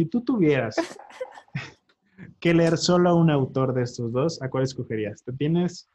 si 0.00 0.06
tú 0.06 0.22
tuvieras 0.22 0.76
que 2.40 2.54
leer 2.54 2.78
solo 2.78 3.10
a 3.10 3.14
un 3.14 3.30
autor 3.30 3.74
de 3.74 3.82
estos 3.82 4.10
dos, 4.10 4.40
¿a 4.40 4.48
cuál 4.48 4.64
escogerías? 4.64 5.22
¿Te 5.22 5.32
tienes? 5.34 5.90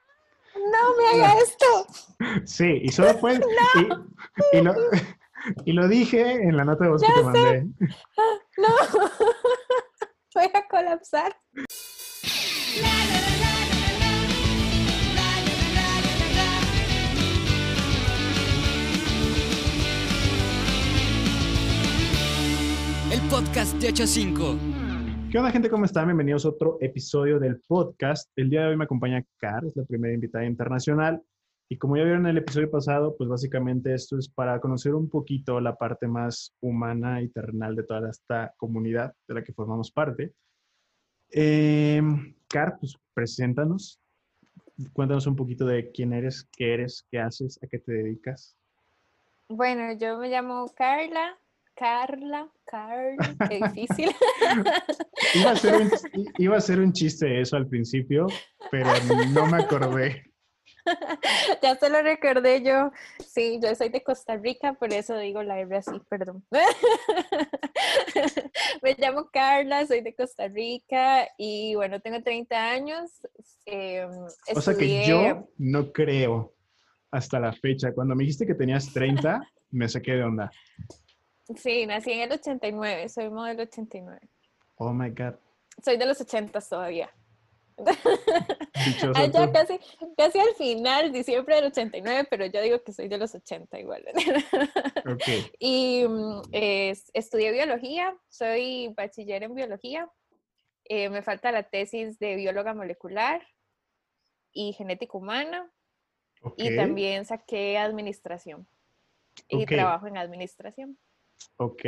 No 0.53 0.95
me 0.95 1.23
haga 1.23 1.33
esto. 1.39 1.65
Sí, 2.45 2.81
y 2.83 2.89
solo 2.89 3.17
fue. 3.17 3.39
No. 4.53 4.53
Y, 4.53 4.57
y 4.57 4.61
lo, 4.61 4.73
y 5.65 5.73
lo 5.73 5.87
dije 5.87 6.33
en 6.33 6.55
la 6.55 6.65
nota 6.65 6.85
de 6.85 6.91
voz 6.91 7.01
que 7.01 7.13
te 7.13 7.23
mandé. 7.23 7.67
No. 8.57 8.67
Voy 10.33 10.51
a 10.53 10.67
colapsar. 10.67 11.35
Podcast 23.29 23.73
de 23.77 23.87
85. 23.87 24.57
¿Qué 25.31 25.37
onda, 25.37 25.51
gente? 25.51 25.69
¿Cómo 25.69 25.85
están? 25.85 26.05
Bienvenidos 26.05 26.45
a 26.45 26.49
otro 26.49 26.77
episodio 26.79 27.39
del 27.39 27.59
podcast. 27.61 28.31
El 28.35 28.49
día 28.49 28.61
de 28.61 28.67
hoy 28.67 28.77
me 28.77 28.83
acompaña 28.83 29.25
Car, 29.37 29.65
es 29.65 29.75
la 29.75 29.83
primera 29.83 30.13
invitada 30.13 30.45
internacional. 30.45 31.23
Y 31.67 31.77
como 31.77 31.97
ya 31.97 32.03
vieron 32.03 32.25
en 32.25 32.31
el 32.31 32.37
episodio 32.37 32.69
pasado, 32.69 33.15
pues 33.17 33.27
básicamente 33.29 33.93
esto 33.93 34.17
es 34.17 34.29
para 34.29 34.59
conocer 34.59 34.93
un 34.93 35.09
poquito 35.09 35.59
la 35.59 35.75
parte 35.75 36.07
más 36.07 36.53
humana 36.61 37.21
y 37.21 37.29
terrenal 37.29 37.75
de 37.75 37.83
toda 37.83 38.09
esta 38.09 38.53
comunidad 38.57 39.13
de 39.27 39.33
la 39.33 39.43
que 39.43 39.53
formamos 39.53 39.91
parte. 39.91 40.33
Eh, 41.31 42.01
Car, 42.47 42.77
pues 42.79 42.95
preséntanos. 43.13 43.99
Cuéntanos 44.93 45.25
un 45.25 45.35
poquito 45.35 45.65
de 45.65 45.91
quién 45.91 46.13
eres, 46.13 46.47
qué 46.55 46.75
eres, 46.75 47.05
qué 47.09 47.19
haces, 47.19 47.59
a 47.63 47.67
qué 47.67 47.79
te 47.79 47.91
dedicas. 47.91 48.55
Bueno, 49.47 49.93
yo 49.93 50.17
me 50.19 50.29
llamo 50.29 50.65
Carla. 50.75 51.39
Carla, 51.75 52.49
Carla, 52.65 53.15
qué 53.49 53.59
difícil. 53.61 54.11
Iba 55.33 55.51
a, 55.51 55.55
ser 55.55 55.75
un, 55.75 55.91
iba 56.37 56.57
a 56.57 56.61
ser 56.61 56.79
un 56.79 56.93
chiste 56.93 57.41
eso 57.41 57.57
al 57.57 57.67
principio, 57.67 58.27
pero 58.71 58.89
no 59.33 59.45
me 59.47 59.61
acordé. 59.61 60.23
ya 61.61 61.75
se 61.75 61.89
lo 61.89 62.01
recordé 62.01 62.63
yo. 62.63 62.91
Sí, 63.27 63.59
yo 63.61 63.75
soy 63.75 63.89
de 63.89 64.03
Costa 64.03 64.37
Rica, 64.37 64.73
por 64.73 64.93
eso 64.93 65.17
digo 65.17 65.43
la 65.43 65.59
R 65.59 65.77
así, 65.77 65.99
perdón. 66.09 66.45
Me 68.81 68.95
llamo 68.97 69.29
Carla, 69.31 69.85
soy 69.85 70.01
de 70.01 70.15
Costa 70.15 70.47
Rica 70.47 71.27
y 71.37 71.75
bueno, 71.75 71.99
tengo 71.99 72.21
30 72.21 72.71
años. 72.71 73.11
Eh, 73.65 74.07
o 74.53 74.61
sea 74.61 74.75
que 74.75 75.05
yo 75.07 75.49
no 75.57 75.91
creo 75.91 76.53
hasta 77.11 77.39
la 77.39 77.53
fecha. 77.53 77.93
Cuando 77.93 78.15
me 78.15 78.23
dijiste 78.23 78.45
que 78.45 78.55
tenías 78.55 78.93
30, 78.93 79.41
me 79.71 79.89
saqué 79.89 80.13
de 80.13 80.23
onda. 80.23 80.51
Sí, 81.55 81.85
nací 81.85 82.11
en 82.11 82.21
el 82.21 82.31
89, 82.31 83.09
soy 83.09 83.29
modelo 83.29 83.63
89. 83.63 84.19
Oh 84.77 84.91
my 84.91 85.09
God. 85.09 85.35
Soy 85.83 85.97
de 85.97 86.05
los 86.05 86.19
80 86.19 86.59
todavía. 86.61 87.13
Ya 87.77 89.51
casi, 89.51 89.79
casi 90.17 90.39
al 90.39 90.55
final, 90.55 91.11
diciembre 91.11 91.55
del 91.55 91.65
89, 91.65 92.27
pero 92.29 92.45
yo 92.45 92.61
digo 92.61 92.81
que 92.83 92.93
soy 92.93 93.07
de 93.07 93.17
los 93.17 93.35
80 93.35 93.79
igual. 93.79 94.05
Okay. 95.05 95.51
Y 95.59 96.05
mm, 96.07 96.41
estudié 97.13 97.51
biología, 97.51 98.15
soy 98.29 98.93
bachiller 98.95 99.43
en 99.43 99.55
biología. 99.55 100.09
Eh, 100.85 101.09
me 101.09 101.21
falta 101.21 101.51
la 101.51 101.63
tesis 101.63 102.19
de 102.19 102.35
bióloga 102.35 102.73
molecular 102.73 103.45
y 104.51 104.73
genética 104.73 105.17
humana. 105.17 105.69
Okay. 106.41 106.73
Y 106.73 106.75
también 106.75 107.25
saqué 107.25 107.77
administración. 107.77 108.67
Y 109.49 109.63
Okay. 109.63 109.77
trabajo 109.77 110.07
en 110.07 110.17
administración. 110.17 110.97
Ok. 111.57 111.81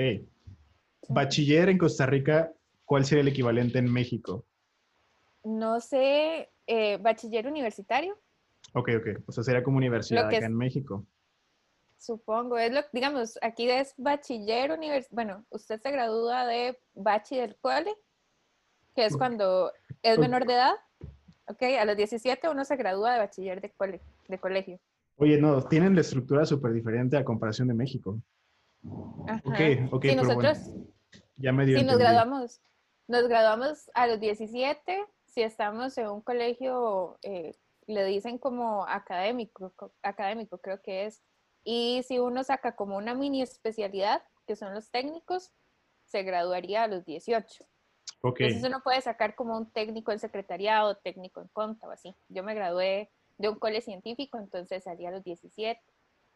Bachiller 1.10 1.70
en 1.70 1.78
Costa 1.78 2.06
Rica, 2.06 2.52
¿cuál 2.86 3.06
sería 3.06 3.22
el 3.22 3.28
equivalente 3.30 3.80
en 3.80 3.92
México? 3.92 4.46
No 5.44 5.80
sé, 5.80 6.50
eh, 6.66 6.98
bachiller 6.98 7.48
universitario, 7.48 8.18
Ok, 8.74 8.90
ok. 8.98 9.24
O 9.28 9.32
sea, 9.32 9.44
sería 9.46 9.64
como 9.64 9.78
universidad 9.78 10.28
acá 10.28 10.38
es- 10.38 10.44
en 10.44 10.56
México. 10.56 11.06
supongo. 11.98 12.58
Es 12.58 12.72
lo, 12.72 12.82
digamos, 12.92 13.40
aquí 13.42 13.70
es 13.70 13.94
bachiller 13.98 14.72
universitario. 14.72 15.16
Bueno, 15.16 15.46
usted 15.50 15.80
se 15.82 15.90
gradúa 15.92 16.46
de 16.46 16.78
bachi 16.94 17.38
del 17.38 17.56
cole, 17.58 17.96
que 18.94 19.06
es 19.06 19.16
cuando 19.18 19.72
es 20.04 20.20
menor 20.20 20.46
de 20.46 20.54
edad. 20.54 20.74
Ok, 21.48 21.64
a 21.80 21.86
los 21.86 21.96
17 21.96 22.50
uno 22.50 22.66
se 22.66 22.76
gradúa 22.76 23.14
de 23.14 23.20
bachiller 23.20 23.62
de, 23.62 23.72
cole, 23.72 24.02
de 24.28 24.38
colegio. 24.38 24.80
Oye, 25.16 25.40
no, 25.40 25.64
tienen 25.64 25.96
la 25.96 26.02
estructura 26.02 26.46
súper 26.46 26.74
diferente 26.74 27.16
a 27.18 27.24
comparación 27.24 27.70
de 27.70 27.74
México. 27.74 28.20
Ajá. 29.26 29.42
Ok, 29.46 29.60
ok, 29.92 30.02
pero 30.02 30.16
nosotros, 30.24 30.60
bueno, 30.66 30.88
ya 31.38 31.52
me 31.52 31.66
dio 31.66 31.80
si 31.80 31.86
nos 31.86 31.98
graduamos, 31.98 32.62
nos 33.08 33.28
graduamos 33.28 33.92
a 33.94 34.08
los 34.08 34.20
17, 34.20 35.06
si 35.26 35.42
estamos 35.42 35.98
en 35.98 36.08
un 36.10 36.22
colegio, 36.22 37.18
eh, 37.22 37.56
le 37.88 38.06
dicen 38.06 38.38
como 38.38 38.86
académico, 38.88 39.74
co- 39.76 39.94
académico 40.02 40.58
creo 40.60 40.82
que 40.82 41.06
es, 41.06 41.24
y 41.64 42.04
si 42.08 42.20
uno 42.20 42.44
saca 42.44 42.76
como 42.76 42.98
una 42.98 43.14
mini 43.14 43.42
especialidad, 43.42 44.24
que 44.46 44.56
son 44.56 44.74
los 44.74 44.90
técnicos, 44.92 45.52
se 46.06 46.24
graduaría 46.24 46.84
a 46.84 46.88
los 46.88 47.04
18. 47.06 47.66
Ok, 48.22 48.40
Entonces 48.42 48.70
uno 48.70 48.82
puede 48.82 49.02
sacar 49.02 49.36
como 49.36 49.58
un 49.58 49.70
técnico 49.72 50.12
en 50.12 50.20
secretariado, 50.20 50.96
técnico 50.98 51.42
en 51.42 51.48
conta 51.50 51.88
o 51.88 51.92
así. 51.92 52.16
Yo 52.30 52.44
me 52.44 52.56
gradué 52.56 53.12
de 53.38 53.50
un 53.50 53.60
cole 53.60 53.82
científico, 53.82 54.38
entonces 54.38 54.84
salí 54.86 55.06
a 55.06 55.12
los 55.12 55.24
17 55.24 55.82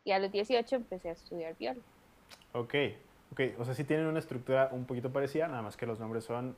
y 0.04 0.12
a 0.12 0.20
los 0.20 0.32
18 0.32 0.76
empecé 0.76 1.10
a 1.10 1.14
estudiar 1.14 1.56
biología. 1.58 1.86
Ok, 2.53 2.74
ok. 3.31 3.42
O 3.59 3.66
sea, 3.66 3.74
sí 3.74 3.84
tienen 3.84 4.08
una 4.08 4.19
estructura 4.19 4.69
un 4.72 4.86
poquito 4.86 5.12
parecida, 5.12 5.47
nada 5.47 5.62
más 5.62 5.78
que 5.78 5.86
los 5.86 6.00
nombres 6.00 6.24
son 6.25 6.56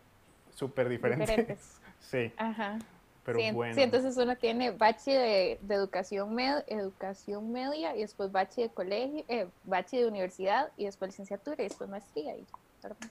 súper 0.54 0.90
diferentes. 0.90 1.28
Diferentes. 1.30 1.82
sí, 2.00 2.32
Ajá. 2.38 2.80
pero 3.26 3.40
sí, 3.40 3.52
bueno. 3.52 3.74
sí, 3.74 3.82
entonces 3.82 4.18
uno 4.18 4.36
tiene 4.36 4.72
bachi 4.72 5.12
de, 5.12 5.58
de 5.62 5.76
educación, 5.76 6.36
med- 6.36 6.64
educación 6.68 7.52
media 7.52 7.96
y 7.96 8.02
después 8.02 8.32
bachi 8.32 8.64
de 8.64 8.70
colegio, 8.70 9.24
eh, 9.28 9.48
bachi 9.64 9.98
de 9.98 10.08
universidad 10.08 10.72
y 10.78 10.86
después 10.86 11.10
licenciatura 11.12 11.58
y 11.60 11.68
después 11.68 11.90
maestría. 11.90 12.36
Y, 12.36 12.46
normal. 12.84 13.10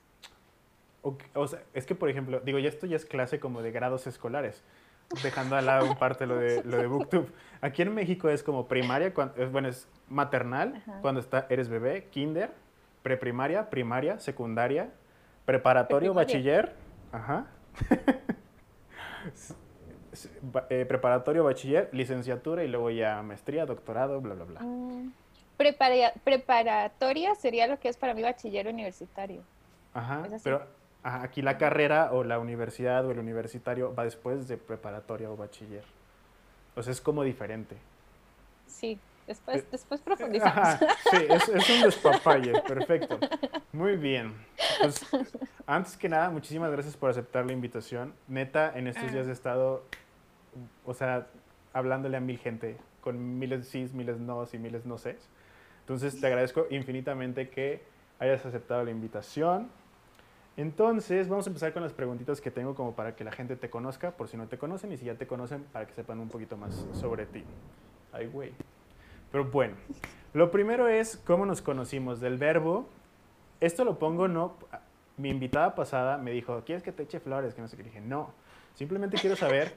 Ok, 1.05 1.25
O 1.35 1.49
sea, 1.49 1.63
es 1.75 1.85
que, 1.85 1.95
por 1.97 2.09
ejemplo, 2.09 2.41
digo, 2.41 2.59
ya 2.61 2.69
esto 2.69 2.87
ya 2.87 2.97
es 2.97 3.05
clase 3.05 3.41
como 3.41 3.61
de 3.63 3.73
grados 3.73 4.07
escolares, 4.07 4.63
dejando 5.23 5.57
al 5.57 5.67
lado 5.67 5.87
un 5.89 5.97
parte 5.97 6.27
lo 6.27 6.37
de, 6.37 6.63
lo 6.65 6.77
de 6.79 6.87
Booktube. 6.87 7.27
Aquí 7.61 7.83
en 7.83 7.95
México 7.95 8.29
es 8.29 8.43
como 8.43 8.67
primaria, 8.67 9.13
cuan- 9.15 9.33
es, 9.37 9.51
bueno, 9.53 9.69
es 9.69 9.89
maternal, 10.09 10.75
Ajá. 10.77 10.99
cuando 11.01 11.21
está, 11.21 11.47
eres 11.51 11.69
bebé, 11.69 12.09
kinder, 12.11 12.51
preprimaria, 13.03 13.71
primaria, 13.71 14.19
secundaria, 14.19 14.91
preparatorio, 15.45 16.15
Preprimaria. 16.15 16.63
bachiller, 16.63 16.73
ajá. 17.13 17.47
Eh, 20.69 20.85
preparatorio, 20.87 21.43
bachiller, 21.45 21.89
licenciatura 21.93 22.63
y 22.65 22.69
luego 22.69 22.91
ya 22.91 23.23
maestría, 23.23 23.65
doctorado, 23.65 24.21
bla, 24.21 24.35
bla, 24.35 24.45
bla. 24.45 24.61
Mm, 24.61 25.11
prepara- 25.57 26.13
preparatoria 26.23 27.35
sería 27.35 27.67
lo 27.67 27.79
que 27.81 27.89
es 27.89 27.97
para 27.97 28.13
mí 28.13 28.23
bachiller 28.23 28.69
universitario. 28.69 29.43
Ajá, 29.95 30.25
pero 30.45 30.67
aquí 31.03 31.43
la 31.43 31.59
carrera 31.59 32.11
o 32.13 32.25
la 32.25 32.39
universidad 32.39 33.05
o 33.07 33.11
el 33.11 33.19
universitario 33.19 33.95
va 33.95 34.05
después 34.05 34.49
de 34.49 34.57
preparatoria 34.57 35.31
o 35.31 35.37
bachiller. 35.37 35.85
O 36.77 36.83
sea, 36.83 36.93
es 36.93 37.01
como 37.01 37.23
diferente. 37.25 37.77
Sí, 38.67 38.99
después, 39.27 39.59
Eh, 39.59 39.67
después 39.71 40.01
profundizamos. 40.01 40.57
Ajá, 40.57 40.79
sí, 41.11 41.17
es, 41.29 41.49
es 41.49 41.71
un 41.71 41.83
despapalle, 41.83 42.61
perfecto. 42.63 43.19
Muy 43.73 43.97
bien. 43.97 44.35
Pues, 44.81 45.05
antes 45.67 45.97
que 45.97 46.09
nada, 46.09 46.31
muchísimas 46.31 46.71
gracias 46.71 46.97
por 46.97 47.11
aceptar 47.11 47.45
la 47.47 47.53
invitación. 47.53 48.15
Neta, 48.29 48.73
en 48.77 48.87
estos 48.87 49.13
días 49.13 49.27
he 49.27 49.33
estado, 49.33 49.85
o 50.85 50.95
sea, 50.95 51.27
hablándole 51.73 52.17
a 52.17 52.21
mil 52.21 52.39
gente, 52.39 52.79
con 53.03 53.39
miles 53.39 53.69
sís, 53.69 53.93
miles 53.93 54.19
no 54.19 54.47
y 54.51 54.59
miles 54.59 54.87
no 54.87 54.99
sé. 54.99 55.19
Entonces, 55.81 56.21
te 56.21 56.27
agradezco 56.27 56.67
infinitamente 56.71 57.49
que 57.51 57.83
hayas 58.19 58.47
aceptado 58.47 58.85
la 58.85 58.91
invitación. 58.93 59.69
Entonces, 60.57 61.29
vamos 61.29 61.47
a 61.47 61.51
empezar 61.51 61.73
con 61.73 61.83
las 61.83 61.93
preguntitas 61.93 62.41
que 62.41 62.51
tengo 62.51 62.75
como 62.75 62.95
para 62.95 63.17
que 63.17 63.25
la 63.25 63.33
gente 63.33 63.57
te 63.57 63.71
conozca, 63.71 64.11
por 64.11 64.29
si 64.29 64.37
no 64.37 64.49
te 64.49 64.59
conocen, 64.59 64.93
y 64.93 64.99
si 64.99 65.07
ya 65.07 65.15
te 65.15 65.27
conocen, 65.27 65.65
para 65.73 65.87
que 65.87 65.95
sepan 65.95 66.21
un 66.21 66.29
poquito 66.29 66.57
más 66.57 66.87
sobre 66.93 67.25
ti. 67.27 67.43
Ay, 68.13 68.27
güey. 68.27 68.53
Pero 69.31 69.47
bueno, 69.47 69.77
lo 70.35 70.51
primero 70.51 70.89
es 70.89 71.17
cómo 71.25 71.47
nos 71.47 71.63
conocimos 71.63 72.21
del 72.21 72.37
verbo. 72.37 72.87
Esto 73.61 73.85
lo 73.85 73.99
pongo 73.99 74.29
no. 74.29 74.57
Mi 75.17 75.31
invitada 75.31 75.75
pasada 75.75 76.19
me 76.19 76.33
dijo, 76.33 76.63
¿quieres 76.67 76.83
que 76.83 76.93
te 76.93 77.05
eche 77.05 77.21
flores? 77.21 77.55
Que 77.55 77.63
no 77.63 77.69
sé 77.69 77.77
qué. 77.77 77.83
Dije, 77.83 78.01
no. 78.01 78.31
Simplemente 78.75 79.17
quiero 79.19 79.37
saber 79.37 79.75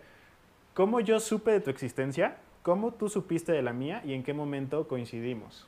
cómo 0.73 0.99
yo 0.99 1.19
supe 1.21 1.51
de 1.51 1.61
tu 1.61 1.69
existencia, 1.69 2.37
cómo 2.63 2.91
tú 2.91 3.07
supiste 3.07 3.53
de 3.53 3.61
la 3.61 3.71
mía 3.71 4.01
y 4.03 4.13
en 4.13 4.23
qué 4.23 4.33
momento 4.33 4.87
coincidimos. 4.87 5.67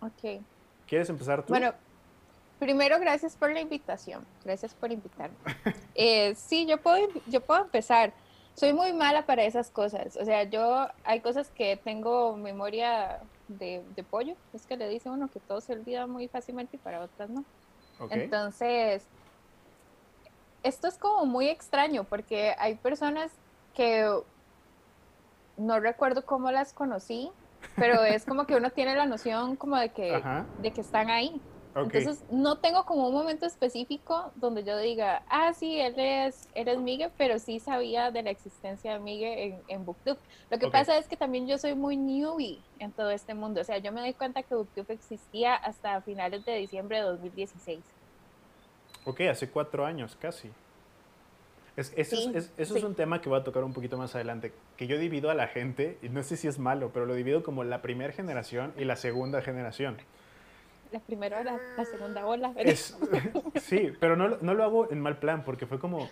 ok. 0.00 0.42
¿Quieres 0.86 1.08
empezar 1.08 1.42
tú? 1.42 1.48
Bueno, 1.48 1.72
primero 2.62 3.00
gracias 3.00 3.34
por 3.34 3.50
la 3.50 3.60
invitación. 3.60 4.24
Gracias 4.44 4.72
por 4.72 4.92
invitarme. 4.92 5.36
Eh, 5.94 6.34
sí, 6.36 6.64
yo 6.64 6.78
puedo, 6.78 7.08
yo 7.26 7.40
puedo 7.40 7.60
empezar. 7.60 8.12
Soy 8.54 8.72
muy 8.72 8.92
mala 8.92 9.26
para 9.26 9.42
esas 9.42 9.68
cosas. 9.70 10.16
O 10.16 10.24
sea, 10.24 10.44
yo 10.44 10.86
hay 11.02 11.20
cosas 11.20 11.50
que 11.50 11.76
tengo 11.76 12.36
memoria 12.36 13.18
de, 13.48 13.82
de 13.96 14.04
pollo. 14.04 14.36
Es 14.54 14.64
que 14.64 14.76
le 14.76 14.88
dice 14.88 15.10
uno 15.10 15.28
que 15.28 15.40
todo 15.40 15.60
se 15.60 15.72
olvida 15.72 16.06
muy 16.06 16.28
fácilmente 16.28 16.76
y 16.76 16.78
para 16.78 17.00
otras 17.00 17.30
no. 17.30 17.44
Entonces, 18.10 19.04
esto 20.62 20.86
es 20.86 20.96
como 20.98 21.26
muy 21.26 21.48
extraño 21.48 22.04
porque 22.04 22.54
hay 22.58 22.76
personas 22.76 23.32
que 23.74 24.08
no 25.56 25.80
recuerdo 25.80 26.24
cómo 26.24 26.52
las 26.52 26.72
conocí, 26.72 27.30
pero 27.74 28.04
es 28.04 28.24
como 28.24 28.46
que 28.46 28.54
uno 28.54 28.70
tiene 28.70 28.94
la 28.94 29.06
noción 29.06 29.56
como 29.56 29.76
de 29.76 29.88
que, 29.88 30.14
Ajá. 30.14 30.46
de 30.60 30.70
que 30.70 30.80
están 30.80 31.10
ahí. 31.10 31.40
Entonces, 31.74 32.24
no 32.30 32.58
tengo 32.58 32.84
como 32.84 33.08
un 33.08 33.14
momento 33.14 33.46
específico 33.46 34.32
donde 34.34 34.62
yo 34.64 34.76
diga, 34.78 35.24
ah, 35.28 35.52
sí, 35.54 35.80
él 35.80 35.94
es, 35.98 36.48
él 36.54 36.68
es 36.68 36.78
Migue, 36.78 37.10
pero 37.16 37.38
sí 37.38 37.60
sabía 37.60 38.10
de 38.10 38.22
la 38.22 38.30
existencia 38.30 38.92
de 38.92 38.98
Migue 39.00 39.44
en, 39.44 39.62
en 39.68 39.84
BookTube. 39.84 40.18
Lo 40.50 40.58
que 40.58 40.68
pasa 40.68 40.98
es 40.98 41.08
que 41.08 41.16
también 41.16 41.46
yo 41.48 41.58
soy 41.58 41.74
muy 41.74 41.96
newbie 41.96 42.58
en 42.78 42.92
todo 42.92 43.10
este 43.10 43.34
mundo. 43.34 43.60
O 43.60 43.64
sea, 43.64 43.78
yo 43.78 43.92
me 43.92 44.00
doy 44.00 44.14
cuenta 44.14 44.42
que 44.42 44.54
BookTube 44.54 44.90
existía 44.90 45.54
hasta 45.54 46.02
finales 46.02 46.44
de 46.44 46.56
diciembre 46.56 46.98
de 46.98 47.04
2016. 47.04 47.84
Ok, 49.04 49.20
hace 49.22 49.50
cuatro 49.50 49.84
años 49.84 50.16
casi. 50.20 50.50
Es, 51.76 51.92
eso 51.96 52.16
es- 52.16 52.24
Sí, 52.24 52.30
es, 52.34 52.52
eso 52.58 52.74
es 52.74 52.80
sí. 52.80 52.86
un 52.86 52.94
tema 52.94 53.20
que 53.20 53.28
voy 53.28 53.40
a 53.40 53.44
tocar 53.44 53.64
un 53.64 53.72
poquito 53.72 53.96
más 53.96 54.14
adelante, 54.14 54.52
que 54.76 54.86
yo 54.86 54.98
divido 54.98 55.30
a 55.30 55.34
la 55.34 55.48
gente, 55.48 55.98
y 56.02 56.08
no 56.10 56.22
sé 56.22 56.36
si 56.36 56.46
es 56.46 56.58
malo, 56.58 56.90
pero 56.92 57.06
lo 57.06 57.14
divido 57.14 57.42
como 57.42 57.64
la 57.64 57.80
primera 57.82 58.12
generación 58.12 58.74
y 58.76 58.84
la 58.84 58.96
segunda 58.96 59.40
generación. 59.40 59.96
La 60.92 61.00
primera, 61.00 61.42
la, 61.42 61.58
la 61.76 61.84
segunda 61.86 62.26
ola. 62.26 62.52
Es, 62.56 62.98
sí, 63.62 63.92
pero 63.98 64.14
no, 64.14 64.36
no 64.40 64.54
lo 64.54 64.62
hago 64.62 64.92
en 64.92 65.00
mal 65.00 65.18
plan, 65.18 65.42
porque 65.42 65.66
fue 65.66 65.78
como, 65.78 66.08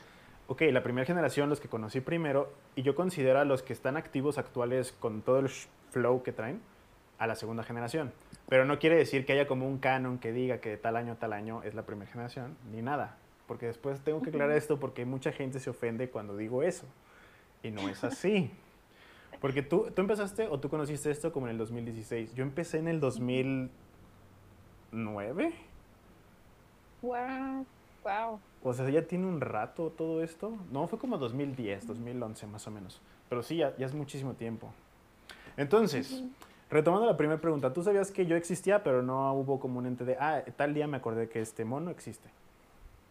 ok, 0.48 0.62
la 0.72 0.82
primera 0.82 1.06
generación, 1.06 1.50
los 1.50 1.60
que 1.60 1.68
conocí 1.68 2.00
primero, 2.00 2.52
y 2.74 2.82
yo 2.82 2.94
considero 2.94 3.40
a 3.40 3.44
los 3.44 3.62
que 3.62 3.74
están 3.74 3.98
activos 3.98 4.38
actuales 4.38 4.92
con 4.98 5.20
todo 5.20 5.38
el 5.38 5.50
flow 5.90 6.22
que 6.22 6.32
traen, 6.32 6.62
a 7.18 7.26
la 7.26 7.36
segunda 7.36 7.62
generación. 7.62 8.12
Pero 8.48 8.64
no 8.64 8.78
quiere 8.78 8.96
decir 8.96 9.26
que 9.26 9.34
haya 9.34 9.46
como 9.46 9.68
un 9.68 9.78
canon 9.78 10.18
que 10.18 10.32
diga 10.32 10.58
que 10.58 10.70
de 10.70 10.76
tal 10.78 10.96
año 10.96 11.16
tal 11.16 11.34
año 11.34 11.62
es 11.62 11.74
la 11.74 11.82
primera 11.82 12.10
generación, 12.10 12.56
ni 12.72 12.80
nada. 12.80 13.18
Porque 13.46 13.66
después 13.66 14.00
tengo 14.00 14.22
que 14.22 14.30
aclarar 14.30 14.56
esto 14.56 14.80
porque 14.80 15.04
mucha 15.04 15.30
gente 15.30 15.60
se 15.60 15.68
ofende 15.68 16.08
cuando 16.08 16.36
digo 16.36 16.62
eso. 16.62 16.86
Y 17.62 17.70
no 17.70 17.88
es 17.90 18.02
así. 18.04 18.50
Porque 19.40 19.62
tú, 19.62 19.90
tú 19.94 20.00
empezaste 20.00 20.48
o 20.48 20.58
tú 20.58 20.70
conociste 20.70 21.10
esto 21.10 21.30
como 21.32 21.46
en 21.46 21.52
el 21.52 21.58
2016. 21.58 22.34
Yo 22.34 22.42
empecé 22.42 22.78
en 22.78 22.88
el 22.88 23.00
2009. 24.92 25.52
Wow, 27.02 27.66
wow. 28.04 28.40
O 28.62 28.74
sea, 28.74 28.88
ya 28.90 29.02
tiene 29.02 29.26
un 29.26 29.40
rato 29.40 29.90
todo 29.90 30.22
esto. 30.22 30.52
No, 30.70 30.86
fue 30.86 30.98
como 30.98 31.18
2010, 31.18 31.86
2011 31.86 32.46
más 32.46 32.66
o 32.66 32.70
menos. 32.70 33.00
Pero 33.28 33.42
sí, 33.42 33.56
ya, 33.56 33.76
ya 33.76 33.86
es 33.86 33.94
muchísimo 33.94 34.34
tiempo. 34.34 34.72
Entonces, 35.56 36.22
retomando 36.68 37.06
la 37.06 37.16
primera 37.16 37.40
pregunta, 37.40 37.72
tú 37.72 37.82
sabías 37.82 38.10
que 38.10 38.26
yo 38.26 38.36
existía, 38.36 38.82
pero 38.82 39.02
no 39.02 39.32
hubo 39.34 39.60
como 39.60 39.78
un 39.78 39.86
ente 39.86 40.04
de, 40.04 40.16
ah, 40.20 40.42
tal 40.56 40.74
día 40.74 40.86
me 40.86 40.96
acordé 40.96 41.28
que 41.28 41.40
este 41.40 41.64
mono 41.64 41.90
existe. 41.90 42.28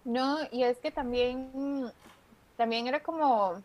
No, 0.06 0.38
y 0.52 0.64
es 0.64 0.78
que 0.78 0.92
también, 0.92 1.92
también 2.58 2.88
era 2.88 3.02
como 3.02 3.62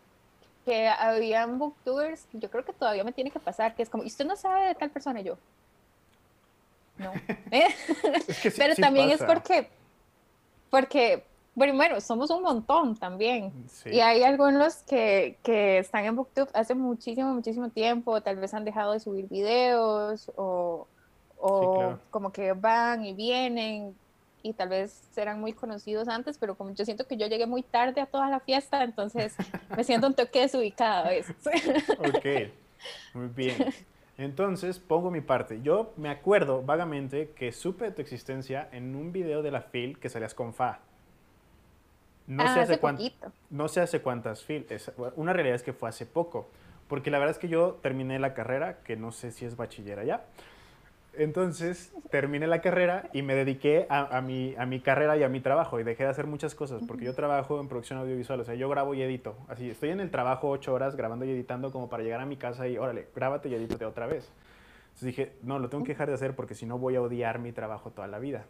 que 0.65 0.87
habían 0.87 1.59
booktubers, 1.59 2.27
yo 2.33 2.49
creo 2.49 2.65
que 2.65 2.73
todavía 2.73 3.03
me 3.03 3.11
tiene 3.11 3.31
que 3.31 3.39
pasar, 3.39 3.75
que 3.75 3.83
es 3.83 3.89
como, 3.89 4.03
¿y 4.03 4.07
usted 4.07 4.25
no 4.25 4.35
sabe 4.35 4.67
de 4.67 4.75
tal 4.75 4.89
persona? 4.89 5.21
Yo, 5.21 5.37
no. 6.97 7.11
¿Eh? 7.51 7.67
Es 8.27 8.39
que 8.41 8.51
sí- 8.51 8.57
Pero 8.57 8.75
sí 8.75 8.81
también 8.81 9.09
es 9.09 9.21
porque, 9.23 9.69
porque, 10.69 11.23
bueno, 11.55 12.01
somos 12.01 12.29
un 12.31 12.41
montón 12.43 12.95
también. 12.97 13.51
Sí. 13.69 13.89
Y 13.91 13.99
hay 14.01 14.23
algunos 14.23 14.77
que, 14.83 15.37
que 15.43 15.79
están 15.79 16.05
en 16.05 16.15
Booktube 16.15 16.49
hace 16.53 16.75
muchísimo, 16.75 17.33
muchísimo 17.33 17.69
tiempo, 17.69 18.21
tal 18.21 18.37
vez 18.37 18.53
han 18.53 18.65
dejado 18.65 18.93
de 18.93 18.99
subir 18.99 19.27
videos 19.29 20.31
o, 20.35 20.87
o 21.39 21.59
Sí, 21.59 21.79
claro. 21.79 21.99
como 22.11 22.31
que 22.31 22.53
van 22.53 23.05
y 23.05 23.13
vienen 23.13 23.95
y 24.43 24.53
tal 24.53 24.69
vez 24.69 24.91
serán 25.13 25.39
muy 25.39 25.53
conocidos 25.53 26.07
antes, 26.07 26.37
pero 26.37 26.55
como 26.55 26.69
yo 26.71 26.85
siento 26.85 27.07
que 27.07 27.17
yo 27.17 27.25
llegué 27.25 27.47
muy 27.47 27.63
tarde 27.63 27.99
a 28.01 28.05
toda 28.05 28.29
la 28.29 28.39
fiesta, 28.39 28.83
entonces 28.83 29.33
me 29.75 29.83
siento 29.83 30.05
un 30.07 30.13
toque 30.13 30.41
desubicada 30.41 31.07
a 31.07 31.09
veces. 31.09 31.35
Ok, 31.97 32.51
muy 33.15 33.27
bien. 33.29 33.73
Entonces, 34.17 34.79
pongo 34.79 35.11
mi 35.11 35.21
parte. 35.21 35.61
Yo 35.61 35.93
me 35.97 36.09
acuerdo 36.09 36.61
vagamente 36.63 37.31
que 37.35 37.51
supe 37.51 37.85
de 37.85 37.91
tu 37.91 38.01
existencia 38.01 38.69
en 38.71 38.95
un 38.95 39.11
video 39.11 39.41
de 39.41 39.51
la 39.51 39.61
FIL 39.61 39.99
que 39.99 40.09
salías 40.09 40.33
con 40.33 40.53
Fa. 40.53 40.79
No 42.27 42.43
Ah, 42.43 42.53
sé 42.53 42.59
hace. 42.61 42.77
No 43.49 43.67
sé 43.67 43.81
cuántas 44.01 44.43
FIL. 44.43 44.65
es- 44.69 44.91
una 45.15 45.33
realidad 45.33 45.55
es 45.55 45.63
que 45.63 45.73
fue 45.73 45.89
hace 45.89 46.05
poco. 46.05 46.47
Porque 46.87 47.11
la 47.11 47.17
verdad 47.19 47.31
es 47.31 47.39
que 47.39 47.47
yo 47.49 47.79
terminé 47.81 48.19
la 48.19 48.33
carrera, 48.33 48.79
que 48.83 48.95
no 48.95 49.11
sé 49.11 49.31
si 49.31 49.45
es 49.45 49.57
bachiller 49.57 50.05
ya. 50.05 50.23
Entonces, 51.17 51.93
terminé 52.09 52.47
la 52.47 52.61
carrera 52.61 53.09
y 53.13 53.21
me 53.21 53.35
dediqué 53.35 53.87
a, 53.89 54.17
a 54.17 54.21
mi, 54.21 54.55
a 54.57 54.65
mi 54.65 54.79
carrera 54.79 55.17
y 55.17 55.23
a 55.23 55.29
mi 55.29 55.39
trabajo. 55.39 55.79
Y 55.79 55.83
dejé 55.83 56.03
de 56.03 56.09
hacer 56.09 56.27
muchas 56.27 56.55
cosas, 56.55 56.81
porque 56.87 57.05
yo 57.05 57.13
trabajo 57.13 57.59
en 57.59 57.67
producción 57.67 57.99
audiovisual. 57.99 58.39
O 58.39 58.43
sea, 58.43 58.55
yo 58.55 58.69
grabo 58.69 58.93
y 58.93 59.01
edito. 59.01 59.35
Así, 59.47 59.69
estoy 59.69 59.89
en 59.89 59.99
el 59.99 60.11
trabajo 60.11 60.49
ocho 60.49 60.73
horas 60.73 60.95
grabando 60.95 61.25
y 61.25 61.31
editando 61.31 61.71
como 61.71 61.89
para 61.89 62.03
llegar 62.03 62.21
a 62.21 62.25
mi 62.25 62.37
casa 62.37 62.67
y, 62.67 62.77
órale, 62.77 63.07
grábate 63.15 63.49
y 63.49 63.55
edítate 63.55 63.85
otra 63.85 64.07
vez. 64.07 64.31
Entonces 64.95 65.07
dije, 65.07 65.33
no, 65.43 65.59
lo 65.59 65.67
tengo 65.69 65.83
que 65.83 65.91
dejar 65.91 66.07
de 66.07 66.13
hacer 66.13 66.35
porque 66.35 66.55
si 66.55 66.65
no 66.65 66.77
voy 66.77 66.95
a 66.95 67.01
odiar 67.01 67.39
mi 67.39 67.51
trabajo 67.51 67.91
toda 67.91 68.07
la 68.07 68.17
vida. 68.17 68.45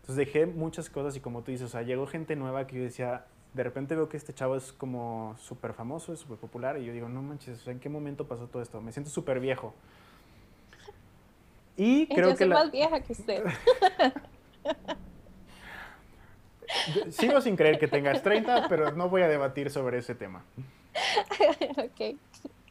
Entonces 0.00 0.16
dejé 0.16 0.44
muchas 0.46 0.90
cosas 0.90 1.16
y 1.16 1.20
como 1.20 1.42
tú 1.42 1.52
dices, 1.52 1.66
o 1.66 1.68
sea, 1.70 1.82
llegó 1.82 2.06
gente 2.06 2.36
nueva 2.36 2.66
que 2.66 2.76
yo 2.76 2.82
decía, 2.82 3.24
de 3.54 3.62
repente 3.62 3.94
veo 3.94 4.08
que 4.08 4.16
este 4.16 4.34
chavo 4.34 4.56
es 4.56 4.72
como 4.72 5.34
súper 5.38 5.72
famoso, 5.72 6.12
es 6.12 6.20
súper 6.20 6.36
popular 6.36 6.78
y 6.78 6.84
yo 6.84 6.92
digo, 6.92 7.08
no 7.08 7.22
manches, 7.22 7.66
¿en 7.66 7.80
qué 7.80 7.88
momento 7.88 8.26
pasó 8.26 8.46
todo 8.46 8.60
esto? 8.60 8.80
Me 8.82 8.92
siento 8.92 9.10
súper 9.10 9.40
viejo. 9.40 9.74
Y 11.82 12.06
creo 12.08 12.28
yo 12.28 12.34
que 12.34 12.44
soy 12.44 12.48
la- 12.48 12.56
más 12.56 12.70
vieja 12.70 13.00
que 13.00 13.14
usted. 13.14 13.42
sigo 17.08 17.40
sin 17.40 17.56
creer 17.56 17.78
que 17.78 17.88
tengas 17.88 18.22
30, 18.22 18.68
pero 18.68 18.92
no 18.92 19.08
voy 19.08 19.22
a 19.22 19.28
debatir 19.28 19.70
sobre 19.70 19.96
ese 19.96 20.14
tema. 20.14 20.44
ok. 21.78 22.18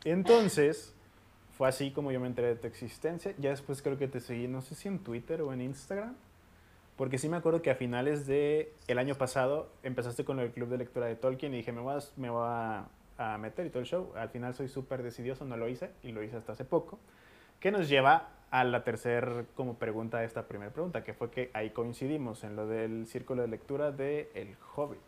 Entonces, 0.03 0.93
fue 1.57 1.67
así 1.67 1.89
como 1.89 2.11
yo 2.11 2.19
me 2.19 2.27
enteré 2.27 2.49
de 2.49 2.55
tu 2.57 2.67
existencia. 2.67 3.33
Ya 3.39 3.49
después 3.49 3.81
creo 3.81 3.97
que 3.97 4.07
te 4.07 4.19
seguí, 4.19 4.47
no 4.47 4.61
sé 4.61 4.75
si 4.75 4.87
en 4.87 4.99
Twitter 4.99 5.41
o 5.41 5.53
en 5.53 5.61
Instagram. 5.61 6.13
Porque 6.95 7.17
sí 7.17 7.29
me 7.29 7.37
acuerdo 7.37 7.63
que 7.63 7.71
a 7.71 7.75
finales 7.75 8.27
de 8.27 8.71
el 8.87 8.99
año 8.99 9.15
pasado 9.15 9.71
empezaste 9.81 10.23
con 10.23 10.39
el 10.39 10.51
club 10.51 10.69
de 10.69 10.77
lectura 10.77 11.07
de 11.07 11.15
Tolkien 11.15 11.51
y 11.55 11.57
dije, 11.57 11.71
me 11.71 11.81
voy 11.81 11.95
a, 11.95 11.99
me 12.15 12.29
voy 12.29 12.45
a, 12.45 12.85
a 13.17 13.39
meter 13.39 13.65
y 13.65 13.69
todo 13.71 13.79
el 13.79 13.87
show. 13.87 14.13
Al 14.15 14.29
final 14.29 14.53
soy 14.53 14.67
súper 14.67 15.01
decidioso, 15.01 15.45
no 15.45 15.57
lo 15.57 15.67
hice 15.67 15.89
y 16.03 16.11
lo 16.11 16.21
hice 16.21 16.37
hasta 16.37 16.51
hace 16.51 16.63
poco. 16.63 16.99
Que 17.59 17.71
nos 17.71 17.89
lleva 17.89 18.35
a 18.51 18.63
la 18.63 18.83
tercera 18.83 19.45
como 19.55 19.75
pregunta 19.75 20.19
de 20.19 20.25
esta 20.25 20.47
primera 20.47 20.71
pregunta, 20.71 21.03
que 21.03 21.13
fue 21.13 21.29
que 21.29 21.51
ahí 21.53 21.69
coincidimos 21.69 22.43
en 22.43 22.55
lo 22.55 22.67
del 22.67 23.07
círculo 23.07 23.41
de 23.41 23.47
lectura 23.47 23.91
de 23.91 24.29
El 24.33 24.55
Hobbit. 24.75 24.99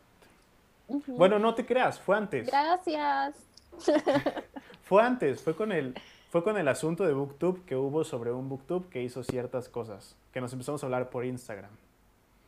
Bueno, 1.07 1.39
no 1.39 1.55
te 1.55 1.65
creas, 1.65 2.00
fue 2.00 2.17
antes. 2.17 2.48
Gracias. 2.48 3.36
Fue 4.83 5.01
antes, 5.01 5.41
fue 5.41 5.55
con 5.55 5.71
el, 5.71 5.95
fue 6.29 6.43
con 6.43 6.57
el 6.57 6.67
asunto 6.67 7.05
de 7.05 7.13
BookTube 7.13 7.63
que 7.63 7.77
hubo 7.77 8.03
sobre 8.03 8.33
un 8.33 8.50
BookTube 8.50 8.89
que 8.89 9.01
hizo 9.01 9.24
ciertas 9.24 9.69
cosas, 9.69 10.17
que 10.33 10.41
nos 10.41 10.51
empezamos 10.51 10.83
a 10.83 10.88
hablar 10.88 11.10
por 11.10 11.24
Instagram. 11.24 11.71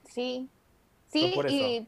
Sí, 0.10 0.50
sí, 1.08 1.34
y, 1.48 1.88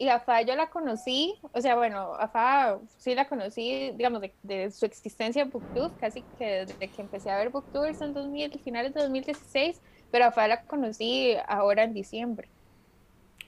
y 0.00 0.08
a 0.08 0.18
Fa 0.18 0.40
yo 0.40 0.56
la 0.56 0.70
conocí, 0.70 1.38
o 1.52 1.60
sea, 1.60 1.76
bueno, 1.76 2.14
a 2.14 2.26
Fa 2.26 2.78
sí 2.98 3.14
la 3.14 3.28
conocí, 3.28 3.90
digamos, 3.92 4.22
de, 4.22 4.34
de 4.42 4.70
su 4.70 4.86
existencia 4.86 5.42
en 5.42 5.50
BookTube, 5.50 5.94
casi 5.98 6.22
que 6.38 6.64
desde 6.66 6.88
que 6.90 7.02
empecé 7.02 7.30
a 7.30 7.36
ver 7.36 7.50
BookTubers 7.50 8.00
en 8.00 8.14
2000, 8.14 8.58
finales 8.60 8.94
de 8.94 9.02
2016, 9.02 9.78
pero 10.10 10.24
a 10.24 10.32
Fa 10.32 10.48
la 10.48 10.62
conocí 10.64 11.36
ahora 11.46 11.84
en 11.84 11.92
diciembre. 11.92 12.48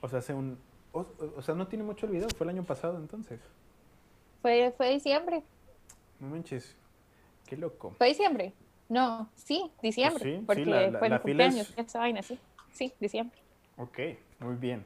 O 0.02 0.09
sea, 0.09 0.18
hace 0.18 0.35
un... 0.35 0.59
O, 0.92 1.06
o 1.38 1.40
sea, 1.40 1.54
no 1.54 1.66
tiene 1.68 1.85
mucho 1.85 2.04
el 2.04 2.12
video, 2.12 2.28
fue 2.37 2.44
el 2.44 2.50
año 2.50 2.64
pasado 2.64 2.99
entonces. 2.99 3.40
Fue, 4.42 4.75
fue 4.76 4.90
diciembre, 4.90 5.42
No 6.21 6.28
manches, 6.28 6.76
qué 7.47 7.56
loco. 7.56 7.94
fue 7.97 8.09
diciembre. 8.09 8.52
No, 8.90 9.30
sí, 9.37 9.71
diciembre, 9.82 10.21
Pues 10.21 10.35
sí, 10.35 10.38
sí, 10.38 10.44
porque 10.47 10.66
la- 10.66 10.90
la- 10.90 10.99
fue 10.99 11.09
la 11.09 11.16
mi 11.16 11.23
fila 11.25 11.44
es- 11.47 11.54
cumpleaños, 11.54 11.88
esa 11.88 11.99
vaina, 12.00 12.23
sí, 12.23 12.38
sí, 12.75 12.92
diciembre. 13.00 13.38
Ok, 13.78 13.99
muy 14.40 14.56
bien. 14.56 14.85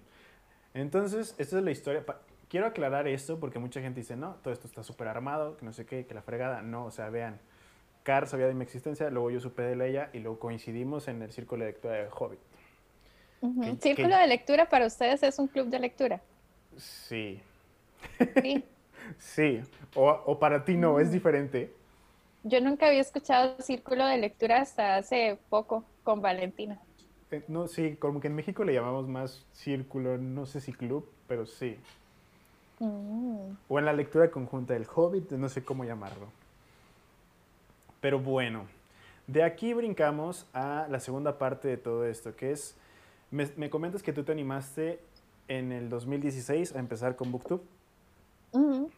Entonces, 0.80 1.34
esta 1.38 1.58
es 1.58 1.64
la 1.64 1.70
historia. 1.70 2.04
Quiero 2.48 2.66
aclarar 2.66 3.08
esto 3.08 3.40
porque 3.40 3.58
mucha 3.58 3.80
gente 3.80 4.00
dice, 4.00 4.14
no, 4.16 4.34
todo 4.42 4.52
esto 4.52 4.66
está 4.66 4.82
súper 4.82 5.08
armado, 5.08 5.56
que 5.56 5.64
no 5.64 5.72
sé 5.72 5.86
qué, 5.86 6.06
que 6.06 6.14
la 6.14 6.22
fregada. 6.22 6.62
No, 6.62 6.84
o 6.84 6.90
sea, 6.90 7.08
vean, 7.08 7.40
Car 8.02 8.28
sabía 8.28 8.46
de 8.46 8.54
mi 8.54 8.62
existencia, 8.62 9.10
luego 9.10 9.30
yo 9.30 9.40
supe 9.40 9.62
de 9.62 9.74
la 9.74 9.86
ella 9.86 10.10
y 10.12 10.18
luego 10.20 10.38
coincidimos 10.38 11.08
en 11.08 11.22
el 11.22 11.32
círculo 11.32 11.64
de 11.64 11.72
lectura 11.72 11.94
de 11.94 12.08
Hobbit. 12.08 12.38
Ujú. 13.40 13.60
¿Qué- 13.62 13.76
Círculo 13.80 14.10
qué? 14.10 14.16
de 14.16 14.26
lectura 14.28 14.68
para 14.68 14.86
ustedes 14.86 15.22
es 15.22 15.38
un 15.38 15.48
club 15.48 15.68
de 15.68 15.78
lectura. 15.80 16.20
Sí, 16.76 17.40
Sí. 18.42 18.62
sí. 19.18 19.60
O, 19.94 20.08
o 20.10 20.38
para 20.38 20.64
ti 20.64 20.76
no, 20.76 21.00
es 21.00 21.10
diferente. 21.10 21.72
Yo 22.44 22.60
nunca 22.60 22.86
había 22.86 23.00
escuchado 23.00 23.60
círculo 23.60 24.06
de 24.06 24.18
lectura 24.18 24.60
hasta 24.60 24.96
hace 24.96 25.38
poco 25.48 25.84
con 26.04 26.20
Valentina. 26.22 26.78
Eh, 27.30 27.42
No, 27.48 27.68
sí, 27.68 27.96
como 27.96 28.20
que 28.20 28.28
en 28.28 28.34
México 28.34 28.64
le 28.64 28.74
llamamos 28.74 29.08
más 29.08 29.44
círculo, 29.52 30.18
no 30.18 30.46
sé 30.46 30.60
si 30.60 30.72
club, 30.72 31.08
pero 31.26 31.46
sí. 31.46 31.76
Mm. 32.78 33.56
O 33.68 33.78
en 33.78 33.84
la 33.84 33.92
lectura 33.92 34.30
conjunta 34.30 34.74
del 34.74 34.86
Hobbit, 34.92 35.32
no 35.32 35.48
sé 35.48 35.64
cómo 35.64 35.84
llamarlo. 35.84 36.28
Pero 38.00 38.20
bueno, 38.20 38.66
de 39.26 39.42
aquí 39.42 39.72
brincamos 39.74 40.46
a 40.52 40.86
la 40.88 41.00
segunda 41.00 41.38
parte 41.38 41.68
de 41.68 41.76
todo 41.76 42.06
esto, 42.06 42.36
que 42.36 42.52
es, 42.52 42.76
me, 43.30 43.48
me 43.56 43.70
comentas 43.70 44.02
que 44.02 44.12
tú 44.12 44.22
te 44.22 44.32
animaste 44.32 45.00
en 45.48 45.72
el 45.72 45.88
2016 45.88 46.74
a 46.76 46.78
empezar 46.78 47.16
con 47.16 47.32
BookTube. 47.32 47.62
Ujú. 48.52 48.90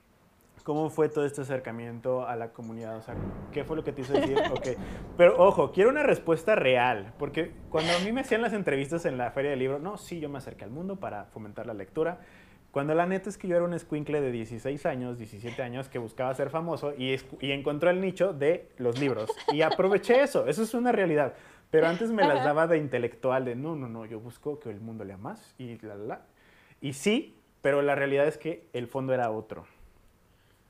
¿Cómo 0.68 0.90
fue 0.90 1.08
todo 1.08 1.24
este 1.24 1.40
acercamiento 1.40 2.28
a 2.28 2.36
la 2.36 2.52
comunidad? 2.52 2.98
O 2.98 3.00
sea, 3.00 3.14
¿qué 3.52 3.64
fue 3.64 3.74
lo 3.74 3.84
que 3.84 3.90
te 3.90 4.02
hizo 4.02 4.12
decir? 4.12 4.36
Ok, 4.52 4.66
pero 5.16 5.42
ojo, 5.42 5.72
quiero 5.72 5.88
una 5.88 6.02
respuesta 6.02 6.56
real, 6.56 7.14
porque 7.18 7.52
cuando 7.70 7.90
a 7.94 7.98
mí 8.00 8.12
me 8.12 8.20
hacían 8.20 8.42
las 8.42 8.52
entrevistas 8.52 9.06
en 9.06 9.16
la 9.16 9.30
feria 9.30 9.52
del 9.52 9.60
libro, 9.60 9.78
no, 9.78 9.96
sí, 9.96 10.20
yo 10.20 10.28
me 10.28 10.36
acerqué 10.36 10.64
al 10.64 10.70
mundo 10.70 10.96
para 10.96 11.24
fomentar 11.24 11.64
la 11.64 11.72
lectura, 11.72 12.20
cuando 12.70 12.94
la 12.94 13.06
neta 13.06 13.30
es 13.30 13.38
que 13.38 13.48
yo 13.48 13.56
era 13.56 13.64
un 13.64 13.72
escuincle 13.72 14.20
de 14.20 14.30
16 14.30 14.84
años, 14.84 15.16
17 15.16 15.62
años, 15.62 15.88
que 15.88 15.98
buscaba 15.98 16.34
ser 16.34 16.50
famoso 16.50 16.92
y, 16.98 17.16
y 17.40 17.52
encontró 17.52 17.88
el 17.88 18.02
nicho 18.02 18.34
de 18.34 18.68
los 18.76 19.00
libros. 19.00 19.30
Y 19.54 19.62
aproveché 19.62 20.20
eso, 20.20 20.46
eso 20.48 20.62
es 20.64 20.74
una 20.74 20.92
realidad. 20.92 21.32
Pero 21.70 21.86
antes 21.86 22.10
me 22.10 22.28
las 22.28 22.44
daba 22.44 22.66
de 22.66 22.76
intelectual, 22.76 23.46
de 23.46 23.56
no, 23.56 23.74
no, 23.74 23.88
no, 23.88 24.04
yo 24.04 24.20
busco 24.20 24.60
que 24.60 24.68
el 24.68 24.82
mundo 24.82 25.06
lea 25.06 25.16
más 25.16 25.54
y 25.56 25.78
la, 25.78 25.94
la, 25.94 26.04
la. 26.04 26.22
Y 26.82 26.92
sí, 26.92 27.38
pero 27.62 27.80
la 27.80 27.94
realidad 27.94 28.26
es 28.26 28.36
que 28.36 28.68
el 28.74 28.86
fondo 28.86 29.14
era 29.14 29.30
otro. 29.30 29.64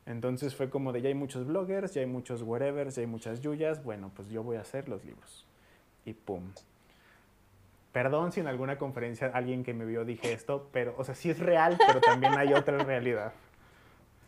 Entonces 0.08 0.54
fue 0.54 0.70
como 0.70 0.92
de 0.94 1.02
ya 1.02 1.08
hay 1.08 1.14
muchos 1.14 1.46
bloggers, 1.46 1.92
ya 1.92 2.00
hay 2.00 2.06
muchos 2.06 2.40
whatevers, 2.40 2.96
ya 2.96 3.02
hay 3.02 3.06
muchas 3.06 3.42
yuyas, 3.42 3.84
bueno, 3.84 4.10
pues 4.16 4.30
yo 4.30 4.42
voy 4.42 4.56
a 4.56 4.62
hacer 4.62 4.88
los 4.88 5.04
libros. 5.04 5.44
Y 6.06 6.14
pum. 6.14 6.50
Perdón 7.92 8.32
si 8.32 8.40
en 8.40 8.46
alguna 8.46 8.78
conferencia 8.78 9.30
alguien 9.34 9.62
que 9.64 9.74
me 9.74 9.84
vio 9.84 10.06
dije 10.06 10.32
esto, 10.32 10.70
pero, 10.72 10.94
o 10.96 11.04
sea, 11.04 11.14
sí 11.14 11.28
es 11.28 11.38
real, 11.38 11.76
pero 11.86 12.00
también 12.00 12.38
hay 12.38 12.54
otra 12.54 12.78
realidad. 12.78 13.34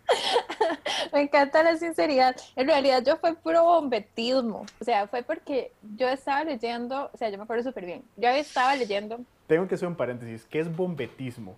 Me 1.14 1.22
encanta 1.22 1.62
la 1.62 1.76
sinceridad. 1.76 2.36
En 2.56 2.66
realidad 2.66 3.02
yo 3.02 3.16
fue 3.16 3.34
puro 3.34 3.64
bombetismo. 3.64 4.66
O 4.80 4.84
sea, 4.84 5.08
fue 5.08 5.22
porque 5.22 5.72
yo 5.96 6.08
estaba 6.08 6.44
leyendo, 6.44 7.10
o 7.12 7.16
sea, 7.16 7.30
yo 7.30 7.38
me 7.38 7.44
acuerdo 7.44 7.64
súper 7.64 7.86
bien. 7.86 8.04
Yo 8.16 8.28
estaba 8.28 8.76
leyendo, 8.76 9.18
Tengo 9.46 9.66
que 9.66 9.76
hacer 9.76 9.88
un 9.88 9.96
paréntesis, 9.96 10.44
¿qué 10.44 10.60
es 10.60 10.76
bombetismo? 10.76 11.56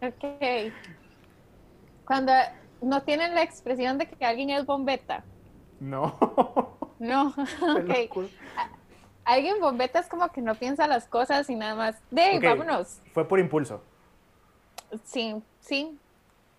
ok, 0.00 0.72
cuando 2.10 2.32
no 2.82 3.04
tienen 3.04 3.36
la 3.36 3.42
expresión 3.44 3.96
de 3.96 4.08
que 4.08 4.24
alguien 4.24 4.50
es 4.50 4.66
bombeta. 4.66 5.22
No. 5.78 6.18
No, 6.98 7.28
ok. 7.62 8.26
Alguien 9.24 9.60
bombeta 9.60 10.00
es 10.00 10.08
como 10.08 10.28
que 10.32 10.42
no 10.42 10.56
piensa 10.56 10.88
las 10.88 11.06
cosas 11.06 11.48
y 11.48 11.54
nada 11.54 11.76
más. 11.76 12.02
De 12.10 12.40
vámonos. 12.40 13.00
Fue 13.14 13.28
por 13.28 13.38
impulso. 13.38 13.80
Sí, 15.04 15.40
sí. 15.60 15.96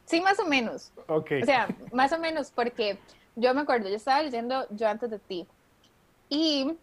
Sí, 0.05 0.21
más 0.21 0.39
o 0.39 0.45
menos. 0.45 0.93
Ok. 1.07 1.31
O 1.41 1.45
sea, 1.45 1.67
más 1.91 2.13
o 2.13 2.17
menos, 2.17 2.49
porque 2.49 2.97
yo 3.35 3.53
me 3.53 3.59
acuerdo, 3.59 3.89
yo 3.89 3.97
estaba 3.97 4.23
leyendo 4.23 4.65
Yo 4.69 4.87
antes 4.87 5.09
de 5.09 5.19
ti. 5.19 5.45
Y 6.29 6.77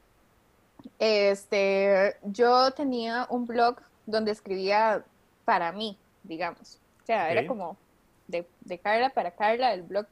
este, 0.99 2.19
yo 2.23 2.71
tenía 2.73 3.27
un 3.31 3.47
blog 3.47 3.77
donde 4.05 4.31
escribía 4.31 5.07
para 5.47 5.73
mí, 5.73 5.99
digamos. 6.23 6.79
O 7.03 7.07
sea, 7.07 7.33
era 7.33 7.47
como 7.47 7.79
de, 8.29 8.49
de 8.61 8.79
Carla 8.79 9.11
para 9.11 9.33
Carla, 9.33 9.73
el 9.75 9.83
blog, 9.83 10.07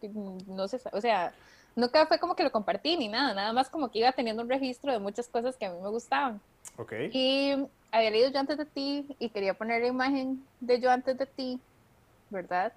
no 0.49 0.67
sé, 0.67 0.81
o 0.93 1.01
sea, 1.01 1.33
nunca 1.77 2.07
fue 2.07 2.19
como 2.19 2.35
que 2.35 2.43
lo 2.43 2.51
compartí 2.51 2.97
ni 2.97 3.09
nada, 3.09 3.35
nada 3.35 3.53
más 3.53 3.71
como 3.71 3.91
que 3.91 4.01
iba 4.01 4.11
teniendo 4.13 4.43
un 4.43 4.49
registro 4.49 4.93
de 4.93 4.99
muchas 4.99 5.29
cosas 5.29 5.57
que 5.57 5.67
a 5.67 5.71
mí 5.73 5.81
me 5.81 5.91
gustaban. 5.91 6.41
ok. 6.79 6.93
Y 7.13 7.53
había 7.93 8.11
leído 8.11 8.31
Yo 8.31 8.41
antes 8.41 8.59
de 8.59 8.67
ti 8.67 9.07
y 9.19 9.31
quería 9.31 9.55
poner 9.55 9.83
la 9.83 9.89
imagen 9.89 10.45
de 10.61 10.81
Yo 10.81 10.91
antes 10.91 11.17
de 11.17 11.27
ti, 11.27 11.61
¿verdad? 12.31 12.73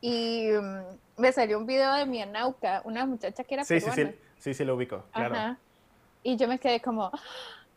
Y 0.00 0.48
mm, 0.52 1.20
me 1.20 1.32
salió 1.32 1.58
un 1.58 1.66
video 1.66 1.92
de 1.94 2.06
mi 2.06 2.22
Anauca, 2.22 2.82
una 2.84 3.04
muchacha 3.04 3.42
que 3.44 3.54
era 3.54 3.64
Sí, 3.64 3.80
sí, 3.80 3.90
peruana. 3.90 4.12
sí, 4.12 4.18
sí, 4.38 4.54
sí 4.54 4.64
lo 4.64 4.76
ubico, 4.76 5.04
claro. 5.12 5.34
Ajá. 5.34 5.58
Y 6.22 6.36
yo 6.36 6.46
me 6.48 6.58
quedé 6.58 6.80
como, 6.80 7.04
"Ah, 7.06 7.20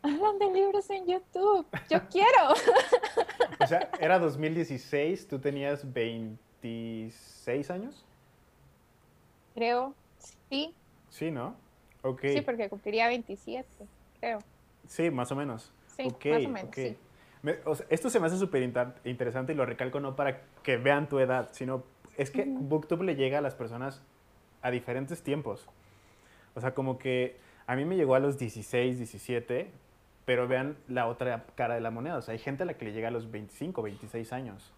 hablan 0.02 0.38
de 0.38 0.50
libros 0.52 0.88
en 0.90 1.06
YouTube, 1.06 1.66
yo 1.90 1.98
quiero. 2.08 2.54
O 3.60 3.66
sea, 3.66 3.90
era 4.00 4.18
2016, 4.18 5.28
tú 5.28 5.38
tenías 5.38 5.92
26 6.62 7.70
años. 7.70 8.04
creo, 9.54 9.94
sí, 10.48 10.72
Sí, 11.10 11.30
¿no? 11.30 11.54
Ok. 12.02 12.22
sí, 12.32 12.40
porque 12.40 12.68
cumpliría 12.70 13.06
27, 13.08 13.68
creo. 14.20 14.38
Sí, 14.86 15.10
más 15.10 15.30
o 15.30 15.36
menos. 15.36 15.70
Sí, 15.96 16.04
Ok, 16.06 16.26
más 16.26 16.46
o 16.46 16.48
menos, 16.48 16.68
ok. 16.68 16.74
sí. 16.74 16.96
Me- 17.42 17.58
o 17.66 17.74
sea, 17.74 17.86
esto 17.90 18.08
se 18.08 18.18
me 18.20 18.26
hace 18.28 18.38
súper 18.38 18.62
inter- 18.62 18.94
interesante 19.04 19.52
y 19.52 19.56
lo 19.56 19.66
recalco 19.66 20.00
no 20.00 20.16
para 20.16 20.40
que 20.62 20.76
vean 20.78 21.08
tu 21.08 21.18
edad, 21.18 21.48
sino 21.52 21.84
es 22.16 22.30
que. 22.30 22.44
BookTube 22.46 23.02
le 23.02 23.14
llega 23.16 23.38
a 23.38 23.40
las 23.40 23.54
personas 23.54 24.00
a 24.62 24.70
diferentes 24.70 25.22
tiempos. 25.22 25.66
O 26.54 26.60
sea, 26.60 26.72
como 26.74 26.98
que 26.98 27.36
a 27.66 27.76
mí 27.76 27.84
me 27.84 27.96
llegó 27.96 28.14
a 28.14 28.20
los 28.20 28.38
16, 28.38 28.96
17, 28.98 29.70
pero 30.24 30.46
vean 30.48 30.76
la 30.88 31.08
otra 31.08 31.44
cara 31.56 31.74
de 31.74 31.80
la 31.80 31.90
moneda. 31.90 32.16
O 32.16 32.22
sea, 32.22 32.32
hay 32.32 32.38
gente 32.38 32.62
a 32.62 32.66
la 32.66 32.74
que 32.74 32.84
le 32.86 32.92
llega 32.92 33.08
a 33.08 33.10
los 33.10 33.30
25, 33.30 33.82
26 33.82 34.32
años. 34.32 34.72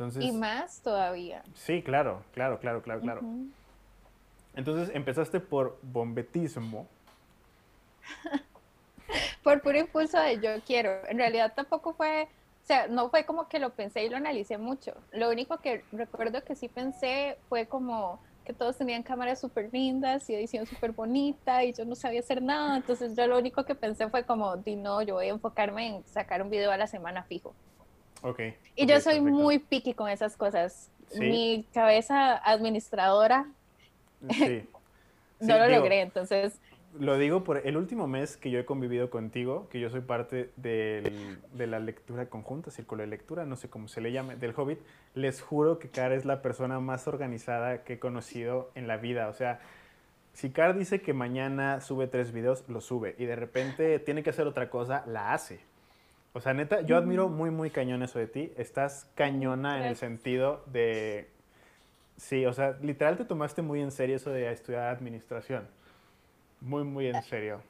Entonces, 0.00 0.24
Y 0.24 0.32
más 0.32 0.80
todavía. 0.80 1.42
sí, 1.52 1.82
claro, 1.82 2.22
claro, 2.32 2.58
claro, 2.58 2.80
claro, 2.80 3.02
claro. 3.02 3.20
Entonces 4.54 4.90
empezaste 4.94 5.40
por 5.40 5.78
bombetismo. 5.82 6.88
Por 9.42 9.60
puro 9.60 9.78
impulso 9.78 10.18
de 10.18 10.40
yo 10.40 10.50
quiero. 10.64 11.06
En 11.08 11.18
realidad 11.18 11.52
tampoco 11.54 11.92
fue, 11.92 12.24
o 12.62 12.66
sea, 12.66 12.86
no 12.86 13.10
fue 13.10 13.24
como 13.24 13.48
que 13.48 13.58
lo 13.58 13.70
pensé 13.70 14.04
y 14.04 14.08
lo 14.08 14.16
analicé 14.16 14.56
mucho. 14.56 14.94
Lo 15.12 15.28
único 15.28 15.58
que 15.58 15.84
recuerdo 15.92 16.44
que 16.44 16.54
sí 16.54 16.68
pensé 16.68 17.36
fue 17.48 17.66
como 17.66 18.20
que 18.44 18.52
todos 18.54 18.78
tenían 18.78 19.02
cámaras 19.02 19.40
súper 19.40 19.68
lindas 19.72 20.30
y 20.30 20.34
edición 20.34 20.64
súper 20.66 20.92
bonita 20.92 21.64
y 21.64 21.72
yo 21.74 21.84
no 21.84 21.94
sabía 21.94 22.20
hacer 22.20 22.40
nada. 22.40 22.76
Entonces 22.76 23.14
yo 23.16 23.26
lo 23.26 23.38
único 23.38 23.64
que 23.64 23.74
pensé 23.74 24.08
fue 24.08 24.24
como, 24.24 24.56
di 24.56 24.76
no, 24.76 25.02
yo 25.02 25.14
voy 25.14 25.26
a 25.26 25.30
enfocarme 25.30 25.88
en 25.88 26.06
sacar 26.06 26.40
un 26.40 26.48
video 26.48 26.70
a 26.70 26.76
la 26.76 26.86
semana 26.86 27.24
fijo. 27.24 27.54
Ok. 28.22 28.40
Y 28.76 28.86
yo 28.86 29.00
soy 29.00 29.14
perfecto. 29.16 29.38
muy 29.38 29.58
picky 29.58 29.94
con 29.94 30.08
esas 30.08 30.36
cosas. 30.36 30.90
Sí. 31.10 31.20
Mi 31.20 31.66
cabeza 31.74 32.36
administradora 32.36 33.46
Sí. 34.30 34.64
no 35.40 35.46
Sí, 35.54 35.58
lo 35.58 35.66
digo, 35.66 35.78
logré, 35.80 36.00
entonces 36.02 36.58
Lo 36.98 37.16
digo 37.18 37.44
por 37.44 37.66
el 37.66 37.76
último 37.76 38.06
mes 38.06 38.36
que 38.36 38.50
yo 38.50 38.58
he 38.58 38.64
convivido 38.64 39.10
contigo, 39.10 39.68
que 39.70 39.78
yo 39.80 39.90
soy 39.90 40.00
parte 40.00 40.50
del- 40.56 41.38
de 41.52 41.66
la 41.66 41.78
lectura 41.78 42.26
conjunta, 42.26 42.70
círculo 42.70 43.02
de 43.02 43.06
lectura, 43.06 43.44
no 43.44 43.56
sé 43.56 43.68
cómo 43.70 43.86
se 43.88 44.00
le 44.00 44.10
llame, 44.12 44.36
del 44.36 44.52
Hobbit. 44.56 44.78
Les 45.14 45.40
juro 45.40 45.78
que 45.78 45.88
Car 45.88 46.12
es 46.12 46.24
la 46.24 46.42
persona 46.42 46.80
más 46.80 47.06
organizada 47.08 47.84
que 47.84 47.94
he 47.94 47.98
conocido 48.00 48.70
en 48.74 48.86
la 48.88 48.96
vida. 48.96 49.28
O 49.28 49.32
sea, 49.32 49.60
si 50.32 50.50
Car 50.50 50.76
dice 50.76 51.00
que 51.00 51.12
mañana 51.12 51.80
sube 51.80 52.06
tres 52.08 52.32
videos, 52.32 52.64
lo 52.68 52.80
sube. 52.80 53.14
Y 53.18 53.24
de 53.24 53.36
repente 53.36 53.98
tiene 54.00 54.22
que 54.24 54.30
hacer 54.30 54.46
otra 54.48 54.68
cosa, 54.68 55.04
la 55.06 55.32
hace. 55.32 55.60
O 56.32 56.40
sea, 56.40 56.54
neta, 56.54 56.82
yo 56.82 56.96
admiro 56.96 57.28
muy, 57.28 57.50
muy 57.50 57.70
cañón 57.70 58.02
eso 58.02 58.18
de 58.18 58.26
ti. 58.26 58.52
Estás 58.56 59.06
cañona 59.14 59.78
en 59.78 59.84
el 59.84 59.96
sentido 59.96 60.62
de... 60.66 61.28
Sí, 62.16 62.46
o 62.46 62.52
sea, 62.52 62.76
literal 62.82 63.16
te 63.16 63.24
tomaste 63.24 63.62
muy 63.62 63.80
en 63.80 63.90
serio 63.90 64.16
eso 64.16 64.30
de 64.30 64.50
estudiar 64.52 64.88
administración. 64.88 65.66
Muy, 66.60 66.84
muy 66.84 67.06
en 67.08 67.22
serio. 67.22 67.62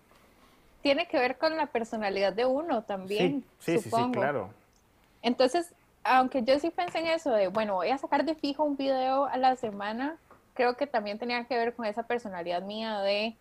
tiene 0.82 1.06
que 1.06 1.18
ver 1.18 1.38
con 1.38 1.56
la 1.56 1.66
personalidad 1.66 2.32
de 2.32 2.46
uno 2.46 2.82
también, 2.82 3.44
sí, 3.58 3.78
sí, 3.78 3.90
sí, 3.90 3.96
sí, 3.96 4.10
claro. 4.12 4.50
Entonces, 5.22 5.72
aunque 6.02 6.42
yo 6.42 6.58
sí 6.58 6.70
pensé 6.70 7.00
en 7.00 7.06
eso 7.06 7.30
de, 7.30 7.48
bueno, 7.48 7.74
voy 7.74 7.90
a 7.90 7.98
sacar 7.98 8.24
de 8.24 8.34
fijo 8.34 8.64
un 8.64 8.76
video 8.76 9.26
a 9.26 9.36
la 9.36 9.56
semana, 9.56 10.16
creo 10.54 10.76
que 10.76 10.86
también 10.86 11.18
tenía 11.18 11.44
que 11.44 11.56
ver 11.56 11.74
con 11.74 11.86
esa 11.86 12.02
personalidad 12.02 12.62
mía 12.62 13.00
de, 13.00 13.36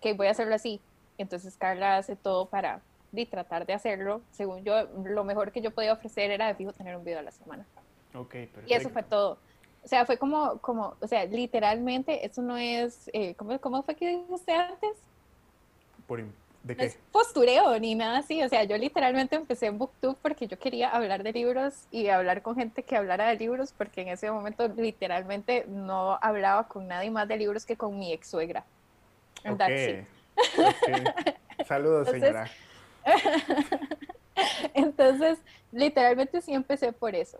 que 0.00 0.12
voy 0.14 0.26
a 0.26 0.32
hacerlo 0.32 0.54
así. 0.54 0.80
Entonces 1.16 1.56
Carla 1.56 1.96
hace 1.96 2.14
todo 2.14 2.46
para 2.46 2.80
de, 3.12 3.26
tratar 3.26 3.66
de 3.66 3.72
hacerlo. 3.74 4.20
Según 4.32 4.64
yo, 4.64 4.84
lo 5.04 5.24
mejor 5.24 5.52
que 5.52 5.60
yo 5.60 5.70
podía 5.70 5.92
ofrecer 5.92 6.30
era 6.30 6.46
de 6.48 6.54
fijo 6.54 6.72
tener 6.72 6.96
un 6.96 7.04
video 7.04 7.18
a 7.20 7.22
la 7.22 7.30
semana. 7.30 7.66
Ok, 8.14 8.30
perfecto. 8.30 8.62
Y 8.66 8.72
eso 8.74 8.90
fue 8.90 9.02
todo. 9.02 9.38
O 9.84 9.88
sea, 9.88 10.04
fue 10.04 10.18
como, 10.18 10.58
como 10.58 10.96
o 11.00 11.06
sea, 11.06 11.24
literalmente, 11.24 12.26
eso 12.26 12.42
no 12.42 12.56
es, 12.56 13.08
eh, 13.12 13.34
¿cómo, 13.34 13.58
¿cómo 13.60 13.82
fue 13.82 13.94
que 13.94 14.08
dijo 14.08 14.34
usted 14.34 14.52
antes? 14.54 14.96
Por 16.06 16.20
¿De 16.62 16.74
No 16.74 16.80
qué? 16.80 16.86
es 16.86 16.98
postureo 17.12 17.78
ni 17.78 17.94
nada 17.94 18.18
así. 18.18 18.42
O 18.42 18.48
sea, 18.48 18.64
yo 18.64 18.76
literalmente 18.76 19.36
empecé 19.36 19.66
en 19.66 19.78
Booktube 19.78 20.16
porque 20.20 20.46
yo 20.48 20.58
quería 20.58 20.90
hablar 20.90 21.22
de 21.22 21.32
libros 21.32 21.86
y 21.90 22.08
hablar 22.08 22.42
con 22.42 22.56
gente 22.56 22.82
que 22.82 22.96
hablara 22.96 23.28
de 23.28 23.36
libros, 23.36 23.72
porque 23.76 24.02
en 24.02 24.08
ese 24.08 24.30
momento 24.30 24.66
literalmente 24.68 25.64
no 25.68 26.18
hablaba 26.20 26.66
con 26.68 26.88
nadie 26.88 27.10
más 27.10 27.28
de 27.28 27.36
libros 27.36 27.64
que 27.64 27.76
con 27.76 27.98
mi 27.98 28.12
ex 28.12 28.28
suegra. 28.28 28.64
And 29.44 29.54
Ok. 29.54 29.58
that's 29.58 29.88
it. 29.88 30.06
ok. 30.58 31.66
Saludos, 31.66 32.08
Entonces- 32.08 32.28
señora. 32.28 32.50
Entonces, 34.74 35.38
literalmente 35.72 36.40
sí 36.40 36.52
empecé 36.54 36.92
por 36.92 37.14
eso. 37.14 37.38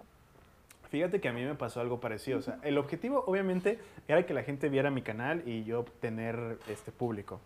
Fíjate 0.91 1.21
que 1.21 1.29
a 1.29 1.33
mí 1.33 1.45
me 1.45 1.55
pasó 1.55 1.81
algo 1.81 2.01
parecido. 2.01 2.39
O 2.39 2.43
sea, 2.43 2.59
el 2.63 2.79
objetivo, 2.79 3.23
obviamente, 3.27 3.79
era 4.09 4.25
que 4.25 4.33
la 4.35 4.43
gente 4.43 4.69
viera 4.69 4.91
mi 4.91 5.03
canal 5.03 5.43
y 5.47 5.65
yo 5.65 5.85
tener 6.01 6.59
este 6.69 6.93
público. 6.93 7.41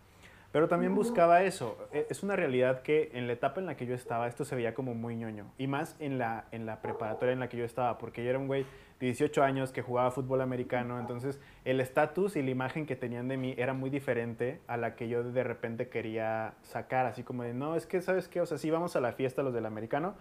Pero 0.53 0.67
también 0.69 0.93
buscaba 0.95 1.43
eso. 1.43 1.77
E- 1.91 2.05
Es 2.09 2.23
una 2.23 2.35
realidad 2.35 2.83
que 2.83 3.09
en 3.13 3.27
la 3.27 3.33
etapa 3.33 3.59
en 3.59 3.65
la 3.65 3.75
que 3.75 3.85
yo 3.85 3.95
estaba, 3.95 4.27
esto 4.27 4.45
se 4.45 4.55
veía 4.55 4.73
como 4.73 4.93
muy 4.93 5.15
ñoño. 5.15 5.45
Y 5.57 5.67
más 5.67 5.95
en 5.99 6.17
la, 6.19 6.45
en 6.51 6.65
la 6.65 6.81
preparatoria 6.81 7.33
en 7.33 7.39
la 7.39 7.49
que 7.49 7.57
yo 7.57 7.65
estaba, 7.65 7.97
porque 7.97 8.23
yo 8.23 8.29
era 8.29 8.39
un 8.39 8.47
güey 8.47 8.65
18 9.03 9.43
años 9.43 9.71
que 9.71 9.81
jugaba 9.81 10.11
fútbol 10.11 10.41
americano. 10.41 10.99
Entonces, 10.99 11.39
el 11.65 11.79
estatus 11.79 12.35
y 12.35 12.41
la 12.41 12.51
imagen 12.51 12.85
que 12.85 12.95
tenían 12.95 13.27
de 13.27 13.37
mí 13.37 13.53
era 13.57 13.73
muy 13.73 13.89
diferente 13.89 14.61
a 14.67 14.77
la 14.77 14.95
que 14.95 15.09
yo 15.09 15.23
de 15.23 15.43
repente 15.43 15.89
quería 15.89 16.53
sacar. 16.61 17.05
Así 17.05 17.23
como 17.23 17.43
de, 17.43 17.53
no, 17.53 17.75
es 17.75 17.85
que, 17.85 18.01
¿sabes 18.01 18.27
qué? 18.27 18.41
O 18.41 18.45
sea, 18.45 18.57
sí 18.57 18.69
vamos 18.69 18.95
a 18.95 19.01
la 19.01 19.11
fiesta 19.13 19.43
los 19.43 19.53
del 19.53 19.65
americano, 19.65 20.15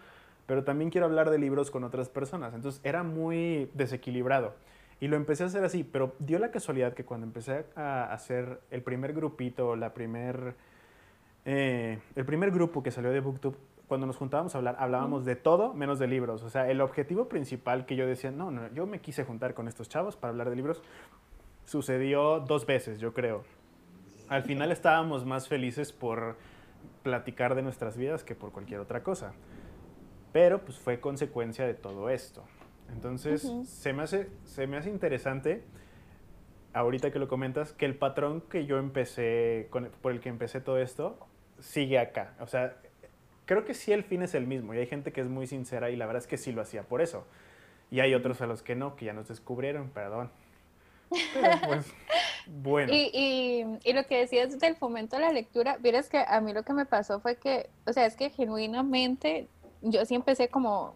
pero 0.47 0.65
también 0.65 0.91
quiero 0.91 1.07
hablar 1.07 1.31
de 1.31 1.39
libros 1.39 1.71
con 1.71 1.85
otras 1.85 2.09
personas. 2.09 2.55
Entonces, 2.55 2.81
era 2.85 3.03
muy 3.03 3.71
desequilibrado. 3.75 4.55
Y 5.01 5.09
lo 5.09 5.17
empecé 5.17 5.45
a 5.45 5.47
hacer 5.47 5.65
así, 5.65 5.83
pero 5.85 6.15
dio 6.19 6.39
la 6.39 6.51
casualidad 6.51 6.95
que 6.95 7.05
cuando 7.05 7.27
empecé 7.27 7.65
a 7.75 8.12
hacer 8.12 8.61
el 8.71 8.83
primer 8.83 9.12
grupito, 9.12 9.75
la 9.75 9.95
primer, 9.95 10.55
eh, 11.45 11.99
el 12.15 12.25
primer 12.25 12.53
grupo 12.53 12.85
que 12.85 12.93
salió 12.93 13.11
de 13.11 13.19
BookTube, 13.19 13.57
cuando 13.93 14.07
nos 14.07 14.17
juntábamos 14.17 14.55
a 14.55 14.59
hablar, 14.59 14.77
hablábamos 14.79 15.27
de 15.27 15.37
todo 15.37 15.75
menos 15.75 15.99
de 15.99 16.07
libros. 16.07 16.43
O 16.45 16.49
sea, 16.49 16.71
el 16.71 16.81
objetivo 16.81 17.29
principal 17.29 17.85
que 17.85 17.95
yo 17.95 18.07
decía, 18.07 18.31
no, 18.31 18.51
no, 18.51 18.73
yo 18.73 18.87
me 18.87 19.03
quise 19.03 19.23
juntar 19.23 19.53
con 19.53 19.69
estos 19.69 19.91
chavos 19.91 20.17
para 20.17 20.31
hablar 20.31 20.49
de 20.49 20.57
libros, 20.57 20.83
sucedió 21.67 22.41
dos 22.41 22.65
veces, 22.65 23.01
yo 23.01 23.13
creo. 23.13 23.45
Al 24.31 24.45
final 24.45 24.73
estábamos 24.73 25.27
más 25.27 25.47
felices 25.47 25.93
por 25.93 26.39
platicar 27.03 27.55
de 27.55 27.61
nuestras 27.61 27.99
vidas 27.99 28.25
que 28.25 28.35
por 28.35 28.51
cualquier 28.51 28.81
otra 28.81 29.03
cosa. 29.03 29.35
Pero 30.33 30.63
pues 30.63 30.79
fue 30.79 30.99
consecuencia 30.99 31.67
de 31.67 31.75
todo 31.75 32.09
esto. 32.09 32.45
Entonces, 32.95 33.45
Ujú. 33.45 33.67
se, 33.67 33.93
me 33.93 34.05
hace, 34.05 34.31
se 34.45 34.67
me 34.67 34.79
hace 34.79 34.89
interesante, 34.89 35.65
ahorita 36.73 37.11
que 37.11 37.19
lo 37.19 37.29
comentas, 37.29 37.75
que 37.75 37.85
el 37.85 37.95
patrón 37.95 38.41
que 38.41 38.65
yo 38.65 38.79
empecé, 38.79 39.67
con, 39.69 39.91
por 40.01 40.13
el 40.13 40.21
que 40.21 40.31
empecé 40.31 40.63
todo 40.63 40.79
esto, 40.79 41.19
sigue 41.59 41.99
acá. 41.99 42.33
O 42.41 42.47
sea, 42.47 42.79
creo 43.52 43.64
que 43.66 43.75
sí 43.75 43.92
el 43.92 44.02
fin 44.02 44.23
es 44.23 44.35
el 44.35 44.47
mismo. 44.47 44.73
Y 44.75 44.78
hay 44.78 44.87
gente 44.87 45.12
que 45.12 45.21
es 45.21 45.28
muy 45.28 45.47
sincera 45.47 45.90
y 45.90 45.97
la 45.97 46.06
verdad 46.06 46.23
es 46.23 46.26
que 46.26 46.38
sí 46.38 46.52
lo 46.52 46.62
hacía 46.62 46.85
por 46.85 47.02
eso. 47.02 47.26
Y 47.90 48.00
hay 48.00 48.14
otros 48.14 48.40
a 48.40 48.47
los 48.47 48.62
que 48.62 48.75
no, 48.75 48.97
que 48.97 49.04
ya 49.04 49.12
nos 49.12 49.28
descubrieron, 49.28 49.90
perdón. 49.90 50.30
Pero 51.35 51.50
pues, 51.66 51.92
bueno. 52.47 52.90
Y, 52.90 53.11
y, 53.12 53.78
y 53.85 53.92
lo 53.92 54.06
que 54.06 54.21
decías 54.21 54.59
del 54.59 54.76
fomento 54.76 55.16
a 55.16 55.21
la 55.21 55.32
lectura, 55.32 55.76
vieras 55.76 56.09
que 56.09 56.25
a 56.26 56.40
mí 56.40 56.54
lo 56.54 56.62
que 56.62 56.73
me 56.73 56.87
pasó 56.87 57.21
fue 57.21 57.37
que, 57.37 57.68
o 57.87 57.92
sea, 57.92 58.06
es 58.06 58.16
que 58.16 58.30
genuinamente 58.30 59.49
yo 59.82 60.06
sí 60.06 60.14
empecé 60.14 60.49
como, 60.49 60.94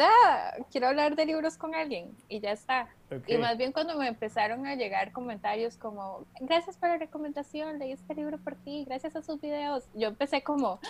ah, 0.00 0.54
quiero 0.72 0.88
hablar 0.88 1.14
de 1.14 1.26
libros 1.26 1.56
con 1.56 1.76
alguien 1.76 2.16
y 2.28 2.40
ya 2.40 2.50
está. 2.50 2.88
Y 3.28 3.36
ok. 3.36 3.40
más 3.40 3.56
bien 3.56 3.70
cuando 3.70 3.96
me 3.96 4.08
empezaron 4.08 4.66
a 4.66 4.74
llegar 4.74 5.12
comentarios 5.12 5.76
como, 5.76 6.26
gracias 6.40 6.76
por 6.76 6.88
la 6.88 6.96
recomendación, 6.96 7.78
leí 7.78 7.92
este 7.92 8.14
libro 8.14 8.38
por 8.38 8.56
ti, 8.56 8.84
gracias 8.86 9.14
a 9.14 9.22
sus 9.22 9.40
videos, 9.40 9.84
yo 9.94 10.08
empecé 10.08 10.42
como, 10.42 10.80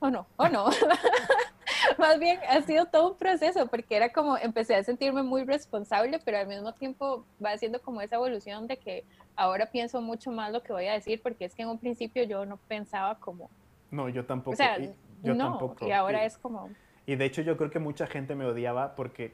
oh 0.00 0.10
no, 0.10 0.26
oh 0.36 0.48
no. 0.48 0.66
más 1.98 2.18
bien 2.18 2.38
ha 2.48 2.60
sido 2.62 2.86
todo 2.86 3.12
un 3.12 3.16
proceso 3.18 3.66
porque 3.66 3.96
era 3.96 4.12
como, 4.12 4.36
empecé 4.36 4.74
a 4.74 4.84
sentirme 4.84 5.22
muy 5.22 5.44
responsable, 5.44 6.20
pero 6.24 6.38
al 6.38 6.46
mismo 6.46 6.72
tiempo 6.74 7.24
va 7.44 7.50
haciendo 7.52 7.80
como 7.80 8.00
esa 8.00 8.16
evolución 8.16 8.66
de 8.66 8.76
que 8.78 9.04
ahora 9.36 9.66
pienso 9.66 10.00
mucho 10.00 10.30
más 10.30 10.52
lo 10.52 10.62
que 10.62 10.72
voy 10.72 10.86
a 10.86 10.92
decir 10.92 11.20
porque 11.22 11.44
es 11.44 11.54
que 11.54 11.62
en 11.62 11.68
un 11.68 11.78
principio 11.78 12.24
yo 12.24 12.44
no 12.46 12.56
pensaba 12.68 13.16
como, 13.18 13.50
No, 13.90 14.08
yo 14.08 14.24
tampoco. 14.24 14.52
o 14.52 14.56
sea, 14.56 14.78
y 14.78 14.94
yo 15.22 15.34
no, 15.34 15.50
tampoco. 15.50 15.86
y 15.86 15.92
ahora 15.92 16.22
Y- 16.22 16.26
es 16.26 16.38
como, 16.38 16.70
Y 17.06 17.16
de 17.16 17.24
hecho 17.24 17.42
yo 17.42 17.56
creo 17.56 17.70
que 17.70 17.78
mucha 17.78 18.06
gente 18.06 18.34
me 18.34 18.44
odiaba 18.44 18.94
porque 18.94 19.32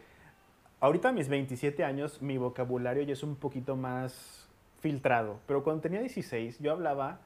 ahorita 0.81 1.09
a 1.11 1.13
mis 1.13 1.29
27 1.29 1.85
años 1.85 2.23
mi 2.23 2.39
vocabulario 2.39 3.03
ya 3.03 3.13
es 3.13 3.23
un 3.23 3.37
poquito 3.37 3.77
más 3.77 4.49
filtrado. 4.81 5.39
Pero 5.47 5.63
cuando 5.65 5.83
tenía 5.83 6.01
16 6.01 6.59
yo 6.61 6.73
hablaba, 6.73 7.21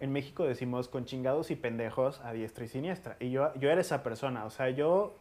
en 0.00 0.12
México 0.12 0.44
decimos 0.44 0.88
con 0.88 1.04
chingados 1.06 1.50
y 1.50 1.56
pendejos 1.56 2.20
a 2.20 2.32
diestra 2.32 2.64
y 2.64 2.68
siniestra. 2.68 3.16
Y 3.20 3.30
yo, 3.30 3.54
yo 3.54 3.70
era 3.70 3.80
esa 3.80 4.02
persona. 4.02 4.44
O 4.44 4.50
sea, 4.50 4.70
yo 4.70 5.16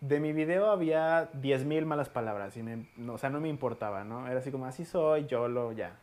de 0.00 0.20
mi 0.20 0.32
video 0.32 0.70
había 0.70 1.30
10.000 1.34 1.84
malas 1.86 2.08
palabras. 2.08 2.56
Y 2.56 2.62
me- 2.62 2.88
no, 2.96 3.14
o 3.14 3.18
sea, 3.18 3.30
no 3.30 3.40
me 3.40 3.48
importaba, 3.48 4.04
¿no? 4.04 4.26
Era 4.28 4.38
así 4.40 4.50
como, 4.50 4.66
así 4.66 4.84
soy, 4.84 5.26
yo 5.26 5.48
lo, 5.48 5.72
ya. 5.72 5.96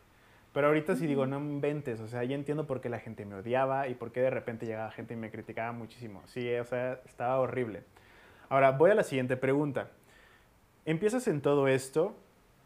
Pero 0.53 0.67
ahorita 0.67 0.95
sí 0.95 1.07
digo, 1.07 1.25
no 1.27 1.37
inventes, 1.39 2.01
o 2.01 2.07
sea, 2.07 2.23
ya 2.25 2.35
entiendo 2.35 2.67
por 2.67 2.81
qué 2.81 2.89
la 2.89 2.99
gente 2.99 3.25
me 3.25 3.35
odiaba 3.35 3.87
y 3.87 3.95
por 3.95 4.11
qué 4.11 4.19
de 4.19 4.29
repente 4.29 4.65
llegaba 4.65 4.91
gente 4.91 5.13
y 5.13 5.17
me 5.17 5.31
criticaba 5.31 5.71
muchísimo. 5.71 6.21
Sí, 6.25 6.53
o 6.55 6.65
sea, 6.65 6.99
estaba 7.05 7.39
horrible. 7.39 7.83
Ahora, 8.49 8.71
voy 8.71 8.91
a 8.91 8.95
la 8.95 9.03
siguiente 9.03 9.37
pregunta. 9.37 9.89
Empiezas 10.85 11.27
en 11.27 11.41
todo 11.41 11.67
esto 11.67 12.15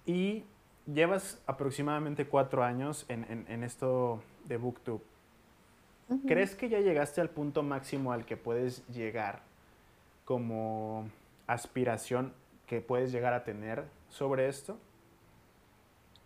y 0.06 0.46
llevas 0.92 1.42
aproximadamente 1.48 2.26
cuatro 2.26 2.64
años 2.64 3.06
en, 3.10 3.24
en- 3.30 3.46
en 3.50 3.64
esto 3.64 4.22
de 4.46 4.58
BookTube. 4.58 5.02
¿Crees 6.28 6.56
que 6.56 6.70
ya 6.70 6.80
llegaste 6.80 7.20
al 7.20 7.30
punto 7.30 7.64
máximo 7.64 8.12
al 8.12 8.26
que 8.26 8.38
puedes 8.38 8.86
llegar 8.88 9.42
como 10.24 11.10
aspiración 11.48 12.34
que 12.68 12.82
puedes 12.82 13.12
llegar 13.12 13.34
a 13.34 13.44
tener 13.44 13.86
sobre 14.10 14.48
esto? 14.48 14.78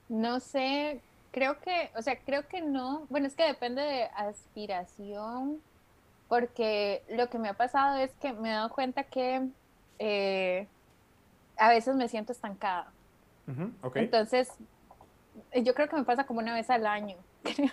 No 0.10 0.40
sé, 0.40 1.02
creo 1.32 1.60
que, 1.60 1.92
o 1.96 2.02
sea, 2.02 2.18
creo 2.20 2.48
que 2.48 2.62
no. 2.62 3.06
Bueno, 3.10 3.28
es 3.28 3.36
que 3.36 3.44
depende 3.44 3.82
de 3.82 4.04
aspiración, 4.16 5.62
porque 6.28 7.04
lo 7.10 7.30
que 7.30 7.40
me 7.40 7.50
ha 7.50 7.54
pasado 7.54 7.98
es 7.98 8.12
que 8.16 8.34
me 8.34 8.50
he 8.50 8.54
dado 8.54 8.70
cuenta 8.70 9.04
que 9.04 9.48
eh, 10.00 10.68
a 11.58 11.70
veces 11.70 11.96
me 11.96 12.08
siento 12.08 12.32
estancada. 12.32 12.92
Entonces, 13.96 14.52
yo 15.56 15.74
creo 15.74 15.90
que 15.90 15.96
me 15.96 16.04
pasa 16.04 16.26
como 16.26 16.40
una 16.40 16.54
vez 16.54 16.70
al 16.70 16.86
año, 16.86 17.16
creo, 17.56 17.72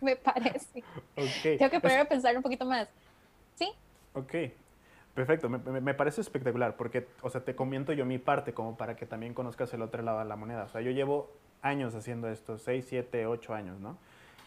me 0.00 0.16
parece. 0.16 0.82
ok. 1.16 1.58
Tengo 1.58 1.70
que 1.70 1.80
ponerme 1.80 2.02
a 2.02 2.08
pensar 2.08 2.36
un 2.36 2.42
poquito 2.42 2.64
más. 2.64 2.88
Sí, 3.54 3.68
Ok, 4.14 4.34
perfecto, 5.14 5.48
me, 5.48 5.58
me- 5.58 5.80
me 5.80 5.94
parece 5.94 6.20
espectacular 6.20 6.76
porque, 6.76 7.06
o 7.22 7.28
sea, 7.30 7.42
te 7.44 7.54
comento 7.54 7.92
yo 7.92 8.04
mi 8.06 8.18
parte 8.18 8.52
como 8.54 8.76
para 8.76 8.96
que 8.96 9.04
también 9.06 9.34
conozcas 9.34 9.72
el 9.74 9.82
otro 9.82 10.02
lado 10.02 10.18
de 10.20 10.24
la 10.24 10.36
moneda. 10.36 10.64
O 10.64 10.68
sea, 10.68 10.80
yo 10.80 10.90
llevo 10.90 11.30
años 11.62 11.94
haciendo 11.94 12.28
esto, 12.28 12.56
6, 12.58 12.86
7, 12.88 13.26
8 13.26 13.54
años, 13.54 13.78
¿no? 13.80 13.98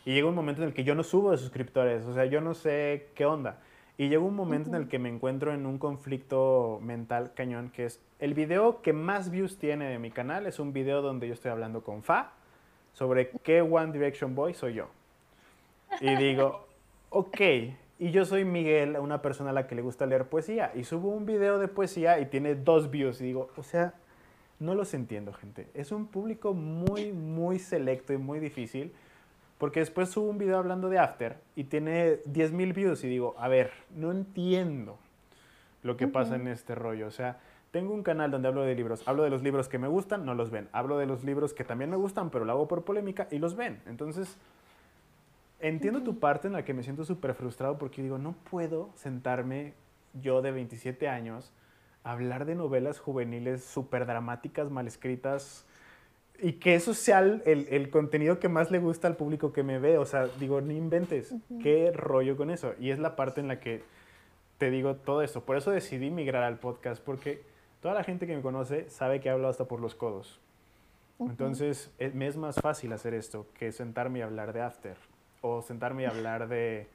Y 0.05 0.13
llega 0.13 0.27
un 0.27 0.35
momento 0.35 0.61
en 0.63 0.69
el 0.69 0.73
que 0.73 0.83
yo 0.83 0.95
no 0.95 1.03
subo 1.03 1.31
de 1.31 1.37
suscriptores, 1.37 2.03
o 2.05 2.13
sea, 2.13 2.25
yo 2.25 2.41
no 2.41 2.53
sé 2.55 3.09
qué 3.15 3.25
onda. 3.25 3.59
Y 3.97 4.07
llega 4.07 4.21
un 4.23 4.33
momento 4.35 4.69
en 4.69 4.75
el 4.75 4.87
que 4.87 4.97
me 4.97 5.09
encuentro 5.09 5.53
en 5.53 5.65
un 5.65 5.77
conflicto 5.77 6.79
mental 6.81 7.33
cañón, 7.35 7.69
que 7.69 7.85
es 7.85 7.99
el 8.19 8.33
video 8.33 8.81
que 8.81 8.93
más 8.93 9.29
views 9.29 9.57
tiene 9.59 9.89
de 9.89 9.99
mi 9.99 10.09
canal 10.09 10.47
es 10.47 10.57
un 10.59 10.71
video 10.73 11.01
donde 11.01 11.27
yo 11.27 11.33
estoy 11.33 11.51
hablando 11.51 11.83
con 11.83 12.01
Fa 12.01 12.31
sobre 12.93 13.29
qué 13.43 13.61
One 13.61 13.91
Direction 13.91 14.35
Boy 14.35 14.53
soy 14.53 14.73
yo. 14.73 14.87
Y 16.01 16.15
digo, 16.15 16.67
ok, 17.09 17.41
y 17.99 18.11
yo 18.11 18.25
soy 18.25 18.45
Miguel, 18.45 18.97
una 18.97 19.21
persona 19.21 19.49
a 19.49 19.53
la 19.53 19.67
que 19.67 19.75
le 19.75 19.81
gusta 19.81 20.05
leer 20.05 20.25
poesía, 20.25 20.71
y 20.75 20.83
subo 20.83 21.09
un 21.09 21.25
video 21.25 21.59
de 21.59 21.67
poesía 21.67 22.19
y 22.19 22.25
tiene 22.25 22.55
dos 22.55 22.89
views, 22.89 23.19
y 23.21 23.25
digo, 23.25 23.49
o 23.57 23.63
sea, 23.63 23.93
no 24.59 24.75
los 24.75 24.93
entiendo, 24.93 25.33
gente. 25.33 25.67
Es 25.73 25.91
un 25.91 26.07
público 26.07 26.53
muy, 26.53 27.11
muy 27.11 27.59
selecto 27.59 28.13
y 28.13 28.17
muy 28.17 28.39
difícil, 28.39 28.93
porque 29.57 29.81
después 29.81 30.09
subo 30.09 30.29
un 30.29 30.37
video 30.37 30.57
hablando 30.57 30.89
de 30.89 30.99
After 30.99 31.37
y 31.55 31.65
tiene 31.65 32.23
10.000 32.23 32.73
views, 32.73 33.03
y 33.03 33.07
digo, 33.07 33.35
a 33.37 33.47
ver, 33.47 33.71
no 33.95 34.11
entiendo 34.11 34.97
lo 35.83 35.97
que 35.97 36.07
pasa 36.07 36.35
en 36.35 36.47
este 36.47 36.75
rollo. 36.75 37.07
O 37.07 37.11
sea, 37.11 37.39
tengo 37.71 37.93
un 37.93 38.03
canal 38.03 38.31
donde 38.31 38.47
hablo 38.47 38.63
de 38.63 38.73
libros, 38.75 39.07
hablo 39.07 39.23
de 39.23 39.29
los 39.29 39.43
libros 39.43 39.67
que 39.69 39.77
me 39.77 39.87
gustan, 39.87 40.25
no 40.25 40.33
los 40.33 40.49
ven. 40.49 40.69
Hablo 40.71 40.97
de 40.97 41.05
los 41.05 41.23
libros 41.23 41.53
que 41.53 41.63
también 41.63 41.89
me 41.89 41.97
gustan, 41.97 42.29
pero 42.29 42.45
lo 42.45 42.51
hago 42.51 42.67
por 42.67 42.83
polémica 42.83 43.27
y 43.31 43.37
los 43.39 43.55
ven. 43.55 43.81
Entonces, 43.85 44.37
entiendo 45.59 46.01
tu 46.03 46.19
parte 46.19 46.47
en 46.47 46.53
la 46.53 46.63
que 46.65 46.73
me 46.73 46.83
siento 46.83 47.03
súper 47.05 47.33
frustrado 47.33 47.77
porque 47.77 48.01
digo, 48.01 48.17
no 48.17 48.33
puedo 48.49 48.89
sentarme 48.95 49.73
yo 50.21 50.41
de 50.41 50.51
27 50.51 51.07
años 51.07 51.51
a 52.03 52.13
hablar 52.13 52.45
de 52.45 52.55
novelas 52.55 52.99
juveniles 52.99 53.63
súper 53.63 54.05
dramáticas, 54.05 54.71
mal 54.71 54.87
escritas, 54.87 55.65
y 56.41 56.53
que 56.53 56.75
eso 56.75 56.93
sea 56.93 57.19
el, 57.19 57.41
el- 57.45 57.89
contenido 57.89 58.39
que 58.39 58.47
más 58.47 58.71
le 58.71 58.79
gusta 58.79 59.09
al 59.09 59.17
público 59.17 59.51
que 59.51 59.61
me 59.61 59.77
ve. 59.77 59.97
O 59.97 60.05
sea, 60.05 60.27
digo, 60.39 60.61
no 60.61 60.71
inventes, 60.71 61.35
qué 61.61 61.91
rollo 61.93 62.37
con 62.37 62.49
eso. 62.49 62.73
Y 62.79 62.91
es 62.91 62.99
la 62.99 63.17
parte 63.17 63.41
en 63.41 63.49
la 63.49 63.59
que 63.59 63.83
te 64.57 64.71
digo 64.71 64.95
todo 64.95 65.21
esto. 65.21 65.41
Por 65.43 65.57
eso 65.57 65.71
decidí 65.71 66.09
migrar 66.09 66.43
al 66.43 66.57
podcast, 66.57 67.03
porque 67.03 67.41
toda 67.81 67.93
la 67.93 68.03
gente 68.03 68.27
que 68.27 68.35
me 68.35 68.41
conoce 68.41 68.89
sabe 68.89 69.19
que 69.19 69.29
hablo 69.29 69.47
hasta 69.47 69.65
por 69.65 69.79
los 69.79 69.95
codos. 69.95 70.39
Entonces, 71.19 71.91
es- 71.97 72.13
me 72.15 72.27
es 72.27 72.37
más 72.37 72.55
fácil 72.61 72.93
hacer 72.93 73.13
esto 73.13 73.45
que 73.57 73.71
sentarme 73.71 74.19
y 74.19 74.21
hablar 74.21 74.53
de 74.53 74.61
After 74.61 74.95
o 75.41 75.61
sentarme 75.61 76.03
y 76.03 76.05
hablar 76.05 76.47
de, 76.47 76.87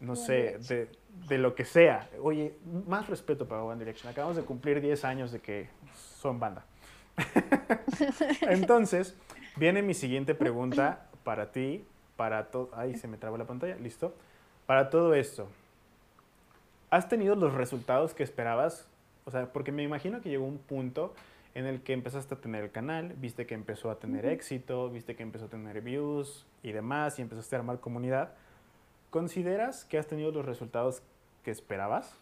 no 0.00 0.14
sé, 0.16 0.58
de, 0.68 0.90
de 1.28 1.38
lo 1.38 1.54
que 1.54 1.64
sea. 1.64 2.08
Oye, 2.22 2.54
más 2.86 3.08
respeto 3.08 3.46
para 3.48 3.62
One 3.62 3.78
Direction. 3.78 4.10
Acabamos 4.12 4.36
de 4.36 4.42
cumplir 4.42 4.80
10 4.80 5.04
años 5.04 5.32
de 5.32 5.40
que 5.40 5.68
son 6.20 6.38
banda. 6.38 6.64
Entonces, 8.42 9.14
viene 9.56 9.82
mi 9.82 9.94
siguiente 9.94 10.34
pregunta 10.34 11.06
para 11.24 11.52
ti, 11.52 11.84
para 12.16 12.50
todo... 12.50 12.70
Ay, 12.74 12.96
se 12.96 13.08
me 13.08 13.16
trabó 13.16 13.36
la 13.38 13.44
pantalla, 13.46 13.76
listo. 13.76 14.14
Para 14.66 14.90
todo 14.90 15.14
esto, 15.14 15.48
¿has 16.90 17.08
tenido 17.08 17.34
los 17.34 17.54
resultados 17.54 18.14
que 18.14 18.22
esperabas? 18.22 18.86
O 19.24 19.30
sea, 19.30 19.52
porque 19.52 19.72
me 19.72 19.82
imagino 19.82 20.20
que 20.20 20.28
llegó 20.30 20.44
un 20.44 20.58
punto 20.58 21.14
en 21.54 21.66
el 21.66 21.82
que 21.82 21.92
empezaste 21.92 22.34
a 22.34 22.40
tener 22.40 22.64
el 22.64 22.70
canal, 22.70 23.12
viste 23.18 23.46
que 23.46 23.54
empezó 23.54 23.90
a 23.90 23.98
tener 23.98 24.24
éxito, 24.26 24.88
viste 24.90 25.14
que 25.16 25.22
empezó 25.22 25.46
a 25.46 25.48
tener 25.48 25.80
views 25.82 26.46
y 26.62 26.72
demás, 26.72 27.18
y 27.18 27.22
empezaste 27.22 27.54
a 27.56 27.58
armar 27.60 27.78
comunidad. 27.80 28.32
¿Consideras 29.10 29.84
que 29.84 29.98
has 29.98 30.06
tenido 30.06 30.30
los 30.32 30.46
resultados 30.46 31.02
que 31.44 31.50
esperabas? 31.50 32.16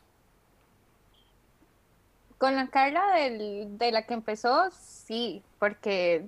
Con 2.39 2.57
la 2.57 2.69
Carla 2.69 3.03
del- 3.15 3.79
de 3.79 3.93
la 3.93 4.03
que 4.07 4.15
empezó, 4.15 4.71
sí, 4.73 5.43
porque, 5.59 6.27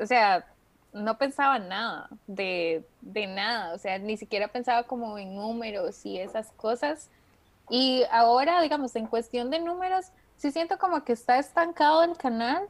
o 0.00 0.06
sea, 0.06 0.46
no 0.94 1.18
pensaba 1.18 1.56
en 1.58 1.68
nada, 1.68 2.08
de, 2.26 2.84
de 3.02 3.26
nada, 3.26 3.74
o 3.74 3.78
sea, 3.78 3.98
ni 3.98 4.16
siquiera 4.16 4.48
pensaba 4.48 4.84
como 4.84 5.18
en 5.18 5.34
números 5.34 6.06
y 6.06 6.18
esas 6.18 6.50
cosas. 6.52 7.10
Y 7.70 8.04
ahora, 8.10 8.60
digamos, 8.62 8.94
en 8.96 9.06
cuestión 9.06 9.50
de 9.50 9.60
números, 9.60 10.04
sí 10.36 10.50
siento 10.50 10.78
como 10.78 11.04
que 11.04 11.12
está 11.12 11.38
estancado 11.38 12.02
el 12.02 12.16
canal, 12.16 12.66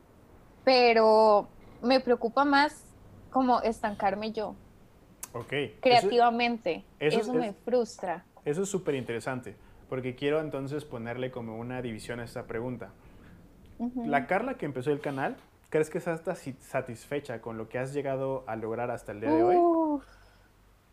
pero 0.64 1.48
me 1.82 2.00
preocupa 2.00 2.44
más 2.44 2.84
como 3.30 3.60
estancarme 3.62 4.32
yo, 4.32 4.54
Ok. 5.32 5.52
Eso- 5.52 5.80
creativamente. 5.80 6.84
eso 6.98 7.20
Eso, 7.20 7.32
es- 7.34 7.40
me 7.40 7.52
frustra. 7.52 8.26
Eso 8.44 8.62
es 8.62 8.68
súper 8.68 8.94
interesante, 8.94 9.54
porque 9.88 10.14
quiero 10.14 10.40
entonces 10.40 10.84
ponerle 10.84 11.30
como 11.30 11.58
una 11.58 11.82
división 11.82 12.20
a 12.20 12.24
esta 12.24 12.46
pregunta. 12.46 12.90
La 14.04 14.26
Carla 14.26 14.54
que 14.54 14.66
empezó 14.66 14.90
el 14.90 15.00
canal, 15.00 15.36
¿crees 15.70 15.90
que 15.90 15.98
estás 15.98 16.22
satisfecha 16.60 17.40
con 17.40 17.58
lo 17.58 17.68
que 17.68 17.78
has 17.78 17.92
llegado 17.92 18.44
a 18.46 18.56
lograr 18.56 18.90
hasta 18.90 19.12
el 19.12 19.20
día 19.20 19.30
de 19.30 19.42
hoy? 19.42 19.56
Uf, 19.56 20.04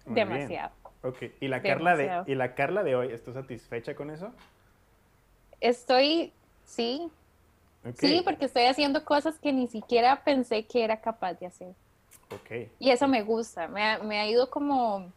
Muy 0.05 0.23
bien. 0.23 0.59
Ok, 1.05 1.17
¿Y 1.39 1.47
la, 1.47 1.61
Carla 1.61 1.95
de. 1.95 2.23
¿y 2.25 2.33
la 2.33 2.55
Carla 2.55 2.83
de 2.83 2.95
hoy, 2.95 3.11
¿estás 3.11 3.35
satisfecha 3.35 3.93
con 3.95 4.09
eso? 4.09 4.31
Estoy, 5.61 6.33
sí, 6.63 7.11
sí, 7.93 8.21
porque 8.25 8.45
estoy 8.45 8.63
haciendo 8.63 9.05
cosas 9.05 9.37
que 9.37 9.53
ni 9.53 9.67
siquiera 9.67 10.23
pensé 10.23 10.65
que 10.65 10.83
era 10.83 10.99
capaz 10.99 11.35
de 11.35 11.45
hacer. 11.45 11.75
ok. 12.31 12.69
Y 12.79 12.89
eso 12.89 13.07
me 13.07 13.21
gusta, 13.21 13.67
me 13.67 13.83
ha, 13.83 13.99
me 13.99 14.19
ha 14.19 14.27
ido 14.27 14.49
como, 14.49 15.11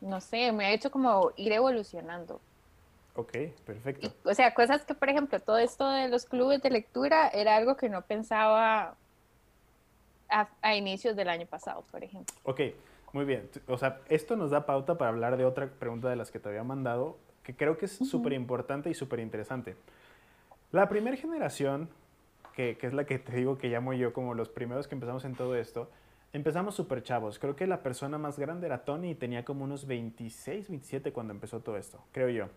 no 0.00 0.20
sé, 0.20 0.52
me 0.52 0.66
ha 0.66 0.72
hecho 0.72 0.92
como 0.92 1.32
ir 1.36 1.52
evolucionando. 1.52 2.40
Ok, 3.16 3.32
perfecto. 3.66 4.06
Y, 4.06 4.28
o 4.28 4.32
sea, 4.32 4.54
cosas 4.54 4.84
que, 4.84 4.94
por 4.94 5.08
ejemplo, 5.08 5.40
todo 5.40 5.58
esto 5.58 5.90
de 5.90 6.08
los 6.08 6.24
clubes 6.24 6.62
de 6.62 6.70
lectura 6.70 7.26
era 7.30 7.56
algo 7.56 7.76
que 7.76 7.88
no 7.88 8.02
pensaba 8.02 8.96
a, 10.28 10.48
a 10.62 10.76
inicios 10.76 11.16
del 11.16 11.28
año 11.28 11.46
pasado, 11.46 11.84
por 11.90 12.04
ejemplo. 12.04 12.32
Ok, 12.44 12.60
muy 13.12 13.24
bien. 13.24 13.48
O 13.66 13.78
sea, 13.78 14.00
esto 14.08 14.36
nos 14.36 14.50
da 14.50 14.66
pauta 14.66 14.98
para 14.98 15.10
hablar 15.10 15.36
de 15.36 15.44
otra 15.44 15.68
pregunta 15.68 16.08
de 16.08 16.16
las 16.16 16.30
que 16.30 16.38
te 16.38 16.48
había 16.48 16.64
mandado, 16.64 17.18
que 17.42 17.56
creo 17.56 17.78
que 17.78 17.86
es 17.86 17.92
súper 17.92 18.32
importante 18.32 18.90
y 18.90 18.94
súper 18.94 19.20
interesante. 19.20 19.76
La 20.70 20.88
primera 20.88 21.16
generación, 21.16 21.88
que, 22.54 22.76
que 22.76 22.86
es 22.86 22.92
la 22.92 23.04
que 23.04 23.18
te 23.18 23.34
digo 23.34 23.56
que 23.56 23.68
llamo 23.68 23.94
yo 23.94 24.12
como 24.12 24.34
los 24.34 24.48
primeros 24.48 24.86
que 24.86 24.94
empezamos 24.94 25.24
en 25.24 25.34
todo 25.34 25.56
esto, 25.56 25.90
empezamos 26.32 26.74
súper 26.74 27.02
chavos. 27.02 27.38
Creo 27.38 27.56
que 27.56 27.66
la 27.66 27.82
persona 27.82 28.18
más 28.18 28.38
grande 28.38 28.66
era 28.66 28.84
Tony 28.84 29.10
y 29.10 29.14
tenía 29.14 29.44
como 29.44 29.64
unos 29.64 29.86
26, 29.86 30.68
27 30.68 31.12
cuando 31.12 31.32
empezó 31.32 31.60
todo 31.60 31.76
esto, 31.76 32.02
creo 32.12 32.28
yo. 32.28 32.48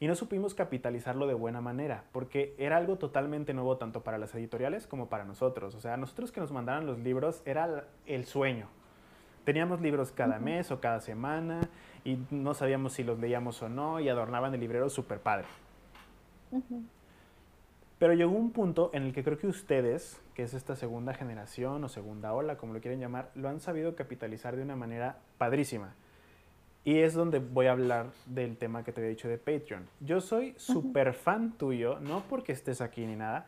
Y 0.00 0.06
no 0.06 0.14
supimos 0.14 0.54
capitalizarlo 0.54 1.26
de 1.26 1.34
buena 1.34 1.60
manera, 1.60 2.04
porque 2.10 2.54
era 2.58 2.78
algo 2.78 2.96
totalmente 2.96 3.52
nuevo 3.52 3.76
tanto 3.76 4.02
para 4.02 4.16
las 4.16 4.34
editoriales 4.34 4.86
como 4.86 5.10
para 5.10 5.24
nosotros. 5.24 5.74
O 5.74 5.80
sea, 5.80 5.98
nosotros 5.98 6.32
que 6.32 6.40
nos 6.40 6.52
mandaran 6.52 6.86
los 6.86 6.98
libros 6.98 7.42
era 7.44 7.86
el 8.06 8.24
sueño. 8.24 8.66
Teníamos 9.44 9.80
libros 9.80 10.12
cada 10.12 10.38
mes 10.38 10.70
o 10.70 10.80
cada 10.80 11.00
semana 11.00 11.60
y 12.04 12.18
no 12.30 12.54
sabíamos 12.54 12.92
si 12.92 13.04
los 13.04 13.18
leíamos 13.18 13.62
o 13.62 13.68
no 13.68 14.00
y 14.00 14.08
adornaban 14.08 14.54
el 14.54 14.60
librero 14.60 14.88
súper 14.90 15.18
padre. 15.20 15.46
Pero 17.98 18.14
llegó 18.14 18.32
un 18.32 18.50
punto 18.50 18.90
en 18.94 19.02
el 19.02 19.12
que 19.12 19.22
creo 19.22 19.38
que 19.38 19.46
ustedes, 19.46 20.20
que 20.34 20.42
es 20.42 20.54
esta 20.54 20.74
segunda 20.74 21.12
generación 21.14 21.84
o 21.84 21.88
segunda 21.88 22.32
ola, 22.32 22.56
como 22.56 22.72
lo 22.72 22.80
quieren 22.80 23.00
llamar, 23.00 23.30
lo 23.34 23.48
han 23.48 23.60
sabido 23.60 23.94
capitalizar 23.94 24.56
de 24.56 24.62
una 24.62 24.76
manera 24.76 25.18
padrísima. 25.36 25.94
Y 26.82 27.00
es 27.00 27.12
donde 27.12 27.40
voy 27.40 27.66
a 27.66 27.72
hablar 27.72 28.06
del 28.24 28.56
tema 28.56 28.84
que 28.84 28.92
te 28.92 29.00
había 29.00 29.10
dicho 29.10 29.28
de 29.28 29.36
Patreon. 29.36 29.86
Yo 30.00 30.22
soy 30.22 30.54
súper 30.56 31.12
fan 31.12 31.52
tuyo, 31.52 32.00
no 32.00 32.22
porque 32.28 32.52
estés 32.52 32.80
aquí 32.80 33.04
ni 33.04 33.16
nada, 33.16 33.46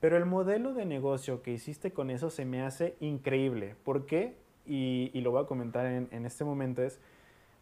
pero 0.00 0.18
el 0.18 0.26
modelo 0.26 0.74
de 0.74 0.84
negocio 0.84 1.40
que 1.40 1.52
hiciste 1.52 1.92
con 1.92 2.10
eso 2.10 2.28
se 2.28 2.44
me 2.44 2.60
hace 2.62 2.96
increíble. 3.00 3.74
¿Por 3.84 4.04
qué? 4.04 4.36
Y, 4.66 5.10
y 5.12 5.20
lo 5.20 5.30
voy 5.30 5.42
a 5.42 5.46
comentar 5.46 5.86
en, 5.86 6.08
en 6.10 6.26
este 6.26 6.44
momento 6.44 6.82
es, 6.82 6.98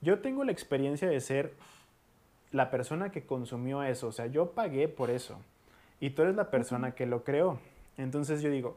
yo 0.00 0.20
tengo 0.20 0.44
la 0.44 0.52
experiencia 0.52 1.08
de 1.08 1.20
ser 1.20 1.52
la 2.52 2.70
persona 2.70 3.10
que 3.10 3.24
consumió 3.24 3.82
eso, 3.82 4.08
o 4.08 4.12
sea, 4.12 4.26
yo 4.26 4.50
pagué 4.50 4.88
por 4.88 5.10
eso 5.10 5.38
y 6.00 6.10
tú 6.10 6.22
eres 6.22 6.36
la 6.36 6.50
persona 6.50 6.94
que 6.94 7.06
lo 7.06 7.24
creó. 7.24 7.58
Entonces 7.96 8.42
yo 8.42 8.50
digo, 8.50 8.76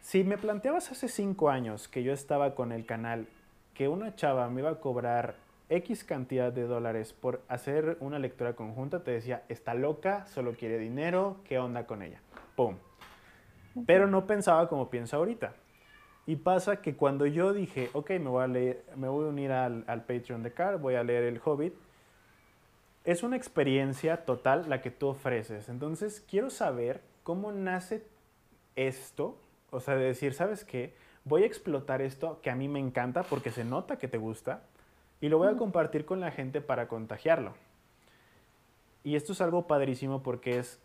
si 0.00 0.24
me 0.24 0.38
planteabas 0.38 0.90
hace 0.90 1.08
cinco 1.08 1.50
años 1.50 1.88
que 1.88 2.02
yo 2.02 2.12
estaba 2.12 2.54
con 2.54 2.72
el 2.72 2.86
canal, 2.86 3.26
que 3.74 3.88
una 3.88 4.14
chava 4.14 4.48
me 4.48 4.60
iba 4.60 4.70
a 4.70 4.80
cobrar 4.80 5.36
X 5.68 6.04
cantidad 6.04 6.52
de 6.52 6.62
dólares 6.62 7.12
por 7.12 7.42
hacer 7.48 7.96
una 8.00 8.18
lectura 8.18 8.54
conjunta, 8.54 9.02
te 9.02 9.10
decía, 9.10 9.42
está 9.48 9.74
loca, 9.74 10.26
solo 10.26 10.52
quiere 10.52 10.78
dinero, 10.78 11.38
¿qué 11.44 11.58
onda 11.58 11.86
con 11.86 12.02
ella? 12.02 12.20
¡Pum! 12.54 12.76
Pero 13.86 14.06
no 14.06 14.26
pensaba 14.26 14.68
como 14.68 14.90
pienso 14.90 15.16
ahorita. 15.16 15.54
Y 16.26 16.36
pasa 16.36 16.80
que 16.80 16.96
cuando 16.96 17.26
yo 17.26 17.52
dije, 17.52 17.90
ok, 17.92 18.10
me 18.12 18.30
voy 18.30 18.44
a, 18.44 18.46
leer, 18.46 18.84
me 18.96 19.08
voy 19.08 19.26
a 19.26 19.28
unir 19.28 19.52
al, 19.52 19.84
al 19.86 20.04
Patreon 20.04 20.42
de 20.42 20.52
Car, 20.52 20.78
voy 20.78 20.94
a 20.94 21.04
leer 21.04 21.24
El 21.24 21.40
Hobbit, 21.44 21.74
es 23.04 23.22
una 23.22 23.36
experiencia 23.36 24.24
total 24.24 24.64
la 24.68 24.80
que 24.80 24.90
tú 24.90 25.08
ofreces. 25.08 25.68
Entonces, 25.68 26.24
quiero 26.26 26.48
saber 26.48 27.02
cómo 27.22 27.52
nace 27.52 28.06
esto, 28.76 29.36
o 29.70 29.80
sea, 29.80 29.96
de 29.96 30.04
decir, 30.04 30.34
¿sabes 30.34 30.64
qué? 30.64 30.94
Voy 31.24 31.42
a 31.42 31.46
explotar 31.46 32.02
esto 32.02 32.40
que 32.42 32.50
a 32.50 32.54
mí 32.54 32.68
me 32.68 32.80
encanta 32.80 33.22
porque 33.22 33.50
se 33.50 33.64
nota 33.64 33.98
que 33.98 34.08
te 34.08 34.18
gusta 34.18 34.62
y 35.20 35.28
lo 35.28 35.38
voy 35.38 35.48
a 35.48 35.56
compartir 35.56 36.04
con 36.04 36.20
la 36.20 36.30
gente 36.30 36.60
para 36.60 36.88
contagiarlo. 36.88 37.54
Y 39.04 39.16
esto 39.16 39.32
es 39.32 39.40
algo 39.40 39.66
padrísimo 39.66 40.22
porque 40.22 40.58
es, 40.58 40.80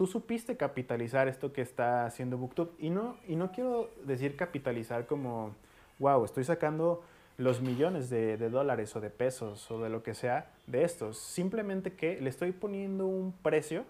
tú 0.00 0.06
supiste 0.06 0.56
capitalizar 0.56 1.28
esto 1.28 1.52
que 1.52 1.60
está 1.60 2.06
haciendo 2.06 2.38
BookTube. 2.38 2.72
Y 2.78 2.88
no, 2.88 3.18
y 3.28 3.36
no 3.36 3.52
quiero 3.52 3.90
decir 4.06 4.34
capitalizar 4.34 5.06
como, 5.06 5.54
wow, 5.98 6.24
estoy 6.24 6.44
sacando 6.44 7.04
los 7.36 7.60
millones 7.60 8.08
de, 8.08 8.38
de 8.38 8.48
dólares 8.48 8.96
o 8.96 9.02
de 9.02 9.10
pesos 9.10 9.70
o 9.70 9.82
de 9.82 9.90
lo 9.90 10.02
que 10.02 10.14
sea 10.14 10.52
de 10.66 10.84
estos. 10.84 11.18
Simplemente 11.18 11.92
que 11.92 12.18
le 12.18 12.30
estoy 12.30 12.52
poniendo 12.52 13.06
un 13.06 13.34
precio 13.42 13.84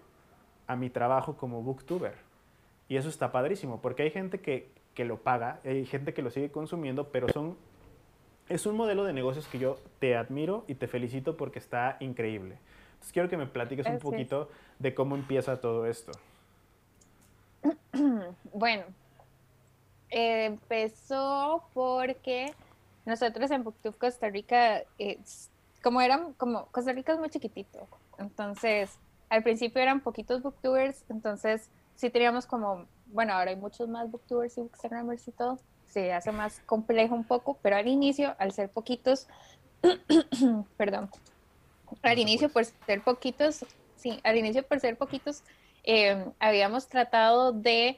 a 0.67 0.75
mi 0.75 0.89
trabajo 0.89 1.37
como 1.37 1.63
booktuber. 1.63 2.15
Y 2.89 2.97
eso 2.97 3.07
está 3.07 3.31
padrísimo, 3.31 3.79
porque 3.81 4.03
hay 4.03 4.11
gente 4.11 4.41
que, 4.41 4.69
que 4.93 5.05
lo 5.05 5.15
paga, 5.15 5.61
hay 5.63 5.85
gente 5.85 6.13
que 6.13 6.21
lo 6.21 6.29
sigue 6.29 6.51
consumiendo, 6.51 7.07
pero 7.07 7.29
son, 7.29 7.55
es 8.49 8.65
un 8.65 8.75
modelo 8.75 9.05
de 9.05 9.13
negocios 9.13 9.47
que 9.47 9.59
yo 9.59 9.77
te 9.99 10.17
admiro 10.17 10.65
y 10.67 10.75
te 10.75 10.89
felicito 10.89 11.37
porque 11.37 11.59
está 11.59 11.95
increíble. 12.01 12.57
Entonces 13.01 13.13
quiero 13.13 13.29
que 13.29 13.37
me 13.37 13.47
platiques 13.47 13.87
un 13.87 13.97
poquito 13.97 14.47
de 14.77 14.93
cómo 14.93 15.15
empieza 15.15 15.59
todo 15.59 15.87
esto. 15.87 16.11
Bueno, 18.53 18.83
eh, 20.09 20.45
empezó 20.45 21.63
porque 21.73 22.53
nosotros 23.05 23.49
en 23.49 23.63
Booktube 23.63 23.97
Costa 23.97 24.29
Rica, 24.29 24.83
eh, 24.99 25.19
como 25.81 25.99
eran, 26.01 26.33
como 26.33 26.67
Costa 26.67 26.93
Rica 26.93 27.13
es 27.13 27.19
muy 27.19 27.29
chiquitito, 27.29 27.87
entonces 28.19 28.99
al 29.29 29.41
principio 29.41 29.81
eran 29.81 30.01
poquitos 30.01 30.43
booktubers, 30.43 31.03
entonces 31.09 31.69
sí 31.95 32.09
teníamos 32.11 32.45
como, 32.45 32.85
bueno, 33.07 33.33
ahora 33.33 33.49
hay 33.49 33.57
muchos 33.57 33.89
más 33.89 34.11
booktubers 34.11 34.57
y 34.57 34.61
bookstagrammers 34.61 35.27
y 35.27 35.31
todo, 35.31 35.57
se 35.87 36.13
hace 36.13 36.31
más 36.31 36.61
complejo 36.65 37.15
un 37.15 37.23
poco, 37.23 37.57
pero 37.61 37.77
al 37.77 37.87
inicio, 37.87 38.35
al 38.37 38.51
ser 38.51 38.69
poquitos, 38.69 39.27
perdón, 40.77 41.09
al 42.01 42.19
inicio 42.19 42.49
por 42.49 42.65
ser 42.65 43.01
poquitos, 43.03 43.65
sí, 43.95 44.19
al 44.23 44.37
inicio 44.37 44.63
por 44.63 44.79
ser 44.79 44.97
poquitos, 44.97 45.43
eh, 45.83 46.25
habíamos 46.39 46.87
tratado 46.87 47.51
de 47.51 47.97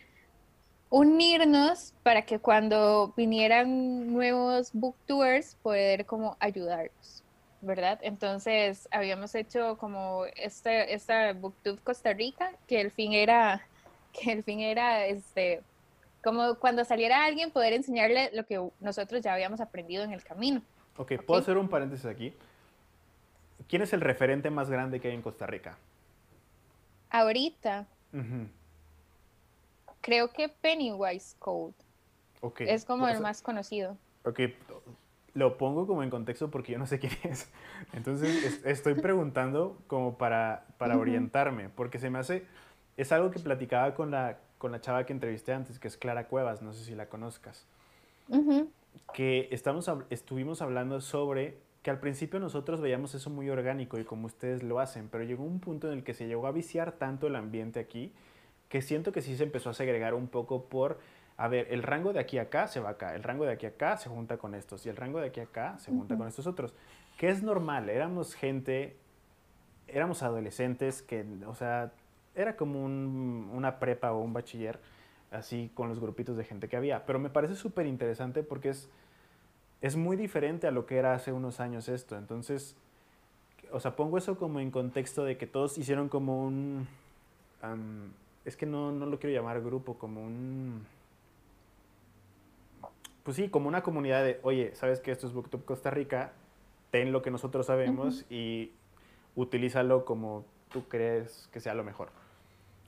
unirnos 0.90 1.94
para 2.04 2.22
que 2.22 2.38
cuando 2.38 3.14
vinieran 3.18 4.14
nuevos 4.14 4.72
booktours 4.74 5.56
poder 5.56 6.06
como 6.06 6.38
ayudarlos, 6.40 7.24
¿verdad? 7.62 8.00
Entonces 8.04 8.88
habíamos 8.92 9.34
hecho 9.34 9.78
como 9.78 10.26
este, 10.36 10.94
esta 10.94 11.34
booktube 11.34 11.80
Costa 11.84 12.14
Rica, 12.14 12.52
que 12.68 12.80
el 12.80 12.92
fin 12.92 13.14
era, 13.14 13.68
que 14.14 14.32
el 14.32 14.44
fin 14.44 14.60
era 14.60 15.08
este, 15.08 15.62
como 16.24 16.56
cuando 16.56 16.86
saliera 16.86 17.26
alguien 17.26 17.50
poder 17.50 17.74
enseñarle 17.74 18.30
lo 18.34 18.46
que 18.46 18.62
nosotros 18.80 19.22
ya 19.22 19.34
habíamos 19.34 19.62
aprendido 19.62 20.04
en 20.04 20.14
el 20.14 20.24
camino. 20.24 20.62
Ok, 20.98 21.14
¿puedo 21.26 21.42
hacer 21.42 21.58
un 21.58 21.70
paréntesis 21.70 22.06
aquí? 22.06 22.36
¿Quién 23.68 23.82
es 23.82 23.94
el 23.94 24.02
referente 24.02 24.50
más 24.50 24.70
grande 24.70 25.00
que 25.00 25.10
hay 25.10 25.16
en 25.16 25.22
Costa 25.22 25.48
Rica? 25.48 25.78
Ahorita 27.10 27.86
creo 30.02 30.32
que 30.32 30.50
Pennywise 30.50 31.36
Code 31.40 31.74
ok. 32.42 32.62
es 32.62 32.86
como 32.86 33.08
el 33.08 33.14
sea, 33.14 33.22
más 33.22 33.42
conocido. 33.42 33.98
Ok, 34.26 34.40
lo 35.34 35.58
pongo 35.58 35.88
como 35.88 36.04
en 36.04 36.10
contexto 36.10 36.50
porque 36.50 36.74
yo 36.74 36.80
no 36.80 36.86
sé 36.88 37.00
quién 37.02 37.14
es. 37.24 37.50
Entonces 37.94 38.44
es- 38.44 38.66
estoy 38.66 38.96
preguntando 38.96 39.78
como 39.88 40.18
para, 40.18 40.66
para 40.78 40.98
orientarme, 40.98 41.70
porque 41.70 42.00
se 42.00 42.10
me 42.10 42.20
hace 42.20 42.46
es 42.98 43.12
algo 43.12 43.32
que 43.32 43.40
platicaba 43.40 43.96
con 43.96 44.12
la, 44.12 44.38
con 44.60 44.72
la 44.72 44.80
chava 44.82 45.06
que 45.06 45.14
entrevisté 45.14 45.54
antes, 45.54 45.80
que 45.80 45.88
es 45.88 45.98
Clara 45.98 46.28
Cuevas, 46.28 46.62
no 46.62 46.74
sé 46.74 46.84
si 46.86 46.94
la 46.96 47.08
conozcas, 47.10 47.66
que 49.14 49.48
estamos, 49.52 49.90
estuvimos 50.10 50.62
hablando 50.62 51.02
sobre 51.02 51.58
que 51.84 51.92
al 51.92 52.00
principio 52.00 52.40
nosotros 52.40 52.82
veíamos 52.82 53.14
eso 53.14 53.30
muy 53.30 53.50
orgánico 53.50 54.00
y 54.00 54.06
como 54.06 54.26
ustedes 54.26 54.64
lo 54.64 54.80
hacen, 54.80 55.10
pero 55.12 55.24
llegó 55.24 55.44
un 55.44 55.60
punto 55.60 55.92
en 55.92 55.98
el 56.00 56.04
que 56.04 56.14
se 56.14 56.28
llegó 56.28 56.48
a 56.48 56.52
viciar 56.52 56.94
tanto 56.94 57.28
el 57.28 57.36
ambiente 57.36 57.80
aquí 57.80 58.12
que 58.70 58.82
siento 58.82 59.12
que 59.12 59.22
sí 59.22 59.36
se 59.36 59.44
empezó 59.44 59.70
a 59.70 59.74
segregar 59.74 60.14
un 60.16 60.28
poco 60.28 60.64
por, 60.66 60.98
a 61.38 61.48
ver, 61.48 61.68
el 61.70 61.84
rango 61.84 62.14
de 62.14 62.20
aquí 62.20 62.40
a 62.40 62.44
acá 62.44 62.68
se 62.68 62.80
va 62.80 62.92
acá, 62.92 63.14
el 63.16 63.22
rango 63.22 63.46
de 63.46 63.52
aquí 63.52 63.66
a 63.66 63.70
acá 63.70 63.98
se 63.98 64.10
junta 64.10 64.38
con 64.38 64.56
estos 64.56 64.86
y 64.86 64.90
el 64.90 64.96
rango 64.96 65.20
de 65.20 65.28
aquí 65.28 65.42
a 65.42 65.44
acá 65.44 65.78
se 65.78 65.92
junta 65.92 66.18
con 66.18 66.28
estos 66.28 66.48
otros, 66.48 66.74
que 67.18 67.30
es 67.30 67.44
normal, 67.44 67.90
éramos 67.90 68.34
gente, 68.34 68.96
éramos 69.88 70.24
adolescentes 70.24 71.02
que, 71.04 71.26
o 71.46 71.54
sea, 71.54 71.92
era 72.34 72.56
como 72.56 72.84
un- 72.84 73.50
una 73.54 73.78
prepa 73.80 74.12
o 74.14 74.22
un 74.22 74.34
bachiller, 74.34 74.80
así 75.32 75.70
con 75.74 75.90
los 75.90 76.00
grupitos 76.00 76.38
de 76.38 76.44
gente 76.46 76.68
que 76.70 76.78
había, 76.78 77.06
pero 77.06 77.20
me 77.20 77.30
parece 77.30 77.56
súper 77.56 77.86
interesante 77.86 78.42
porque 78.42 78.70
es, 78.70 78.90
es 79.84 79.98
muy 79.98 80.16
diferente 80.16 80.66
a 80.66 80.72
lo 80.72 80.86
que 80.86 80.96
era 80.96 81.14
hace 81.14 81.34
unos 81.34 81.60
años 81.60 81.90
esto, 81.90 82.18
entonces, 82.18 82.78
o 83.70 83.82
sea, 83.82 83.98
pongo 83.98 84.18
eso 84.18 84.38
como 84.38 84.62
en 84.62 84.72
contexto 84.72 85.26
de 85.26 85.38
que 85.38 85.46
todos 85.46 85.78
hicieron 85.78 86.08
como 86.08 86.42
un, 86.42 86.88
am, 87.62 88.14
es 88.46 88.56
que 88.56 88.66
no, 88.66 88.94
no 88.94 89.06
lo 89.06 89.20
quiero 89.20 89.36
llamar 89.36 89.62
grupo, 89.62 89.96
como 89.96 90.24
un, 90.24 90.86
pues 93.24 93.36
sí, 93.36 93.50
como 93.50 93.68
una 93.68 93.84
comunidad 93.84 94.24
de, 94.24 94.40
oye, 94.44 94.74
¿sabes 94.74 95.02
que 95.02 95.12
esto 95.12 95.28
es 95.28 95.34
Booktube 95.34 95.66
Costa 95.66 95.92
Rica? 95.92 96.32
Ten 96.90 97.12
lo 97.12 97.22
que 97.22 97.30
nosotros 97.30 97.66
sabemos 97.66 98.24
y 98.30 98.72
utilízalo 99.36 100.06
como 100.06 100.46
tú 100.72 100.88
crees 100.88 101.50
que 101.52 101.60
sea 101.60 101.74
lo 101.74 101.84
mejor. 101.84 102.10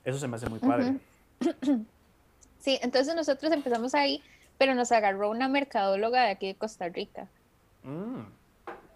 Eso 0.02 0.18
se 0.18 0.28
me 0.28 0.36
hace 0.36 0.48
muy 0.48 0.60
padre. 0.60 0.96
Sí, 2.58 2.80
entonces 2.82 3.14
nosotros 3.14 3.52
empezamos 3.52 3.94
ahí, 3.94 4.20
pero 4.58 4.74
nos 4.74 4.92
agarró 4.92 5.30
una 5.30 5.48
mercadóloga 5.48 6.24
de 6.24 6.30
aquí 6.30 6.46
de 6.48 6.54
Costa 6.56 6.88
Rica. 6.88 7.28
Mm, 7.82 8.22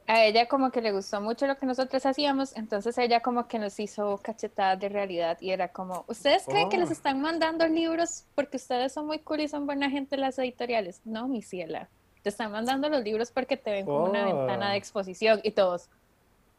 A 0.06 0.24
ella 0.24 0.46
como 0.48 0.72
que 0.72 0.80
le 0.80 0.90
gustó 0.90 1.20
mucho 1.20 1.46
lo 1.46 1.56
que 1.56 1.66
nosotros 1.66 2.04
hacíamos, 2.04 2.56
entonces 2.56 2.98
ella 2.98 3.20
como 3.20 3.46
que 3.46 3.60
nos 3.60 3.78
hizo 3.78 4.18
cachetadas 4.18 4.80
de 4.80 4.88
realidad 4.88 5.38
y 5.40 5.50
era 5.52 5.68
como, 5.68 6.04
¿ustedes 6.08 6.44
creen 6.46 6.68
que 6.68 6.78
les 6.78 6.88
Oh. 6.90 6.92
están 6.92 7.20
mandando 7.20 7.68
libros 7.68 8.24
porque 8.34 8.56
ustedes 8.56 8.92
son 8.92 9.06
muy 9.06 9.20
cool 9.20 9.40
y 9.40 9.46
son 9.48 9.66
buena 9.66 9.88
gente 9.88 10.16
las 10.16 10.36
editoriales? 10.40 11.00
No, 11.04 11.28
mi 11.28 11.42
ciela, 11.42 11.88
te 12.22 12.28
están 12.30 12.50
mandando 12.50 12.88
los 12.88 13.04
libros 13.04 13.30
porque 13.30 13.56
te 13.56 13.70
ven 13.70 13.86
como 13.86 14.04
una 14.06 14.26
Oh. 14.28 14.36
ventana 14.38 14.72
de 14.72 14.78
exposición 14.78 15.40
y 15.44 15.52
todos. 15.52 15.88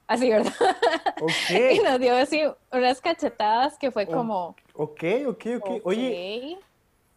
Así, 0.07 0.29
¿verdad? 0.29 0.53
Y 1.75 1.79
ok, 1.79 1.83
nos 1.85 1.99
dio 1.99 2.15
así 2.15 2.41
unas 2.71 3.01
cachetadas 3.01 3.77
que 3.77 3.91
fue 3.91 4.05
Oh, 4.09 4.11
como, 4.13 4.55
ok, 4.75 5.03
ok, 5.27 5.45
ok. 5.59 5.69
Oye. 5.83 6.57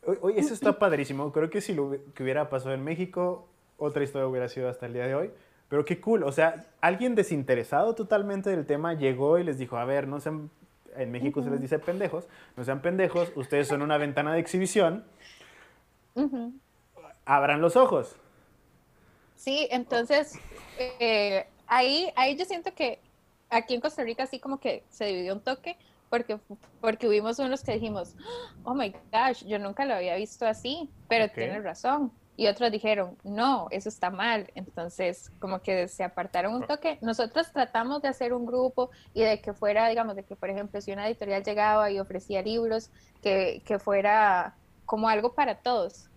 Oye, 0.06 0.40
eso 0.40 0.54
está 0.54 0.78
padrísimo. 0.78 1.32
Creo 1.32 1.50
que 1.50 1.60
si 1.60 1.74
lo 1.74 1.96
que 2.14 2.22
hubiera 2.22 2.48
pasado 2.48 2.74
en 2.74 2.84
México, 2.84 3.48
otra 3.78 4.04
historia 4.04 4.26
hubiera 4.26 4.48
sido 4.48 4.68
hasta 4.68 4.86
el 4.86 4.92
día 4.92 5.06
de 5.06 5.14
hoy. 5.14 5.30
Pero 5.68 5.84
qué 5.84 6.00
cool. 6.00 6.22
O 6.24 6.32
sea, 6.32 6.66
alguien 6.80 7.14
desinteresado 7.14 7.94
totalmente 7.94 8.50
del 8.50 8.66
tema 8.66 8.94
llegó 8.94 9.38
y 9.38 9.44
les 9.44 9.58
dijo, 9.58 9.76
a 9.76 9.84
ver, 9.84 10.06
no 10.06 10.20
sean, 10.20 10.50
en 10.96 11.10
México 11.10 11.42
se 11.42 11.50
les 11.50 11.60
dice 11.60 11.78
pendejos, 11.78 12.26
no 12.56 12.64
sean 12.64 12.80
pendejos, 12.80 13.32
ustedes 13.34 13.66
son 13.68 13.82
una 13.82 13.98
ventana 13.98 14.34
de 14.34 14.40
exhibición, 14.40 15.04
Ujú. 16.14 16.52
abran 17.24 17.60
los 17.60 17.76
ojos. 17.76 18.14
Sí, 19.36 19.66
entonces 19.70 20.38
eh, 20.78 21.46
ahí, 21.66 22.12
ahí 22.14 22.36
yo 22.36 22.44
siento 22.44 22.72
que 22.74 23.00
aquí 23.50 23.74
en 23.74 23.80
Costa 23.80 24.04
Rica 24.04 24.26
sí 24.26 24.38
como 24.38 24.58
que 24.60 24.84
se 24.90 25.06
dividió 25.06 25.34
un 25.34 25.40
toque 25.40 25.76
porque, 26.08 26.40
porque 26.80 27.08
hubimos 27.08 27.38
unos 27.38 27.62
que 27.62 27.72
dijimos, 27.74 28.16
oh 28.62 28.74
my 28.74 28.92
gosh, 29.12 29.44
yo 29.44 29.58
nunca 29.58 29.84
lo 29.84 29.94
había 29.94 30.16
visto 30.16 30.46
así, 30.46 30.92
pero 31.08 31.26
Ok. 31.26 31.32
tienes 31.32 31.62
razón. 31.62 32.18
Y 32.36 32.48
otros 32.48 32.72
dijeron, 32.72 33.16
no, 33.22 33.68
eso 33.70 33.88
está 33.88 34.10
mal. 34.10 34.50
Entonces, 34.54 35.30
como 35.38 35.62
que 35.62 35.86
se 35.88 36.02
apartaron 36.02 36.54
un 36.54 36.66
toque. 36.66 36.98
Nosotros 37.00 37.52
tratamos 37.52 38.02
de 38.02 38.08
hacer 38.08 38.32
un 38.32 38.44
grupo 38.44 38.90
y 39.12 39.22
de 39.22 39.40
que 39.40 39.54
fuera, 39.54 39.88
digamos, 39.88 40.16
de 40.16 40.24
que, 40.24 40.34
por 40.36 40.50
ejemplo, 40.50 40.80
si 40.80 40.92
una 40.92 41.06
editorial 41.08 41.44
llegaba 41.44 41.90
y 41.92 42.00
ofrecía 42.00 42.42
libros, 42.42 42.90
que, 43.20 43.62
que 43.64 43.78
fuera 43.78 44.58
como 44.84 45.08
algo 45.08 45.34
para 45.34 45.60
todos 45.62 46.10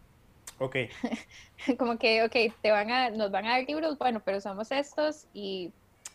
Ok, 0.59 0.75
como 1.77 1.97
que, 1.97 2.23
ok, 2.23 2.35
te 2.61 2.71
van 2.71 2.91
a, 2.91 3.09
nos 3.11 3.31
van 3.31 3.45
a 3.45 3.51
dar 3.57 3.65
libros, 3.67 3.97
bueno, 3.97 4.21
pero 4.25 4.41
somos 4.41 4.71
estos 4.71 5.27
y, 5.33 5.73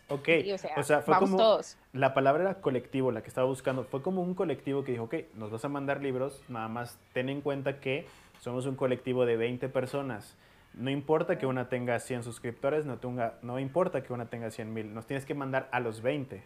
ok. 0.08 0.28
y, 0.44 0.52
o, 0.52 0.58
sea, 0.58 0.74
o 0.76 0.82
sea, 0.82 1.00
fue 1.02 1.14
vamos 1.14 1.30
como... 1.30 1.42
todos. 1.42 1.76
La 1.92 2.14
palabra 2.14 2.42
era 2.44 2.54
colectivo, 2.60 3.12
la 3.12 3.22
que 3.22 3.28
estaba 3.28 3.46
buscando. 3.46 3.84
Fue 3.84 4.02
como 4.02 4.22
un 4.22 4.34
colectivo 4.34 4.84
que 4.84 4.92
dijo, 4.92 5.04
ok, 5.04 5.14
nos 5.34 5.50
vas 5.50 5.64
a 5.64 5.68
mandar 5.68 6.02
libros, 6.02 6.42
nada 6.48 6.68
más 6.68 6.98
ten 7.12 7.28
en 7.28 7.40
cuenta 7.40 7.80
que 7.80 8.06
somos 8.40 8.66
un 8.66 8.76
colectivo 8.76 9.26
de 9.26 9.36
20 9.36 9.68
personas. 9.68 10.36
No 10.74 10.90
importa 10.90 11.36
que 11.38 11.46
una 11.46 11.68
tenga 11.68 11.98
100 12.00 12.24
suscriptores, 12.24 12.86
no, 12.86 12.98
tenga, 12.98 13.34
no 13.42 13.58
importa 13.58 14.02
que 14.02 14.12
una 14.12 14.26
tenga 14.26 14.50
100 14.50 14.72
mil, 14.72 14.94
nos 14.94 15.06
tienes 15.06 15.26
que 15.26 15.34
mandar 15.34 15.68
a 15.70 15.80
los 15.80 16.00
20. 16.00 16.42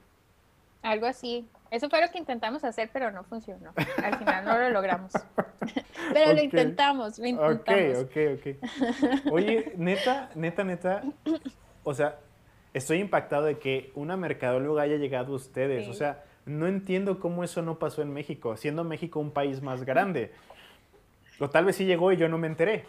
Algo 0.82 1.06
así. 1.06 1.48
Eso 1.70 1.88
fue 1.88 2.00
lo 2.00 2.10
que 2.12 2.18
intentamos 2.18 2.62
hacer, 2.64 2.90
pero 2.92 3.10
no 3.10 3.24
funcionó. 3.24 3.72
Al 4.02 4.18
final 4.18 4.44
no 4.44 4.58
lo 4.58 4.70
logramos. 4.70 5.12
pero 6.12 6.30
Ok. 6.30 6.36
lo 6.36 6.42
intentamos, 6.42 7.18
lo 7.18 7.24
Ok, 7.24 7.68
intentamos. 7.68 7.98
ok, 8.04 8.16
ok. 8.36 9.32
Oye, 9.32 9.72
neta, 9.76 10.30
neta, 10.34 10.64
neta, 10.64 11.02
o 11.84 11.94
sea, 11.94 12.18
estoy 12.76 12.98
impactado 12.98 13.44
de 13.46 13.58
que 13.58 13.90
una 13.94 14.16
mercadóloga 14.16 14.82
haya 14.82 14.96
llegado 14.96 15.32
a 15.32 15.36
ustedes. 15.36 15.88
O 15.88 15.94
sea, 15.94 16.24
no 16.44 16.66
entiendo 16.66 17.18
cómo 17.18 17.42
eso 17.42 17.62
no 17.62 17.78
pasó 17.78 18.02
en 18.02 18.12
México, 18.12 18.56
siendo 18.56 18.84
México 18.84 19.18
un 19.18 19.30
país 19.30 19.62
más 19.62 19.84
grande. 19.84 20.32
O 21.40 21.48
tal 21.48 21.64
vez 21.64 21.76
sí 21.76 21.86
llegó 21.86 22.12
y 22.12 22.16
yo 22.16 22.28
no 22.28 22.38
me 22.38 22.46
enteré. 22.46 22.84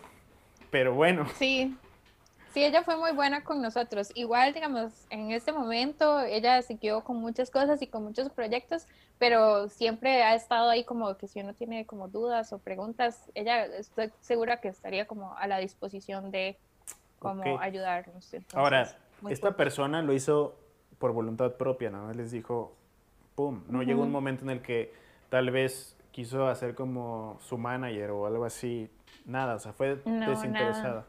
Pero 0.72 0.94
bueno, 0.94 1.26
Sí, 1.38 1.74
sí, 2.54 2.64
ella 2.66 2.84
fue 2.84 2.98
muy 2.98 3.14
buena 3.14 3.46
con 3.46 3.62
nosotros. 3.62 4.12
Igual, 4.14 4.54
digamos, 4.54 4.92
en 5.10 5.32
este 5.32 5.54
momento 5.54 6.20
ella 6.20 6.62
siguió 6.62 7.02
con 7.06 7.18
muchas 7.18 7.50
cosas 7.50 7.82
y 7.82 7.88
con 7.88 8.04
muchos 8.04 8.30
proyectos, 8.30 8.86
pero 9.18 9.70
siempre 9.70 10.22
ha 10.24 10.36
estado 10.36 10.70
ahí 10.70 10.84
como 10.84 11.16
que 11.18 11.30
si 11.30 11.40
uno 11.40 11.54
tiene 11.54 11.86
como 11.86 12.10
dudas 12.10 12.52
o 12.52 12.60
preguntas, 12.60 13.32
ella 13.36 13.66
estoy 13.66 14.12
segura 14.20 14.58
que 14.58 14.68
estaría 14.68 15.08
como 15.08 15.34
a 15.38 15.48
la 15.48 15.60
disposición 15.60 16.30
de 16.32 16.58
como 17.20 17.56
Ok. 17.56 17.62
ayudarnos. 17.62 18.34
Entonces, 18.34 18.58
ahora, 18.58 18.98
muy 19.22 19.34
esta 19.34 19.50
cool. 19.50 19.56
persona 19.58 20.02
lo 20.02 20.14
hizo 20.14 20.56
por 21.00 21.12
voluntad 21.14 21.54
propia, 21.54 21.90
nada 21.90 22.06
más 22.08 22.16
les 22.16 22.32
dijo, 22.32 22.74
pum, 23.36 23.64
no 23.68 23.84
llegó 23.84 24.02
un 24.04 24.12
momento 24.12 24.44
en 24.44 24.50
el 24.50 24.62
que 24.62 24.94
tal 25.30 25.52
vez 25.52 25.96
quiso 26.12 26.48
hacer 26.48 26.74
como 26.74 27.38
su 27.42 27.58
manager 27.58 28.12
o 28.12 28.26
algo 28.26 28.46
así. 28.46 28.90
Nada, 29.26 29.56
o 29.56 29.60
sea, 29.60 29.74
fue 29.74 30.00
No, 30.06 30.30
desinteresada. 30.30 31.06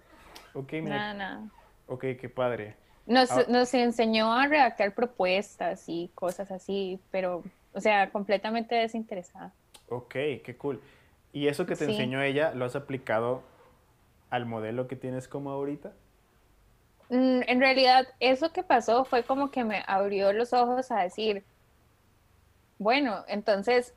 Ok, 0.54 0.72
mira, 0.74 0.96
Nada, 0.98 1.14
nada. 1.14 1.48
ok, 1.86 2.00
qué 2.20 2.28
padre. 2.28 2.76
Nos, 3.06 3.30
Ah. 3.30 3.44
nos 3.48 3.72
enseñó 3.72 4.32
a 4.34 4.46
redactar 4.46 4.94
propuestas 4.94 5.84
y 5.88 6.10
cosas 6.14 6.50
así, 6.50 7.00
pero, 7.10 7.42
o 7.72 7.80
sea, 7.80 8.10
completamente 8.10 8.74
desinteresada. 8.74 9.52
Ok, 9.88 10.12
qué 10.44 10.56
cool. 10.58 10.80
¿Y 11.32 11.46
eso 11.48 11.64
que 11.64 11.74
te 11.76 11.86
Sí. 11.86 11.92
enseñó 11.92 12.20
ella, 12.20 12.52
lo 12.54 12.66
has 12.66 12.76
aplicado 12.76 13.42
al 14.28 14.44
modelo 14.44 14.88
que 14.88 14.96
tienes 14.96 15.28
como 15.28 15.50
ahorita? 15.50 15.92
Mm, 17.10 17.42
En 17.46 17.60
realidad, 17.60 18.06
eso 18.20 18.52
que 18.52 18.62
pasó 18.62 19.04
fue 19.04 19.24
como 19.24 19.50
que 19.50 19.64
me 19.64 19.82
abrió 19.86 20.32
los 20.32 20.52
ojos 20.52 20.90
a 20.90 21.02
decir, 21.02 21.44
bueno, 22.78 23.24
entonces, 23.28 23.94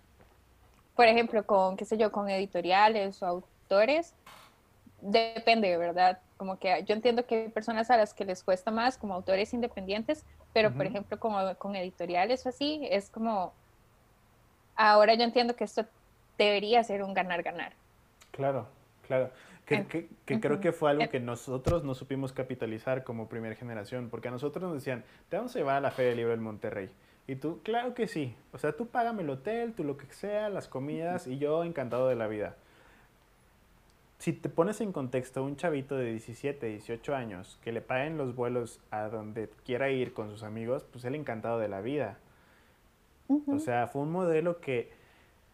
por 0.95 1.07
ejemplo, 1.07 1.45
con, 1.45 1.77
qué 1.77 1.85
sé 1.85 1.97
yo, 1.97 2.11
con 2.11 2.29
editoriales 2.29 3.21
o 3.21 3.27
autores, 3.27 4.13
depende, 5.01 5.77
¿verdad? 5.77 6.19
Como 6.37 6.57
que 6.57 6.83
yo 6.85 6.95
entiendo 6.95 7.25
que 7.25 7.43
hay 7.43 7.49
personas 7.49 7.91
a 7.91 7.97
las 7.97 8.13
que 8.13 8.25
les 8.25 8.43
cuesta 8.43 8.71
más 8.71 8.97
como 8.97 9.13
autores 9.13 9.53
independientes, 9.53 10.25
pero 10.53 10.71
por 10.73 10.85
ejemplo, 10.85 11.19
como 11.19 11.55
con 11.55 11.75
editoriales 11.75 12.45
o 12.45 12.49
así, 12.49 12.81
es 12.89 13.09
como, 13.09 13.53
ahora 14.75 15.13
yo 15.13 15.23
entiendo 15.23 15.55
que 15.55 15.63
esto 15.63 15.85
debería 16.37 16.83
ser 16.83 17.03
un 17.03 17.13
ganar-ganar. 17.13 17.73
Claro, 18.31 18.67
claro. 19.07 19.29
Que, 20.25 20.39
creo 20.39 20.59
que 20.59 20.71
fue 20.71 20.89
algo 20.91 21.03
En- 21.03 21.09
que 21.09 21.19
nosotros 21.19 21.83
no 21.83 21.93
supimos 21.95 22.33
capitalizar 22.33 23.03
como 23.03 23.27
primera 23.29 23.55
generación, 23.55 24.09
porque 24.09 24.27
a 24.27 24.31
nosotros 24.31 24.63
nos 24.63 24.73
decían, 24.73 25.03
te 25.29 25.37
vamos 25.37 25.55
a 25.55 25.59
llevar 25.59 25.75
a 25.77 25.81
la 25.81 25.91
Feria 25.91 26.09
del 26.09 26.17
Libro 26.17 26.31
del 26.31 26.41
Monterrey. 26.41 26.89
Y 27.27 27.35
tú, 27.35 27.59
claro 27.63 27.93
que 27.93 28.07
sí. 28.07 28.35
O 28.51 28.57
sea, 28.57 28.73
tú 28.73 28.87
págame 28.87 29.23
el 29.23 29.29
hotel, 29.29 29.73
tú 29.73 29.83
lo 29.83 29.97
que 29.97 30.05
sea, 30.07 30.49
las 30.49 30.67
comidas, 30.67 31.27
y 31.27 31.37
yo 31.37 31.63
encantado 31.63 32.07
de 32.07 32.15
la 32.15 32.27
vida. 32.27 32.55
Si 34.19 34.33
te 34.33 34.49
pones 34.49 34.81
en 34.81 34.91
contexto 34.91 35.43
un 35.43 35.55
chavito 35.55 35.95
de 35.95 36.11
17, 36.11 36.67
18 36.67 37.15
años 37.15 37.57
que 37.63 37.71
le 37.71 37.81
paguen 37.81 38.17
los 38.17 38.35
vuelos 38.35 38.79
a 38.91 39.07
donde 39.07 39.49
quiera 39.65 39.89
ir 39.89 40.13
con 40.13 40.29
sus 40.29 40.43
amigos, 40.43 40.85
pues 40.91 41.05
él 41.05 41.15
encantado 41.15 41.57
de 41.57 41.67
la 41.67 41.81
vida. 41.81 42.19
O 43.47 43.59
sea, 43.59 43.87
fue 43.87 44.01
un 44.01 44.11
modelo 44.11 44.59
que 44.59 44.91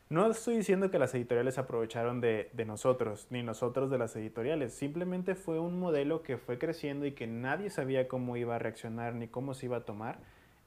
no 0.10 0.30
estoy 0.32 0.58
diciendo 0.58 0.90
que 0.90 1.00
las 1.00 1.14
editoriales 1.14 1.58
aprovecharon 1.58 2.22
de, 2.22 2.50
de 2.54 2.66
nosotros, 2.66 3.28
ni 3.30 3.44
nosotros 3.44 3.90
de 3.90 3.98
las 3.98 4.16
editoriales. 4.16 4.74
Simplemente 4.74 5.36
fue 5.36 5.60
un 5.60 5.80
modelo 5.80 6.24
que 6.24 6.38
fue 6.38 6.58
creciendo 6.58 7.06
y 7.06 7.12
que 7.12 7.28
nadie 7.28 7.70
sabía 7.70 8.08
cómo 8.08 8.38
iba 8.38 8.56
a 8.56 8.60
reaccionar 8.60 9.16
ni 9.16 9.28
cómo 9.28 9.54
se 9.54 9.66
iba 9.66 9.78
a 9.78 9.86
tomar. 9.86 10.20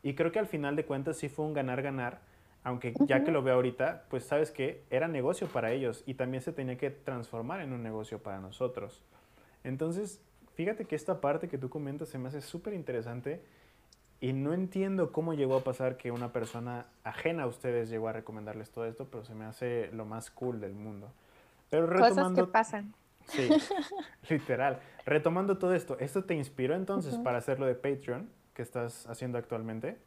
Y 0.03 0.14
creo 0.14 0.33
que 0.33 0.38
al 0.38 0.46
final 0.46 0.76
de 0.76 0.85
cuentas 0.85 1.16
sí 1.16 1.29
fue 1.29 1.44
un 1.46 1.55
ganar-ganar 1.55 2.20
Aunque 2.62 2.92
ya 3.07 3.24
que 3.24 3.31
lo 3.31 3.42
veo 3.42 3.55
ahorita, 3.55 4.05
pues 4.11 4.24
sabes 4.24 4.50
que 4.50 4.85
era 4.90 5.09
negocio 5.09 5.46
para 5.48 5.72
ellos 5.72 6.03
y 6.07 6.14
también 6.14 6.42
se 6.42 6.53
tenía 6.53 6.76
que 6.76 6.90
transformar 6.90 7.62
en 7.62 7.72
un 7.72 7.83
negocio 7.83 8.22
para 8.22 8.38
nosotros. 8.40 9.03
Entonces, 9.64 10.20
fíjate 10.55 10.85
que 10.85 10.94
esta 10.94 11.22
parte 11.22 11.48
que 11.48 11.57
tú 11.57 11.70
comentas 11.70 12.11
se 12.11 12.18
me 12.18 12.29
hace 12.29 12.42
súper 12.42 12.74
interesante 12.74 13.40
y 14.20 14.35
no 14.35 14.52
entiendo 14.52 15.12
cómo 15.12 15.33
llegó 15.33 15.56
a 15.56 15.64
pasar 15.64 15.96
que 15.96 16.11
una 16.11 16.33
persona 16.33 16.87
ajena 17.04 17.44
a 17.44 17.46
ustedes 17.46 17.88
llegó 17.88 18.09
a 18.09 18.12
recomendarles 18.12 18.70
todo 18.70 18.85
esto, 18.85 19.06
pero 19.11 19.24
se 19.24 19.35
me 19.35 19.46
hace 19.46 19.90
lo 19.92 20.04
más 20.04 20.30
cool 20.30 20.61
del 20.61 20.74
mundo. 20.74 21.11
Pero 21.70 21.88
Cosas 21.88 22.33
que 22.33 22.44
pasan. 22.44 22.94
Sí, 23.26 23.48
literal. 24.28 24.80
Retomando 25.06 25.56
todo 25.56 25.74
esto, 25.74 25.96
¿esto 25.98 26.24
te 26.24 26.35
inspiró 26.35 26.74
entonces 26.74 27.16
para 27.18 27.38
hacer 27.38 27.59
lo 27.59 27.66
de 27.66 27.74
Patreon 27.74 28.28
que 28.54 28.62
estás 28.62 29.06
haciendo 29.06 29.38
actualmente? 29.38 29.98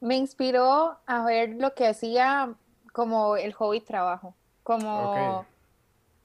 Me 0.00 0.16
inspiró 0.16 0.98
a 1.06 1.24
ver 1.24 1.56
lo 1.56 1.74
que 1.74 1.88
hacía 1.88 2.54
como 2.92 3.36
el 3.36 3.52
hobby 3.54 3.80
trabajo, 3.80 4.34
como, 4.62 5.44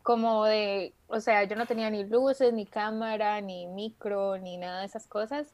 como 0.03 0.45
de, 0.45 0.93
o 1.07 1.19
sea, 1.19 1.43
yo 1.45 1.55
no 1.55 1.65
tenía 1.65 1.89
ni 1.89 2.03
luces, 2.03 2.53
ni 2.53 2.67
cámara, 2.67 3.41
ni 3.41 3.65
micro, 3.65 4.37
ni 4.37 4.57
nada 4.57 4.81
de 4.81 4.85
esas 4.85 5.07
cosas. 5.07 5.47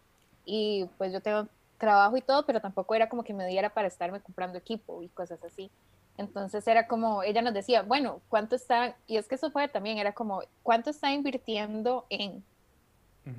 Y 0.45 0.85
pues 0.97 1.11
yo 1.11 1.21
tengo 1.21 1.47
trabajo 1.77 2.17
y 2.17 2.21
todo, 2.21 2.45
pero 2.45 2.61
tampoco 2.61 2.95
era 2.95 3.09
como 3.09 3.23
que 3.23 3.33
me 3.33 3.45
diera 3.47 3.73
para 3.73 3.87
estarme 3.87 4.21
comprando 4.21 4.57
equipo 4.57 5.01
y 5.01 5.09
cosas 5.09 5.43
así. 5.43 5.71
Entonces 6.17 6.65
era 6.67 6.87
como, 6.87 7.23
ella 7.23 7.41
nos 7.41 7.53
decía, 7.53 7.81
bueno, 7.81 8.21
¿cuánto 8.29 8.55
está? 8.55 8.95
Y 9.05 9.17
es 9.17 9.27
que 9.27 9.35
eso 9.35 9.51
fue 9.51 9.67
también, 9.67 9.97
era 9.97 10.13
como, 10.13 10.41
¿cuánto 10.63 10.89
está 10.89 11.11
invirtiendo 11.11 12.05
en? 12.09 12.43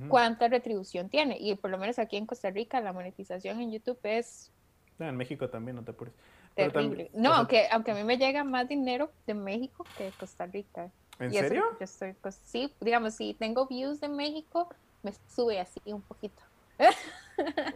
¿Cuánta 0.09 0.49
retribución 0.49 1.07
tiene? 1.07 1.37
Y 1.39 1.55
por 1.55 1.71
lo 1.71 1.77
menos 1.77 1.97
aquí 1.97 2.17
en 2.17 2.25
Costa 2.25 2.49
Rica 2.49 2.81
la 2.81 2.91
monetización 2.91 3.61
en 3.61 3.71
YouTube 3.71 3.97
es... 4.03 4.51
en 4.99 5.15
México 5.15 5.49
también, 5.49 5.77
no 5.77 5.83
te 5.83 5.91
apures. 5.91 6.13
Terrible. 6.55 7.09
no, 7.13 7.33
aunque, 7.33 7.67
aunque 7.71 7.91
a 7.91 7.95
mí 7.95 8.03
me 8.03 8.17
llega 8.17 8.43
más 8.43 8.67
dinero 8.67 9.11
de 9.25 9.33
México 9.33 9.85
que 9.97 10.05
de 10.05 10.11
Costa 10.11 10.45
Rica. 10.45 10.91
¿En 11.19 11.31
serio? 11.31 11.63
yo 11.79 11.83
estoy, 11.85 12.13
pues, 12.21 12.35
sí, 12.43 12.73
digamos, 12.81 13.13
si 13.13 13.33
tengo 13.33 13.65
views 13.65 14.01
de 14.01 14.09
México, 14.09 14.67
me 15.03 15.13
sube 15.29 15.59
así 15.59 15.79
un 15.85 16.01
poquito. 16.01 16.43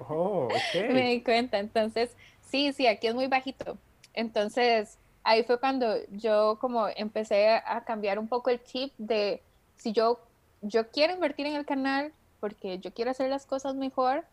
Oh, 0.09 0.47
okay. 0.47 0.89
me 0.89 1.09
di 1.09 1.23
cuenta. 1.23 1.59
Entonces, 1.59 2.15
sí, 2.41 2.73
sí, 2.73 2.87
aquí 2.87 3.05
es 3.05 3.13
muy 3.13 3.27
bajito. 3.27 3.77
Entonces, 4.13 4.97
ahí 5.23 5.43
fue 5.43 5.59
cuando 5.59 5.95
yo 6.09 6.57
como 6.59 6.87
empecé 6.87 7.49
a 7.49 7.83
cambiar 7.85 8.17
un 8.17 8.27
poco 8.27 8.49
el 8.49 8.63
chip 8.63 8.91
de 8.97 9.41
si 9.75 9.93
yo, 9.93 10.19
yo 10.61 10.89
quiero 10.89 11.13
invertir 11.13 11.45
en 11.45 11.55
el 11.55 11.65
canal 11.65 12.11
porque 12.39 12.79
yo 12.79 12.91
quiero 12.91 13.11
hacer 13.11 13.29
las 13.29 13.45
cosas 13.45 13.75
mejor, 13.75 14.25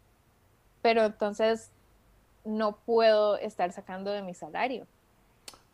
pero 0.83 1.05
entonces 1.05 1.71
no 2.45 2.77
puedo 2.77 3.37
estar 3.37 3.71
sacando 3.73 4.11
de 4.11 4.23
mi 4.23 4.35
salario. 4.35 4.87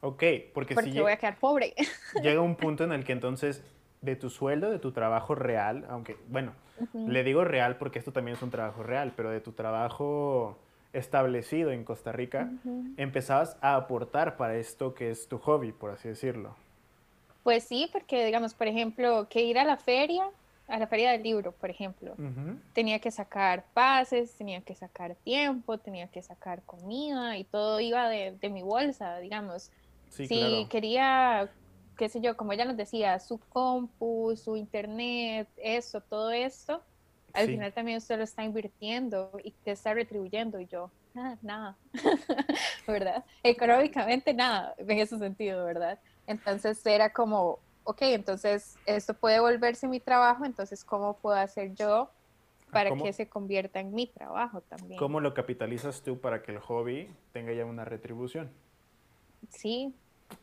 Ok, 0.00 0.22
porque, 0.52 0.74
porque 0.74 0.92
si 0.92 1.00
voy 1.00 1.12
a 1.12 1.16
quedar 1.16 1.38
pobre. 1.38 1.74
Llega 2.20 2.40
un 2.40 2.56
punto 2.56 2.84
en 2.84 2.92
el 2.92 3.04
que 3.04 3.12
entonces 3.12 3.62
de 4.02 4.16
tu 4.16 4.28
sueldo, 4.28 4.70
de 4.70 4.78
tu 4.78 4.92
trabajo 4.92 5.34
real, 5.34 5.86
aunque, 5.88 6.18
bueno, 6.28 6.52
le 6.92 7.24
digo 7.24 7.44
real 7.44 7.76
porque 7.76 7.98
esto 7.98 8.12
también 8.12 8.36
es 8.36 8.42
un 8.42 8.50
trabajo 8.50 8.82
real, 8.82 9.12
pero 9.16 9.30
de 9.30 9.40
tu 9.40 9.52
trabajo 9.52 10.58
establecido 10.92 11.70
en 11.72 11.84
Costa 11.84 12.12
Rica, 12.12 12.50
empezabas 12.96 13.56
a 13.60 13.74
aportar 13.74 14.36
para 14.36 14.56
esto 14.56 14.94
que 14.94 15.10
es 15.10 15.28
tu 15.28 15.38
hobby, 15.38 15.72
por 15.72 15.90
así 15.90 16.08
decirlo. 16.08 16.54
Pues 17.42 17.64
sí, 17.64 17.88
porque 17.92 18.24
digamos, 18.24 18.54
por 18.54 18.68
ejemplo, 18.68 19.26
que 19.28 19.42
ir 19.42 19.58
a 19.58 19.64
la 19.64 19.76
feria, 19.76 20.24
a 20.68 20.78
la 20.78 20.86
feria 20.86 21.10
del 21.12 21.22
libro, 21.22 21.52
por 21.52 21.68
ejemplo, 21.68 22.14
tenía 22.72 22.98
que 23.00 23.10
sacar 23.10 23.64
pases, 23.74 24.34
tenía 24.34 24.60
que 24.62 24.74
sacar 24.74 25.14
tiempo, 25.16 25.78
tenía 25.78 26.06
que 26.06 26.22
sacar 26.22 26.62
comida 26.62 27.36
y 27.36 27.44
todo 27.44 27.80
iba 27.80 28.08
de, 28.08 28.50
mi 28.50 28.62
bolsa, 28.62 29.18
digamos. 29.18 29.70
si 30.08 30.66
quería, 30.70 31.50
qué 31.96 32.08
sé 32.08 32.20
yo, 32.20 32.36
como 32.36 32.52
ella 32.52 32.64
nos 32.64 32.76
decía, 32.76 33.18
su 33.18 33.38
compu, 33.38 34.36
su 34.36 34.56
internet, 34.56 35.48
eso, 35.56 36.00
todo 36.00 36.30
esto, 36.30 36.82
al 37.32 37.46
final 37.46 37.72
también 37.72 37.98
usted 37.98 38.16
lo 38.16 38.24
está 38.24 38.44
invirtiendo 38.44 39.32
y 39.42 39.50
te 39.50 39.72
está 39.72 39.92
retribuyendo 39.92 40.60
y 40.60 40.66
yo, 40.66 40.90
ah, 41.16 41.36
nada, 41.42 41.76
¿verdad? 42.86 43.24
Económicamente 43.42 44.32
nada, 44.32 44.74
en 44.78 44.90
ese 44.92 45.18
sentido, 45.18 45.64
¿verdad? 45.64 45.98
Entonces 46.26 46.84
era 46.86 47.12
como, 47.12 47.58
ok, 47.82 48.02
entonces 48.02 48.76
esto 48.86 49.14
puede 49.14 49.40
volverse 49.40 49.88
mi 49.88 50.00
trabajo, 50.00 50.44
entonces 50.44 50.84
¿cómo 50.84 51.16
puedo 51.18 51.36
hacer 51.36 51.74
yo 51.74 52.10
para 52.70 52.94
que 52.94 53.12
se 53.12 53.28
convierta 53.28 53.80
en 53.80 53.94
mi 53.94 54.06
trabajo 54.06 54.60
también? 54.62 54.98
¿Cómo 54.98 55.20
lo 55.20 55.34
capitalizas 55.34 56.02
tú 56.02 56.20
para 56.20 56.42
que 56.42 56.52
el 56.52 56.58
hobby 56.58 57.08
tenga 57.32 57.52
ya 57.52 57.64
una 57.64 57.84
retribución? 57.84 58.50
Sí. 59.50 59.94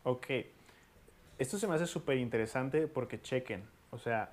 Ok. 0.03 0.27
Esto 1.41 1.57
se 1.57 1.67
me 1.67 1.73
hace 1.73 1.87
súper 1.87 2.19
interesante 2.19 2.85
porque 2.85 3.19
chequen, 3.19 3.63
o 3.89 3.97
sea, 3.97 4.29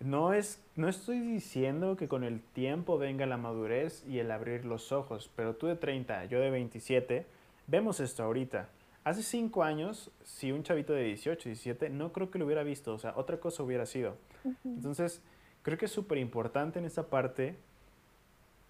no, 0.00 0.32
es, 0.32 0.64
no 0.76 0.88
estoy 0.88 1.20
diciendo 1.20 1.94
que 1.98 2.08
con 2.08 2.24
el 2.24 2.40
tiempo 2.40 2.96
venga 2.96 3.26
la 3.26 3.36
madurez 3.36 4.02
y 4.08 4.18
el 4.18 4.30
abrir 4.30 4.64
los 4.64 4.92
ojos, 4.92 5.30
pero 5.36 5.56
tú 5.56 5.66
de 5.66 5.76
30, 5.76 6.24
yo 6.24 6.40
de 6.40 6.48
27, 6.48 7.26
vemos 7.66 8.00
esto 8.00 8.22
ahorita. 8.22 8.70
Hace 9.04 9.22
5 9.22 9.62
años, 9.62 10.10
si 10.24 10.52
un 10.52 10.62
chavito 10.62 10.94
de 10.94 11.04
18, 11.04 11.50
17, 11.50 11.90
no 11.90 12.14
creo 12.14 12.30
que 12.30 12.38
lo 12.38 12.46
hubiera 12.46 12.62
visto, 12.62 12.94
o 12.94 12.98
sea, 12.98 13.12
otra 13.16 13.36
cosa 13.36 13.62
hubiera 13.62 13.84
sido. 13.84 14.16
Entonces, 14.64 15.20
creo 15.60 15.76
que 15.76 15.84
es 15.84 15.92
súper 15.92 16.16
importante 16.16 16.78
en 16.78 16.86
esta 16.86 17.08
parte 17.08 17.56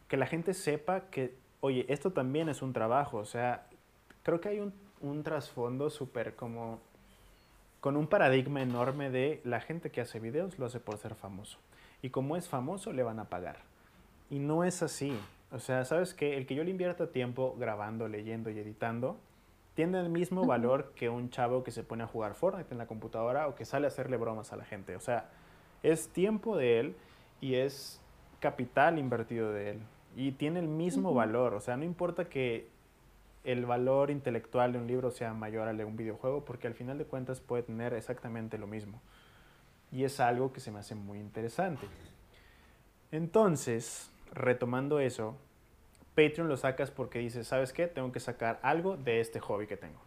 que 0.09 0.16
la 0.16 0.27
gente 0.27 0.53
sepa 0.53 1.03
que, 1.11 1.37
oye, 1.61 1.87
esto 1.88 2.11
también 2.11 2.48
es 2.48 2.61
un 2.61 2.72
trabajo, 2.72 3.18
o 3.18 3.25
sea, 3.25 3.68
creo 4.25 4.40
que 4.40 4.48
hay 4.48 4.59
un, 4.59 4.75
un 5.01 5.22
trasfondo 5.22 5.90
súper 5.90 6.35
como 6.35 6.81
con 7.83 7.97
un 7.97 8.07
paradigma 8.07 8.62
enorme 8.62 9.11
de 9.11 9.40
la 9.42 9.61
gente 9.61 9.90
que 9.90 10.01
hace 10.01 10.21
videos 10.21 10.57
lo 10.57 10.66
hace 10.66 10.79
por 10.79 10.99
ser 10.99 11.16
famoso. 11.16 11.59
Y 12.01 12.11
como 12.11 12.37
es 12.37 12.49
famoso, 12.49 12.92
le 12.92 13.03
van 13.03 13.18
a 13.18 13.25
pagar. 13.25 13.57
Y 14.31 14.38
no 14.38 14.62
es 14.62 14.85
así. 14.85 15.18
O 15.51 15.59
sea, 15.59 15.85
¿sabes 15.85 16.14
qué? 16.14 16.37
El 16.37 16.47
que 16.47 16.55
yo 16.55 16.62
le 16.62 16.71
invierta 16.71 17.11
tiempo 17.11 17.57
grabando, 17.59 18.07
leyendo 18.07 18.51
y 18.51 18.59
editando, 18.61 19.18
tiene 19.75 19.99
el 19.99 20.11
mismo 20.11 20.47
valor 20.47 20.92
que 20.95 21.09
un 21.09 21.31
chavo 21.31 21.64
que 21.64 21.73
se 21.73 21.83
pone 21.83 22.05
a 22.05 22.07
jugar 22.07 22.35
Fortnite 22.35 22.73
en 22.73 22.79
la 22.79 22.87
computadora 22.87 23.49
o 23.49 23.57
que 23.57 23.64
sale 23.64 23.87
a 23.87 23.88
hacerle 23.88 24.16
bromas 24.16 24.53
a 24.53 24.57
la 24.57 24.64
gente. 24.64 24.95
O 24.95 25.01
sea, 25.01 25.29
es 25.83 26.09
tiempo 26.09 26.57
de 26.57 26.79
él 26.79 26.97
y 27.40 27.57
es 27.57 28.01
capital 28.38 29.01
invertido 29.01 29.53
de 29.53 29.71
él. 29.71 29.81
Y 30.14 30.31
tiene 30.31 30.61
el 30.61 30.68
mismo 30.68 31.14
valor. 31.14 31.53
O 31.55 31.61
sea, 31.61 31.77
no 31.77 31.83
importa 31.83 32.27
que 32.27 32.68
el 33.44 33.66
valor 33.66 34.11
intelectual 34.11 34.72
de 34.72 34.78
un 34.78 34.87
libro 34.87 35.11
sea 35.11 35.35
mayor 35.35 35.68
al 35.68 35.76
de 35.76 35.85
un 35.85 35.96
videojuego, 35.96 36.44
porque 36.44 36.66
al 36.66 36.74
final 36.74 36.98
de 36.98 37.05
cuentas 37.05 37.40
puede 37.40 37.64
tener 37.64 37.92
exactamente 37.94 38.59
lo 38.59 38.66
mismo. 38.66 39.00
Y 39.90 40.05
es 40.05 40.20
algo 40.20 40.52
que 40.52 40.61
se 40.61 40.70
me 40.70 40.78
hace 40.78 40.94
muy 40.94 41.18
interesante. 41.18 41.87
Entonces, 43.11 44.11
retomando 44.33 45.00
eso, 45.00 45.37
Patreon 46.14 46.48
lo 46.48 46.57
sacas 46.57 46.90
porque 46.90 47.18
dices, 47.18 47.46
¿sabes 47.46 47.72
qué? 47.72 47.87
Tengo 47.87 48.12
que 48.12 48.20
sacar 48.20 48.59
algo 48.62 48.96
de 48.96 49.20
este 49.20 49.40
hobby 49.40 49.66
que 49.66 49.76
tengo. 49.76 50.00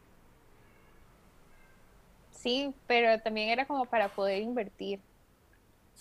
Sí, 2.31 2.73
pero 2.87 3.19
también 3.21 3.49
era 3.49 3.65
como 3.65 3.85
para 3.85 4.09
poder 4.09 4.41
invertir 4.41 4.99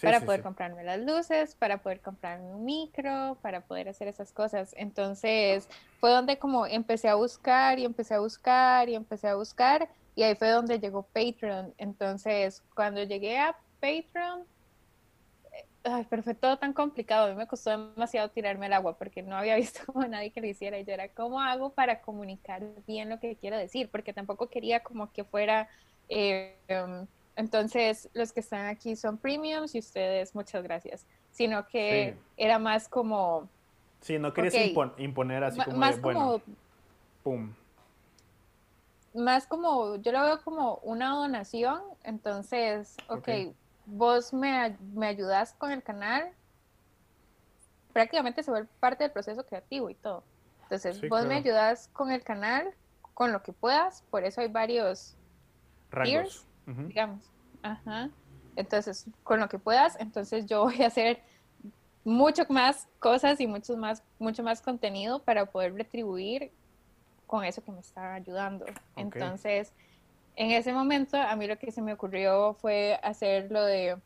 para 0.03 0.21
poder 0.21 0.43
comprarme 0.43 0.83
las 0.83 1.01
luces, 1.01 1.55
para 1.55 1.79
poder 1.79 2.01
comprarme 2.01 2.55
un 2.55 2.65
micro, 2.65 3.39
para 3.43 3.61
poder 3.61 3.89
hacer 3.89 4.09
esas 4.09 4.33
cosas. 4.33 4.75
Entonces 4.77 5.69
fue 6.01 6.11
donde 6.11 6.39
como 6.39 6.67
empecé 6.67 7.09
a 7.09 7.15
buscar 7.15 7.79
y 7.79 7.85
empecé 7.85 8.15
a 8.15 8.21
buscar 8.21 8.89
y 8.89 8.95
empecé 8.95 9.29
a 9.29 9.37
buscar 9.37 9.89
y 10.17 10.23
ahí 10.23 10.35
fue 10.35 10.51
donde 10.51 10.81
llegó 10.81 11.03
Patreon. 11.03 11.75
Entonces 11.79 12.63
cuando 12.75 13.03
llegué 13.05 13.39
a 13.39 13.57
Patreon, 13.81 14.47
eh, 15.53 15.67
ay, 15.85 16.07
pero 16.11 16.23
fue 16.23 16.35
todo 16.35 16.59
tan 16.59 16.73
complicado, 16.73 17.27
a 17.27 17.31
mí 17.31 17.37
me 17.37 17.47
costó 17.47 17.71
demasiado 17.71 18.31
tirarme 18.31 18.67
el 18.67 18.73
agua 18.73 18.99
porque 18.99 19.23
no 19.23 19.37
había 19.37 19.57
visto 19.57 19.81
como 19.87 20.07
nadie 20.07 20.33
que 20.33 20.41
lo 20.41 20.49
hiciera 20.49 20.79
y 20.79 20.85
yo 20.85 20.93
era, 20.93 21.09
¿cómo 21.09 21.41
hago 21.41 21.73
para 21.73 22.01
comunicar 22.01 22.63
bien 22.87 23.11
lo 23.11 23.21
que 23.21 23.37
quiero 23.37 23.57
decir? 23.57 23.89
Porque 23.91 24.13
tampoco 24.13 24.49
quería 24.49 24.81
como 24.81 25.13
que 25.13 25.25
fuera... 25.25 25.69
Eh, 26.09 26.59
em, 26.69 27.07
entonces, 27.37 28.09
los 28.14 28.33
que 28.33 28.40
están 28.40 28.66
aquí 28.66 28.97
son 28.97 29.18
premiums 29.18 29.75
y 29.75 29.81
ustedes, 29.81 30.35
muchas 30.35 30.62
gracias. 30.62 31.07
Sino 31.33 31.66
que 31.66 32.16
era 32.37 32.59
más 32.59 32.88
como... 32.88 33.49
Sí, 34.01 34.18
no 34.18 34.33
querías 34.33 34.55
imponer 34.99 35.44
así 35.44 35.61
como 35.64 35.77
más 35.77 36.01
bueno, 36.01 36.40
pum. 37.23 37.53
Más 39.14 39.47
como, 39.47 39.97
yo 39.97 40.12
lo 40.12 40.23
veo 40.23 40.42
como 40.42 40.77
una 40.83 41.11
donación, 41.11 41.81
entonces, 42.03 42.97
ok, 43.09 43.29
vos 43.87 44.33
me, 44.33 44.77
me 44.92 45.07
ayudas 45.07 45.55
con 45.55 45.70
el 45.70 45.83
canal, 45.83 46.33
prácticamente 47.92 48.42
se 48.42 48.50
vuelve 48.50 48.69
parte 48.81 49.04
del 49.04 49.13
proceso 49.13 49.46
creativo 49.46 49.88
y 49.88 49.94
todo. 49.94 50.25
Entonces, 50.65 51.09
vos 51.09 51.25
me 51.27 51.37
ayudas 51.37 51.88
con 51.92 52.11
el 52.11 52.23
canal, 52.23 52.75
con 53.15 53.33
lo 53.33 53.42
que 53.42 53.52
puedas, 53.52 54.02
por 54.11 54.25
eso 54.25 54.40
hay 54.40 54.48
varios 54.48 55.17
Rangos 55.90 56.44
digamos. 56.67 57.31
Ajá. 57.62 58.10
Entonces, 58.56 59.06
con 59.23 59.40
lo 59.40 59.48
que 59.48 59.58
puedas, 59.58 59.96
entonces 59.98 60.46
yo 60.46 60.62
voy 60.65 60.83
a 60.83 60.87
hacer 60.87 61.23
mucho 62.04 62.44
más 62.48 62.88
cosas 62.98 63.40
y 63.40 63.46
mucho 63.46 63.77
más, 63.77 64.02
mucho 64.19 64.42
más 64.42 64.60
contenido 64.60 65.23
para 65.23 65.46
poder 65.46 65.75
retribuir 65.75 66.52
con 67.27 67.44
eso 67.44 67.62
que 67.62 67.73
me 67.73 67.81
estaba 67.81 68.15
ayudando. 68.15 68.67
Entonces, 68.96 69.73
en 70.37 70.50
ese 70.50 70.73
momento, 70.73 71.17
a 71.17 71.35
mí 71.37 71.46
lo 71.46 71.58
que 71.58 71.73
se 71.73 71.81
me 71.81 71.94
ocurrió 71.94 72.54
fue 72.54 72.98
hacer 73.02 73.50
lo 73.50 73.65
de 73.65 73.96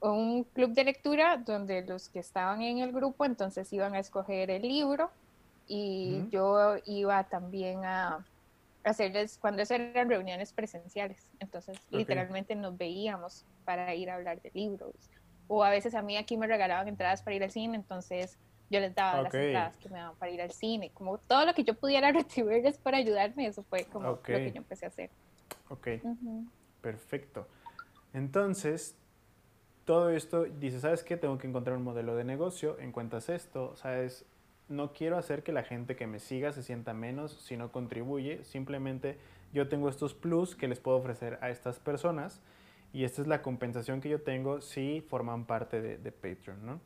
un 0.00 0.44
club 0.44 0.72
de 0.72 0.84
lectura 0.84 1.36
donde 1.38 1.82
los 1.82 2.08
que 2.08 2.18
estaban 2.18 2.60
en 2.62 2.78
el 2.78 2.92
grupo 2.92 3.24
entonces 3.24 3.72
iban 3.72 3.94
a 3.94 4.00
escoger 4.00 4.50
el 4.50 4.62
libro 4.62 5.10
y 5.68 6.28
yo 6.30 6.76
iba 6.86 7.22
también 7.24 7.84
a 7.84 8.26
hacerles, 8.84 9.38
cuando 9.38 9.62
esas 9.62 9.80
eran 9.80 10.08
reuniones 10.08 10.52
presenciales, 10.52 11.28
entonces 11.38 11.78
literalmente 11.90 12.54
nos 12.54 12.76
veíamos 12.76 13.46
para 13.64 13.94
ir 13.94 14.10
a 14.10 14.16
hablar 14.16 14.40
de 14.42 14.50
libros. 14.54 14.94
O 15.48 15.62
a 15.64 15.70
veces 15.70 15.94
a 15.94 16.02
mí 16.02 16.16
aquí 16.16 16.36
me 16.36 16.46
regalaban 16.46 16.88
entradas 16.88 17.22
para 17.22 17.36
ir 17.36 17.42
al 17.42 17.50
cine, 17.50 17.76
entonces 17.76 18.38
yo 18.70 18.80
les 18.80 18.94
daba 18.94 19.22
las 19.22 19.34
entradas 19.34 19.76
que 19.76 19.88
me 19.88 19.98
daban 19.98 20.16
para 20.16 20.32
ir 20.32 20.40
al 20.40 20.50
cine. 20.50 20.90
Como 20.94 21.18
todo 21.18 21.44
lo 21.44 21.54
que 21.54 21.62
yo 21.62 21.74
pudiera 21.74 22.10
retribuirles 22.12 22.78
para 22.78 22.98
ayudarme, 22.98 23.46
eso 23.46 23.62
fue 23.64 23.84
como 23.84 24.08
lo 24.08 24.22
que 24.22 24.50
yo 24.50 24.58
empecé 24.58 24.86
a 24.86 24.88
hacer. 24.88 25.10
Ok, 25.68 25.88
perfecto. 26.80 27.46
Entonces, 28.14 28.96
todo 29.84 30.10
esto, 30.10 30.44
dice, 30.44 30.80
¿sabes 30.80 31.02
qué? 31.02 31.16
Tengo 31.16 31.38
que 31.38 31.46
encontrar 31.46 31.76
un 31.76 31.82
modelo 31.84 32.14
de 32.14 32.24
negocio, 32.24 32.78
encuentras 32.78 33.28
esto, 33.28 33.76
¿sabes? 33.76 34.24
No 34.72 34.94
quiero 34.94 35.18
hacer 35.18 35.42
que 35.42 35.52
la 35.52 35.64
gente 35.64 35.96
que 35.96 36.06
me 36.06 36.18
siga 36.18 36.50
se 36.50 36.62
sienta 36.62 36.94
menos 36.94 37.32
si 37.32 37.58
no 37.58 37.70
contribuye, 37.70 38.42
simplemente 38.42 39.18
yo 39.52 39.68
tengo 39.68 39.90
estos 39.90 40.14
plus 40.14 40.56
que 40.56 40.66
les 40.66 40.80
puedo 40.80 40.96
ofrecer 40.96 41.38
a 41.42 41.50
estas 41.50 41.78
personas 41.78 42.40
y 42.94 43.04
esta 43.04 43.20
es 43.20 43.28
la 43.28 43.42
compensación 43.42 44.00
que 44.00 44.08
yo 44.08 44.22
tengo 44.22 44.62
si 44.62 45.04
forman 45.10 45.44
parte 45.44 45.82
de, 45.82 46.10
Patreon, 46.10 46.64
¿no? 46.64 46.80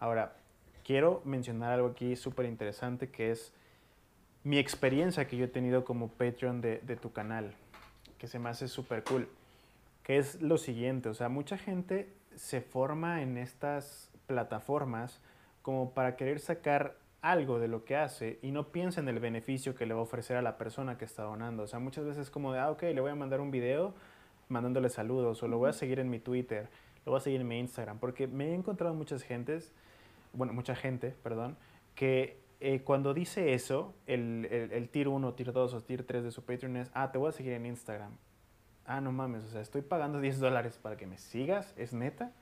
Ahora, 0.00 0.34
quiero 0.84 1.22
mencionar 1.24 1.70
algo 1.70 1.90
aquí 1.90 2.16
súper 2.16 2.46
interesante 2.46 3.08
que 3.08 3.30
es 3.30 3.52
mi 4.42 4.58
experiencia 4.58 5.28
que 5.28 5.36
yo 5.36 5.44
he 5.44 5.48
tenido 5.48 5.84
como 5.84 6.08
Patreon 6.08 6.60
de, 6.60 6.78
de 6.78 6.96
tu 6.96 7.12
canal, 7.12 7.54
que 8.18 8.26
se 8.26 8.40
me 8.40 8.48
hace 8.48 8.66
súper 8.66 9.04
cool, 9.04 9.28
que 10.02 10.18
es 10.18 10.42
lo 10.42 10.58
siguiente, 10.58 11.08
o 11.08 11.14
sea, 11.14 11.28
mucha 11.28 11.56
gente 11.56 12.12
se 12.34 12.60
forma 12.60 13.22
en 13.22 13.38
estas 13.38 14.10
plataformas 14.26 15.20
como 15.62 15.92
para 15.92 16.16
querer 16.16 16.40
sacar 16.40 16.96
algo 17.22 17.58
de 17.58 17.68
lo 17.68 17.84
que 17.84 17.96
hace 17.96 18.38
y 18.42 18.50
no 18.50 18.72
piensa 18.72 19.00
en 19.00 19.08
el 19.08 19.18
beneficio 19.18 19.74
que 19.74 19.86
le 19.86 19.94
va 19.94 20.00
a 20.00 20.02
ofrecer 20.02 20.36
a 20.36 20.42
la 20.42 20.58
persona 20.58 20.98
que 20.98 21.04
está 21.04 21.22
donando. 21.22 21.62
O 21.62 21.66
sea, 21.66 21.78
muchas 21.78 22.04
veces 22.04 22.22
es 22.22 22.30
como 22.30 22.52
de, 22.52 22.58
ah, 22.58 22.70
ok, 22.70 22.82
le 22.82 23.00
voy 23.00 23.10
a 23.10 23.14
mandar 23.14 23.40
un 23.40 23.50
video 23.50 23.94
mandándole 24.48 24.90
saludos 24.90 25.42
o 25.42 25.48
lo 25.48 25.58
voy 25.58 25.70
a 25.70 25.72
seguir 25.72 25.98
en 25.98 26.10
mi 26.10 26.18
Twitter, 26.18 26.68
lo 27.06 27.12
voy 27.12 27.18
a 27.18 27.22
seguir 27.22 27.40
en 27.40 27.48
mi 27.48 27.58
Instagram, 27.58 27.98
porque 27.98 28.26
me 28.26 28.50
he 28.50 28.54
encontrado 28.54 28.92
muchas 28.92 29.22
gentes, 29.22 29.72
bueno, 30.34 30.52
mucha 30.52 30.74
gente, 30.74 31.14
perdón, 31.22 31.56
que 31.94 32.42
eh, 32.60 32.82
cuando 32.82 33.14
dice 33.14 33.54
eso, 33.54 33.94
el, 34.06 34.46
el, 34.50 34.72
el 34.72 34.88
tier 34.90 35.08
1, 35.08 35.32
tier 35.32 35.52
2 35.52 35.74
o 35.74 35.80
tier 35.80 36.04
3 36.04 36.24
de 36.24 36.30
su 36.30 36.44
Patreon 36.44 36.76
es, 36.76 36.90
ah, 36.92 37.10
te 37.10 37.18
voy 37.18 37.30
a 37.30 37.32
seguir 37.32 37.54
en 37.54 37.64
Instagram 37.64 38.12
ah, 38.86 39.00
no 39.00 39.12
mames, 39.12 39.44
o 39.44 39.48
sea, 39.48 39.60
estoy 39.60 39.82
pagando 39.82 40.20
10 40.20 40.40
dólares 40.40 40.78
para 40.80 40.96
que 40.96 41.06
me 41.06 41.18
sigas, 41.18 41.74
¿es 41.76 41.92
neta? 41.92 42.32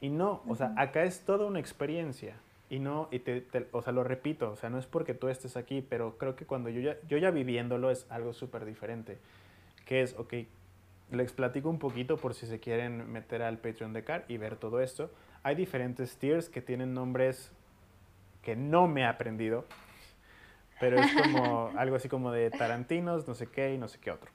Y 0.00 0.08
no, 0.08 0.42
o 0.48 0.54
sea, 0.54 0.72
acá 0.76 1.04
es 1.04 1.24
toda 1.24 1.46
una 1.46 1.60
experiencia. 1.60 2.36
Y 2.70 2.78
no, 2.78 3.08
y 3.10 3.18
te, 3.18 3.44
o 3.72 3.82
sea, 3.82 3.92
lo 3.92 4.04
repito, 4.04 4.52
o 4.52 4.56
sea, 4.56 4.70
no 4.70 4.78
es 4.78 4.86
porque 4.86 5.12
tú 5.12 5.28
estés 5.28 5.56
aquí, 5.56 5.82
pero 5.82 6.16
creo 6.16 6.36
que 6.36 6.46
cuando 6.46 6.70
yo 6.70 6.80
ya, 6.80 6.96
yo 7.08 7.18
ya 7.18 7.32
viviéndolo 7.32 7.90
es 7.90 8.06
algo 8.10 8.32
súper 8.32 8.64
diferente. 8.64 9.18
Que 9.84 10.02
es, 10.02 10.16
ok, 10.16 10.34
les 11.10 11.32
platico 11.32 11.68
un 11.68 11.80
poquito 11.80 12.16
por 12.16 12.32
si 12.34 12.46
se 12.46 12.60
quieren 12.60 13.10
meter 13.10 13.42
al 13.42 13.58
Patreon 13.58 13.92
de 13.92 14.04
Car 14.04 14.24
y 14.28 14.36
ver 14.36 14.54
todo 14.54 14.80
esto. 14.80 15.10
Hay 15.42 15.56
diferentes 15.56 16.16
tiers 16.16 16.48
que 16.48 16.62
tienen 16.62 16.94
nombres 16.94 17.52
que 18.42 18.54
no 18.54 18.86
me 18.86 19.00
he 19.00 19.06
aprendido, 19.06 19.64
pero 20.78 21.00
es 21.00 21.12
como 21.12 21.72
algo 21.76 21.96
así 21.96 22.08
como 22.08 22.30
de 22.30 22.50
Tarantinos, 22.50 23.26
no 23.26 23.34
sé 23.34 23.48
qué 23.48 23.74
y 23.74 23.78
no 23.78 23.88
sé 23.88 23.98
qué 23.98 24.12
otro. 24.12 24.30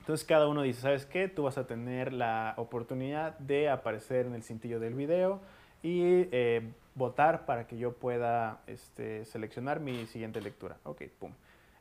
Entonces 0.00 0.26
cada 0.26 0.48
uno 0.48 0.62
dice, 0.62 0.80
¿sabes 0.80 1.06
qué? 1.06 1.28
Tú 1.28 1.44
vas 1.44 1.58
a 1.58 1.66
tener 1.66 2.12
la 2.12 2.54
oportunidad 2.56 3.38
de 3.38 3.68
aparecer 3.68 4.26
en 4.26 4.34
el 4.34 4.42
cintillo 4.42 4.80
del 4.80 4.94
video 4.94 5.40
y 5.82 6.28
eh, 6.32 6.72
votar 6.96 7.46
para 7.46 7.66
que 7.68 7.78
yo 7.78 7.92
pueda 7.92 8.60
este, 8.66 9.24
seleccionar 9.24 9.78
mi 9.78 10.06
siguiente 10.06 10.40
lectura. 10.40 10.78
Ok, 10.82 11.02
pum. 11.18 11.30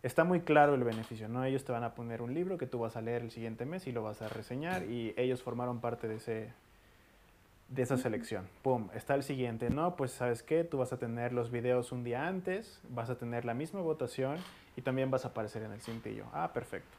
Está 0.03 0.24
muy 0.24 0.41
claro 0.41 0.76
el 0.76 0.84
beneficio, 0.84 1.28
¿no? 1.28 1.43
Ellos 1.43 1.63
te 1.63 1.72
van 1.72 1.84
a 1.84 1.95
poner 1.95 2.22
un 2.22 2.36
libro 2.36 2.59
que 2.59 2.68
tú 2.68 2.78
vas 2.78 2.95
a 2.95 3.01
leer 3.01 3.24
el 3.24 3.32
siguiente 3.32 3.66
mes 3.66 3.88
y 3.88 3.91
lo 3.91 4.03
vas 4.03 4.22
a 4.22 4.30
reseñar 4.30 4.84
y 4.84 5.16
ellos 5.18 5.41
formaron 5.41 5.80
parte 5.80 6.07
de, 6.07 6.18
ese, 6.18 6.53
de 7.70 7.82
esa 7.82 7.97
selección. 7.97 8.47
Pum, 8.61 8.89
está 8.93 9.16
el 9.16 9.24
siguiente, 9.24 9.72
¿no? 9.72 9.95
Pues 9.95 10.11
sabes 10.11 10.43
qué, 10.43 10.63
tú 10.63 10.78
vas 10.78 10.93
a 10.93 10.99
tener 10.99 11.34
los 11.34 11.49
videos 11.49 11.91
un 11.91 12.03
día 12.03 12.28
antes, 12.28 12.80
vas 12.89 13.09
a 13.09 13.18
tener 13.18 13.45
la 13.45 13.55
misma 13.55 13.82
votación 13.82 14.38
y 14.76 14.82
también 14.82 15.09
vas 15.09 15.26
a 15.26 15.30
aparecer 15.30 15.63
en 15.63 15.72
el 15.72 15.82
cintillo. 15.82 16.26
Ah, 16.34 16.51
perfecto. 16.53 16.95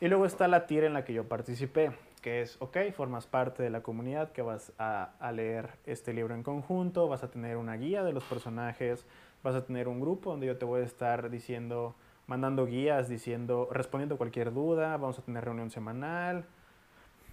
Y 0.00 0.08
luego 0.08 0.26
está 0.26 0.48
la 0.48 0.66
tira 0.66 0.86
en 0.86 0.94
la 0.94 1.04
que 1.04 1.12
yo 1.12 1.28
participé, 1.28 1.92
que 2.20 2.42
es, 2.42 2.56
ok, 2.60 2.76
formas 2.94 3.26
parte 3.26 3.62
de 3.62 3.70
la 3.70 3.82
comunidad 3.82 4.32
que 4.32 4.42
vas 4.42 4.72
a, 4.78 5.10
leer 5.32 5.70
este 5.86 6.12
libro 6.12 6.34
en 6.34 6.42
conjunto, 6.42 7.08
vas 7.08 7.22
a 7.22 7.30
tener 7.30 7.56
una 7.56 7.74
guía 7.76 8.02
de 8.02 8.12
los 8.12 8.24
personajes, 8.24 9.06
vas 9.42 9.54
a 9.54 9.64
tener 9.64 9.88
un 9.88 10.00
grupo 10.00 10.30
donde 10.30 10.46
yo 10.46 10.58
te 10.58 10.64
voy 10.64 10.82
a 10.82 10.84
estar 10.84 11.30
diciendo, 11.30 11.94
mandando 12.26 12.66
guías, 12.66 13.08
diciendo, 13.08 13.68
respondiendo 13.72 14.16
cualquier 14.16 14.52
duda, 14.52 14.96
vamos 14.96 15.18
a 15.18 15.22
tener 15.22 15.44
reunión 15.44 15.70
semanal, 15.70 16.44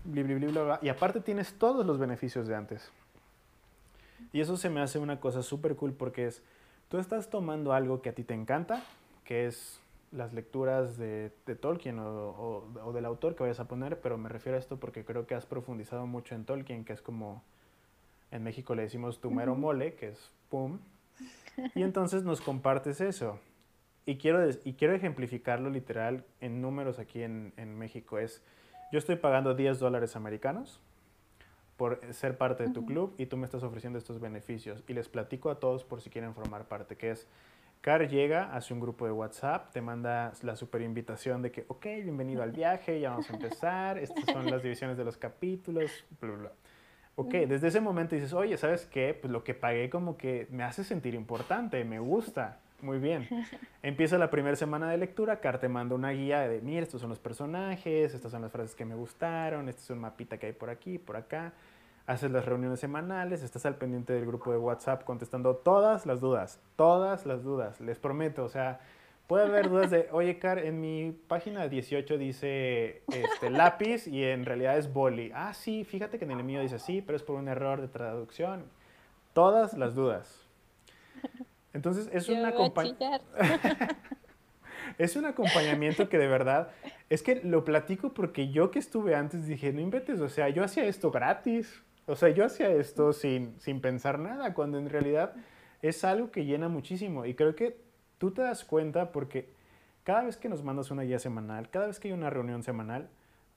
bla, 0.03 0.23
bla, 0.23 0.63
bla, 0.63 0.79
y 0.81 0.89
aparte 0.89 1.19
tienes 1.19 1.53
todos 1.57 1.85
los 1.85 1.97
beneficios 1.97 2.47
de 2.47 2.55
antes. 2.55 2.91
Y 4.31 4.41
eso 4.41 4.57
se 4.57 4.69
me 4.69 4.81
hace 4.81 4.99
una 4.99 5.19
cosa 5.19 5.43
súper 5.43 5.75
cool 5.75 5.93
porque 5.93 6.27
es, 6.27 6.43
tú 6.87 6.97
estás 6.97 7.29
tomando 7.29 7.73
algo 7.73 8.01
que 8.01 8.09
a 8.09 8.13
ti 8.13 8.23
te 8.23 8.33
encanta, 8.33 8.83
que 9.23 9.47
es 9.47 9.81
las 10.11 10.33
lecturas 10.33 10.97
de, 10.97 11.31
Tolkien 11.59 11.99
o, 11.99 12.91
del 12.93 13.05
autor 13.05 13.35
que 13.35 13.43
vayas 13.43 13.59
a 13.59 13.67
poner, 13.67 13.99
pero 13.99 14.17
me 14.17 14.29
refiero 14.29 14.55
a 14.55 14.59
esto 14.59 14.77
porque 14.77 15.03
creo 15.03 15.27
que 15.27 15.35
has 15.35 15.45
profundizado 15.45 16.05
mucho 16.07 16.35
en 16.35 16.45
Tolkien, 16.45 16.85
que 16.85 16.93
es 16.93 17.01
como 17.01 17.43
en 18.31 18.43
México 18.43 18.75
le 18.75 18.83
decimos 18.83 19.19
tu 19.19 19.31
mero 19.31 19.55
mole, 19.55 19.95
que 19.95 20.09
es 20.09 20.31
pum, 20.49 20.79
y 21.75 21.83
entonces 21.83 22.23
nos 22.23 22.41
compartes 22.41 23.01
eso. 23.01 23.39
Y 24.05 24.17
quiero, 24.17 24.49
y 24.63 24.73
quiero 24.73 24.93
ejemplificarlo 24.93 25.69
literal 25.69 26.23
en 26.39 26.61
números 26.61 26.99
aquí 26.99 27.23
en, 27.23 27.53
en 27.57 27.77
México. 27.77 28.19
Es, 28.19 28.41
yo 28.91 28.99
estoy 28.99 29.17
pagando 29.17 29.53
10 29.53 29.79
dólares 29.79 30.15
americanos 30.15 30.79
por 31.75 31.99
ser 32.13 32.37
parte 32.37 32.63
de 32.63 32.69
tu 32.73 32.85
club 32.85 33.13
y 33.17 33.27
tú 33.27 33.37
me 33.37 33.45
estás 33.45 33.63
ofreciendo 33.63 33.99
estos 33.99 34.19
beneficios. 34.19 34.83
Y 34.87 34.93
les 34.93 35.09
platico 35.09 35.49
a 35.49 35.59
todos 35.59 35.83
por 35.83 36.01
si 36.01 36.09
quieren 36.09 36.33
formar 36.33 36.67
parte, 36.67 36.95
que 36.95 37.11
es 37.11 37.27
Car 37.81 38.07
llega, 38.09 38.53
hace 38.53 38.73
un 38.73 38.79
grupo 38.79 39.05
de 39.05 39.11
WhatsApp, 39.11 39.71
te 39.71 39.81
manda 39.81 40.33
la 40.41 40.55
super 40.55 40.81
invitación 40.81 41.41
de 41.41 41.51
que, 41.51 41.65
ok, 41.67 41.85
bienvenido 42.03 42.43
al 42.43 42.51
viaje, 42.51 42.99
ya 42.99 43.11
vamos 43.11 43.29
a 43.29 43.33
empezar, 43.33 43.97
estas 43.97 44.25
son 44.25 44.49
las 44.49 44.61
divisiones 44.61 44.97
de 44.97 45.05
los 45.05 45.17
capítulos, 45.17 46.05
bla, 46.19 46.31
bla. 46.31 46.51
Ok, 47.15 47.33
desde 47.33 47.67
ese 47.69 47.81
momento 47.81 48.15
dices, 48.15 48.33
oye, 48.33 48.57
¿sabes 48.57 48.85
qué? 48.85 49.17
Pues 49.19 49.31
lo 49.31 49.43
que 49.43 49.53
pagué 49.53 49.89
como 49.89 50.17
que 50.17 50.47
me 50.51 50.63
hace 50.63 50.83
sentir 50.83 51.15
importante, 51.15 51.83
me 51.83 51.99
gusta, 51.99 52.59
muy 52.81 52.99
bien. 52.99 53.27
Empieza 53.83 54.17
la 54.17 54.29
primera 54.29 54.55
semana 54.55 54.91
de 54.91 54.97
lectura, 54.97 55.39
Car 55.39 55.59
te 55.59 55.69
manda 55.69 55.95
una 55.95 56.11
guía 56.11 56.41
de, 56.47 56.61
mira, 56.61 56.83
estos 56.83 57.01
son 57.01 57.09
los 57.09 57.19
personajes, 57.19 58.13
estas 58.13 58.31
son 58.31 58.41
las 58.41 58.51
frases 58.51 58.75
que 58.75 58.85
me 58.85 58.95
gustaron, 58.95 59.69
este 59.69 59.81
es 59.81 59.89
un 59.89 59.99
mapita 59.99 60.37
que 60.37 60.47
hay 60.47 60.53
por 60.53 60.69
aquí, 60.69 60.97
por 60.97 61.15
acá 61.15 61.53
haces 62.07 62.31
las 62.31 62.45
reuniones 62.45 62.79
semanales, 62.79 63.43
estás 63.43 63.65
al 63.65 63.75
pendiente 63.75 64.13
del 64.13 64.25
grupo 64.25 64.51
de 64.51 64.57
WhatsApp 64.57 65.03
contestando 65.03 65.57
todas 65.57 66.05
las 66.05 66.21
dudas, 66.21 66.61
todas 66.77 67.25
las 67.25 67.43
dudas, 67.43 67.81
les 67.81 67.99
prometo, 67.99 68.45
o 68.45 68.49
sea, 68.49 68.79
puede 69.27 69.45
haber 69.45 69.69
dudas 69.69 69.91
de, 69.91 70.07
oye, 70.11 70.39
Car, 70.39 70.59
en 70.59 70.79
mi 70.79 71.11
página 71.27 71.67
18 71.67 72.17
dice 72.17 73.03
este, 73.07 73.49
lápiz 73.49 74.07
y 74.07 74.23
en 74.23 74.45
realidad 74.45 74.77
es 74.77 74.91
boli. 74.91 75.31
Ah, 75.35 75.53
sí, 75.53 75.83
fíjate 75.83 76.17
que 76.17 76.23
en 76.23 76.31
el 76.31 76.45
mío 76.45 76.61
dice 76.61 76.75
así, 76.75 77.01
pero 77.01 77.17
es 77.17 77.23
por 77.23 77.35
un 77.35 77.49
error 77.49 77.81
de 77.81 77.89
traducción. 77.89 78.63
Todas 79.33 79.73
las 79.73 79.93
dudas. 79.93 80.47
Entonces, 81.73 82.09
es 82.13 82.29
una 82.29 82.49
es 84.97 85.15
un 85.17 85.25
acompañamiento 85.25 86.07
que 86.07 86.17
de 86.17 86.27
verdad, 86.27 86.69
es 87.09 87.21
que 87.21 87.41
lo 87.43 87.65
platico 87.65 88.13
porque 88.13 88.49
yo 88.49 88.71
que 88.71 88.79
estuve 88.79 89.13
antes 89.13 89.45
dije, 89.45 89.73
no 89.73 89.81
inventes, 89.81 90.21
o 90.21 90.29
sea, 90.29 90.47
yo 90.47 90.63
hacía 90.63 90.85
esto 90.85 91.11
gratis. 91.11 91.83
O 92.07 92.15
sea, 92.15 92.29
yo 92.29 92.45
hacía 92.45 92.69
esto 92.71 93.13
sin, 93.13 93.59
sin 93.59 93.81
pensar 93.81 94.17
nada, 94.17 94.53
cuando 94.53 94.79
en 94.79 94.89
realidad 94.89 95.33
es 95.81 96.03
algo 96.03 96.31
que 96.31 96.45
llena 96.45 96.69
muchísimo. 96.69 97.25
Y 97.25 97.35
creo 97.35 97.55
que 97.55 97.77
tú 98.17 98.31
te 98.31 98.41
das 98.41 98.63
cuenta 98.63 99.11
porque 99.11 99.49
cada 100.03 100.23
vez 100.23 100.37
que 100.37 100.49
nos 100.49 100.63
mandas 100.63 100.89
una 100.89 101.03
guía 101.03 101.19
semanal, 101.19 101.69
cada 101.69 101.87
vez 101.87 101.99
que 101.99 102.07
hay 102.07 102.13
una 102.13 102.29
reunión 102.29 102.63
semanal, 102.63 103.09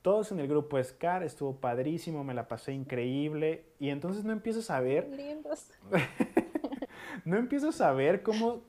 todos 0.03 0.33
en 0.33 0.41
el 0.41 0.49
grupo 0.49 0.83
SCAR, 0.83 1.23
estuvo 1.23 1.57
padrísimo, 1.57 2.25
me 2.25 2.35
la 2.35 2.49
pasé 2.49 2.73
increíble. 2.73 3.67
Y 3.79 3.91
entonces 3.91 4.25
no 4.25 4.33
empiezas 4.33 4.71
a 4.71 4.81
ver... 4.81 5.09
Lindos. 5.09 5.71
no 7.25 7.37
empiezas 7.37 7.81
a 7.81 7.93
ver 7.93 8.23
cómo 8.23 8.63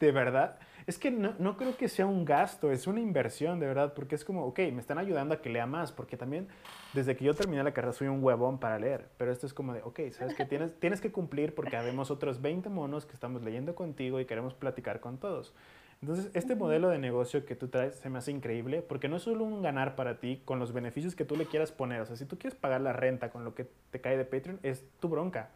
de 0.00 0.10
verdad 0.10 0.58
es 0.86 0.98
que 0.98 1.10
no, 1.10 1.34
no, 1.38 1.56
creo 1.56 1.76
que 1.76 1.88
sea 1.88 2.06
un 2.06 2.24
gasto, 2.24 2.70
es 2.70 2.86
una 2.86 3.00
inversión, 3.00 3.60
de 3.60 3.66
verdad, 3.66 3.94
porque 3.94 4.14
es 4.14 4.24
como, 4.24 4.44
ok, 4.46 4.58
me 4.72 4.80
están 4.80 4.98
ayudando 4.98 5.34
a 5.34 5.42
que 5.42 5.50
lea 5.50 5.66
más, 5.66 5.92
porque 5.92 6.16
también 6.16 6.48
desde 6.92 7.16
que 7.16 7.24
yo 7.24 7.34
terminé 7.34 7.62
la 7.62 7.72
carrera 7.72 7.92
soy 7.92 8.08
un 8.08 8.22
huevón 8.22 8.58
para 8.58 8.78
leer, 8.78 9.08
pero 9.16 9.32
esto 9.32 9.46
es 9.46 9.54
como 9.54 9.72
de, 9.72 9.82
ok, 9.82 10.00
sabes 10.10 10.34
que 10.34 10.44
tienes, 10.44 10.78
tienes 10.80 11.00
que 11.00 11.12
cumplir 11.12 11.54
porque 11.54 11.76
habemos 11.76 12.10
otros 12.10 12.42
20 12.42 12.68
monos 12.68 13.06
que 13.06 13.14
estamos 13.14 13.42
leyendo 13.42 13.74
contigo 13.74 14.20
y 14.20 14.24
queremos 14.24 14.54
platicar 14.54 15.00
con 15.00 15.18
todos. 15.18 15.54
Entonces, 16.02 16.30
este 16.34 16.56
modelo 16.56 16.88
de 16.88 16.98
negocio 16.98 17.46
que 17.46 17.54
tú 17.54 17.68
traes 17.68 17.94
se 17.94 18.10
me 18.10 18.18
hace 18.18 18.32
increíble 18.32 18.82
porque 18.82 19.08
no 19.08 19.16
es 19.16 19.22
solo 19.22 19.44
un 19.44 19.62
ganar 19.62 19.94
para 19.94 20.18
ti 20.18 20.42
con 20.44 20.58
los 20.58 20.72
beneficios 20.72 21.14
que 21.14 21.24
tú 21.24 21.36
le 21.36 21.46
quieras 21.46 21.70
poner. 21.70 22.00
O 22.00 22.06
sea, 22.06 22.16
si 22.16 22.26
tú 22.26 22.38
quieres 22.38 22.58
pagar 22.58 22.80
la 22.80 22.92
renta 22.92 23.30
con 23.30 23.44
lo 23.44 23.54
que 23.54 23.68
te 23.92 24.00
cae 24.00 24.16
de 24.16 24.24
Patreon, 24.24 24.58
es 24.64 24.84
tu 24.98 25.08
bronca. 25.08 25.50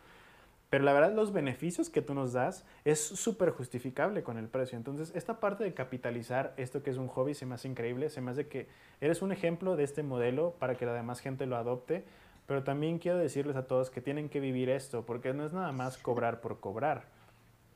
Pero 0.68 0.84
la 0.84 0.92
verdad, 0.92 1.14
los 1.14 1.32
beneficios 1.32 1.90
que 1.90 2.02
tú 2.02 2.14
nos 2.14 2.32
das 2.32 2.64
es 2.84 3.00
súper 3.00 3.50
justificable 3.50 4.22
con 4.22 4.36
el 4.36 4.48
precio. 4.48 4.76
Entonces, 4.76 5.12
esta 5.14 5.38
parte 5.38 5.62
de 5.62 5.74
capitalizar 5.74 6.54
esto 6.56 6.82
que 6.82 6.90
es 6.90 6.96
un 6.96 7.08
hobby 7.08 7.34
se 7.34 7.46
me 7.46 7.54
hace 7.54 7.68
increíble. 7.68 8.08
Se 8.10 8.20
me 8.20 8.32
hace 8.32 8.48
que 8.48 8.68
eres 9.00 9.22
un 9.22 9.30
ejemplo 9.30 9.76
de 9.76 9.84
este 9.84 10.02
modelo 10.02 10.56
para 10.58 10.74
que 10.74 10.86
la 10.86 10.92
demás 10.92 11.20
gente 11.20 11.46
lo 11.46 11.56
adopte. 11.56 12.04
Pero 12.46 12.64
también 12.64 12.98
quiero 12.98 13.18
decirles 13.18 13.56
a 13.56 13.66
todos 13.66 13.90
que 13.90 14.00
tienen 14.00 14.28
que 14.28 14.40
vivir 14.40 14.68
esto, 14.68 15.04
porque 15.04 15.32
no 15.34 15.44
es 15.44 15.52
nada 15.52 15.72
más 15.72 15.98
cobrar 15.98 16.40
por 16.40 16.60
cobrar. 16.60 17.04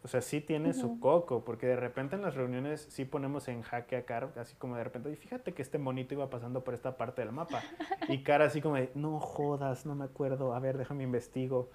O 0.03 0.09
sea, 0.09 0.23
sí 0.23 0.41
tiene 0.41 0.73
su 0.73 0.99
coco, 0.99 1.45
porque 1.45 1.67
de 1.67 1.77
repente 1.77 2.17
en 2.17 2.23
las 2.23 2.35
reuniones 2.35 2.87
sí 2.89 3.05
ponemos 3.05 3.49
en 3.49 3.61
jaque 3.61 3.97
a 3.97 4.07
Car, 4.07 4.31
así 4.37 4.55
como 4.57 4.77
de 4.77 4.85
repente, 4.85 5.11
y 5.11 5.17
fíjate 5.17 5.53
que 5.53 5.61
este 5.61 5.77
monito 5.77 6.15
iba 6.15 6.31
pasando 6.31 6.65
por 6.65 6.73
esta 6.73 6.97
parte 6.97 7.21
del 7.21 7.33
mapa. 7.33 7.63
Y 8.09 8.23
Car 8.23 8.41
así 8.41 8.63
como 8.63 8.77
de, 8.77 8.91
no 8.95 9.21
jodas, 9.21 9.85
no 9.85 9.95
me 9.95 10.07
acuerdo, 10.07 10.55
a 10.55 10.61
ver, 10.61 10.79
déjame 10.79 11.03
investigo, 11.03 11.69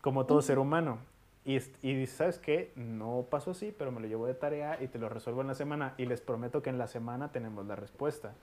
como 0.00 0.26
todo 0.26 0.42
ser 0.42 0.58
humano. 0.58 0.98
Y, 1.44 1.58
y 1.82 2.06
¿sabes 2.06 2.38
qué? 2.38 2.72
No 2.76 3.26
pasó 3.30 3.52
así, 3.52 3.74
pero 3.76 3.90
me 3.92 4.00
lo 4.00 4.06
llevo 4.06 4.26
de 4.26 4.34
tarea 4.34 4.82
y 4.82 4.88
te 4.88 4.98
lo 4.98 5.08
resuelvo 5.08 5.40
en 5.40 5.46
la 5.46 5.54
semana 5.54 5.94
y 5.96 6.06
les 6.06 6.20
prometo 6.20 6.62
que 6.62 6.70
en 6.70 6.78
la 6.78 6.86
semana 6.86 7.32
tenemos 7.32 7.66
la 7.66 7.76
respuesta. 7.76 8.34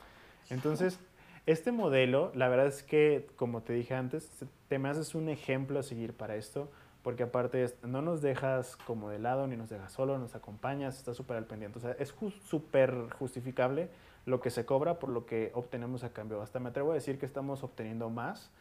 Entonces, 0.49 0.99
este 1.45 1.71
modelo, 1.71 2.31
la 2.35 2.49
verdad 2.49 2.67
es 2.67 2.83
que, 2.83 3.27
como 3.35 3.61
te 3.61 3.73
dije 3.73 3.93
antes, 3.93 4.29
te 4.67 4.79
me 4.79 4.89
haces 4.89 5.15
un 5.15 5.29
ejemplo 5.29 5.79
a 5.79 5.83
seguir 5.83 6.13
para 6.13 6.35
esto 6.35 6.69
porque 7.07 7.23
aparte 7.23 7.73
no 7.83 8.01
nos 8.01 8.21
dejas 8.21 8.75
como 8.75 9.09
de 9.09 9.17
lado, 9.17 9.47
ni 9.47 9.55
nos 9.55 9.69
dejas 9.69 9.93
solo, 9.93 10.17
nos 10.17 10.35
acompañas, 10.35 10.97
estás 10.97 11.15
súper 11.15 11.37
al 11.37 11.45
pendiente. 11.45 11.79
O 11.79 11.81
sea, 11.81 11.93
es 11.93 12.13
súper 12.49 12.93
justificable 13.17 13.87
lo 14.25 14.41
que 14.41 14.49
se 14.49 14.65
cobra 14.65 14.99
por 14.99 15.09
lo 15.11 15.25
que 15.25 15.51
obtenemos 15.53 16.03
a 16.03 16.09
cambio. 16.09 16.41
Hasta 16.41 16.59
me 16.59 16.67
atrevo 16.67 16.91
a 16.91 16.95
decir 16.95 17.17
que 17.17 17.25
estamos 17.25 17.63
obteniendo 17.63 18.09
más 18.09 18.51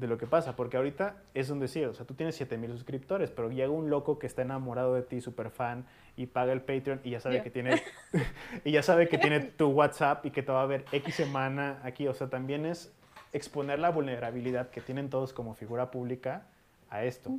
de 0.00 0.06
lo 0.06 0.16
que 0.16 0.26
pasa, 0.26 0.56
porque 0.56 0.78
ahorita 0.78 1.16
es 1.34 1.50
un 1.50 1.60
decir, 1.60 1.86
o 1.86 1.94
sea, 1.94 2.06
tú 2.06 2.14
tienes 2.14 2.34
7000 2.36 2.72
suscriptores, 2.72 3.30
pero 3.30 3.50
llega 3.50 3.70
un 3.70 3.90
loco 3.90 4.18
que 4.18 4.26
está 4.26 4.40
enamorado 4.42 4.94
de 4.94 5.02
ti, 5.02 5.20
súper 5.20 5.50
fan, 5.50 5.84
y 6.16 6.26
paga 6.26 6.52
el 6.52 6.62
Patreon 6.62 7.02
y 7.04 7.10
ya 7.10 7.20
sabe 7.20 7.42
que 7.42 7.50
tiene 7.50 7.82
y 8.64 8.72
ya 8.72 8.82
sabe 8.82 9.08
que 9.08 9.18
tiene 9.18 9.40
tu 9.58 9.68
WhatsApp 9.68 10.24
y 10.24 10.30
que 10.30 10.42
te 10.42 10.50
va 10.50 10.62
a 10.62 10.66
ver 10.66 10.86
X 10.90 11.14
semana 11.14 11.80
aquí, 11.84 12.08
o 12.08 12.14
sea, 12.14 12.28
también 12.28 12.64
es 12.64 12.92
exponer 13.34 13.78
la 13.78 13.90
vulnerabilidad 13.90 14.70
que 14.70 14.80
tienen 14.80 15.10
todos 15.10 15.34
como 15.34 15.54
figura 15.54 15.90
pública 15.90 16.46
a 16.88 17.04
esto. 17.04 17.38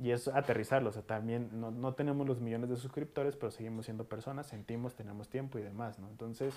Y 0.00 0.12
es 0.12 0.28
aterrizarlo, 0.28 0.90
o 0.90 0.92
sea, 0.92 1.02
también 1.02 1.48
no, 1.60 1.72
no, 1.72 1.94
tenemos 1.94 2.26
los 2.26 2.40
millones 2.40 2.70
de 2.70 2.76
suscriptores, 2.76 3.34
pero 3.34 3.50
seguimos 3.50 3.86
siendo 3.86 4.04
personas, 4.04 4.46
sentimos, 4.46 4.94
tenemos 4.94 5.28
tiempo 5.28 5.58
y 5.58 5.62
demás, 5.62 5.98
¿no? 5.98 6.08
Entonces, 6.08 6.54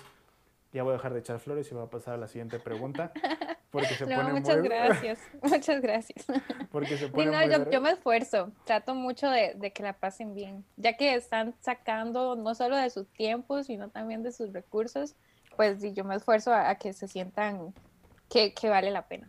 ya 0.72 0.84
voy 0.84 0.90
a 0.90 0.92
dejar 0.94 1.12
de 1.12 1.20
echar 1.20 1.40
flores 1.40 1.68
y 1.70 1.74
voy 1.74 1.84
a 1.84 1.90
pasar 1.90 2.14
a 2.14 2.18
la 2.18 2.28
siguiente 2.28 2.60
pregunta. 2.60 3.12
Porque 3.72 3.94
se 3.94 4.06
pone 4.06 4.32
muchas 4.34 4.62
gracias, 4.62 5.18
muchas 5.42 5.80
gracias. 5.80 6.26
Porque 6.70 6.98
se 6.98 7.08
pone 7.08 7.24
no, 7.24 7.42
yo, 7.46 7.70
yo, 7.70 7.80
me 7.80 7.90
esfuerzo, 7.90 8.52
trato 8.64 8.94
mucho 8.94 9.30
de, 9.30 9.54
de, 9.54 9.72
que 9.72 9.82
la 9.82 9.94
pasen 9.94 10.34
bien, 10.34 10.62
ya 10.76 10.98
que 10.98 11.14
están 11.14 11.54
sacando 11.58 12.36
no 12.36 12.54
solo 12.54 12.76
de 12.76 12.90
sus 12.90 13.08
tiempos, 13.08 13.66
sino 13.66 13.88
también 13.88 14.22
de 14.22 14.30
sus 14.30 14.52
recursos, 14.52 15.16
pues 15.56 15.82
yo 15.94 16.04
me 16.04 16.16
esfuerzo 16.16 16.52
a, 16.52 16.68
a 16.68 16.74
que 16.74 16.92
se 16.92 17.08
sientan 17.08 17.72
que, 18.28 18.52
que 18.52 18.68
vale 18.68 18.90
la 18.90 19.06
pena. 19.06 19.26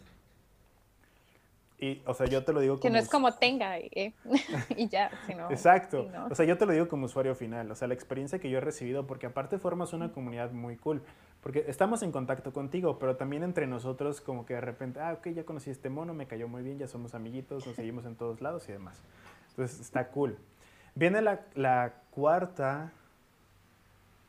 Y, 1.84 2.02
o 2.06 2.14
sea, 2.14 2.28
yo 2.28 2.46
te 2.46 2.54
lo 2.54 2.62
digo 2.62 2.76
como... 2.76 2.82
Que 2.82 2.90
no 2.90 2.98
es 2.98 3.10
como 3.10 3.34
tenga 3.34 3.78
eh, 3.78 4.14
y 4.78 4.88
ya, 4.88 5.12
sino... 5.28 5.52
Exacto. 5.52 6.10
O 6.32 6.34
sea, 6.34 6.46
yo 6.46 6.58
te 6.58 6.66
lo 6.66 6.72
digo 6.72 6.88
como 6.88 7.08
usuario 7.08 7.36
final. 7.36 7.70
O 7.70 7.76
sea, 7.76 7.90
la 7.90 7.94
experiencia 7.94 8.40
que 8.40 8.50
yo 8.50 8.60
he 8.60 8.62
recibido, 8.62 9.06
porque 9.06 9.26
aparte 9.26 9.58
formas 9.58 9.92
una 9.92 10.14
comunidad 10.14 10.54
muy 10.54 10.78
cool. 10.78 11.02
Porque 11.42 11.66
estamos 11.68 12.02
en 12.02 12.14
contacto 12.14 12.54
contigo, 12.54 13.00
pero 13.00 13.18
también 13.18 13.44
entre 13.44 13.68
nosotros 13.68 14.22
como 14.22 14.46
que 14.46 14.54
de 14.54 14.62
repente, 14.62 15.02
ah, 15.02 15.12
ok, 15.12 15.28
ya 15.32 15.44
conocí 15.44 15.72
a 15.72 15.74
este 15.74 15.90
mono, 15.90 16.14
me 16.14 16.26
cayó 16.26 16.48
muy 16.48 16.64
bien, 16.64 16.80
ya 16.80 16.88
somos 16.88 17.16
amiguitos, 17.16 17.68
nos 17.68 17.76
seguimos 17.76 18.06
en 18.06 18.16
todos 18.16 18.40
lados 18.40 18.70
y 18.70 18.72
demás. 18.72 19.02
Entonces, 19.50 19.82
está 19.82 20.08
cool. 20.08 20.38
Viene 20.96 21.22
la, 21.22 21.42
la 21.54 21.96
cuarta... 22.12 22.94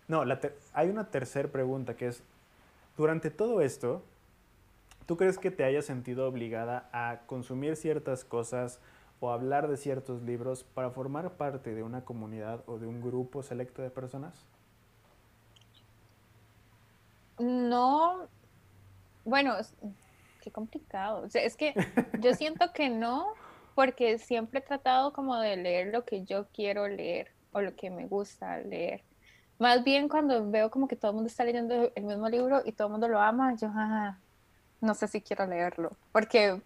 No, 0.09 0.25
la 0.25 0.41
hay 0.73 0.89
una 0.89 1.09
tercera 1.09 1.49
pregunta 1.49 1.95
que 1.95 2.09
es, 2.09 2.25
durante 2.97 3.31
todo 3.31 3.61
esto, 3.61 4.03
¿Tú 5.07 5.17
crees 5.17 5.39
que 5.39 5.51
te 5.51 5.65
hayas 5.65 5.85
sentido 5.85 6.27
obligada 6.27 6.89
a 6.93 7.27
consumir 7.27 7.77
ciertas 7.77 8.25
cosas 8.25 8.81
o 9.21 9.31
hablar 9.31 9.69
de 9.69 9.77
ciertos 9.77 10.23
libros 10.23 10.65
para 10.65 10.91
formar 10.91 11.33
parte 11.33 11.75
de 11.75 11.83
una 11.83 12.05
comunidad 12.05 12.63
o 12.67 12.79
de 12.79 12.87
un 12.87 13.03
grupo 13.03 13.43
selecto 13.43 13.83
de 13.83 13.91
personas? 13.91 14.47
No, 17.39 18.29
bueno, 19.25 19.55
qué 20.41 20.51
complicado. 20.51 21.27
es 21.33 21.57
que 21.57 21.75
yo 22.21 22.35
siento 22.35 22.73
que 22.73 22.89
no, 22.89 23.35
porque 23.75 24.19
siempre 24.19 24.61
he 24.61 24.63
tratado 24.63 25.13
como 25.13 25.37
de 25.37 25.57
leer 25.57 25.89
lo 25.93 26.05
que 26.05 26.25
yo 26.25 26.47
quiero 26.53 26.89
leer 26.89 27.31
o 27.53 27.61
lo 27.61 27.75
que 27.77 27.91
me 27.91 28.07
gusta 28.07 28.59
leer. 28.59 29.05
Más 29.59 29.85
bien 29.85 30.09
cuando 30.09 30.51
veo 30.51 30.71
como 30.71 30.89
que 30.89 30.97
todo 30.97 31.11
el 31.11 31.17
mundo 31.17 31.29
está 31.29 31.45
leyendo 31.45 31.93
el 31.95 32.05
mismo 32.05 32.29
libro 32.29 32.63
y 32.65 32.73
todo 32.73 32.89
el 32.89 32.93
mundo 32.93 33.09
lo 33.09 33.21
ama, 33.21 33.55
yo, 33.57 33.69
ah, 33.73 34.19
no 34.85 34.95
sé 34.95 35.09
si 35.09 35.21
quiero 35.21 35.47
leerlo, 35.47 35.97
porque 36.13 36.61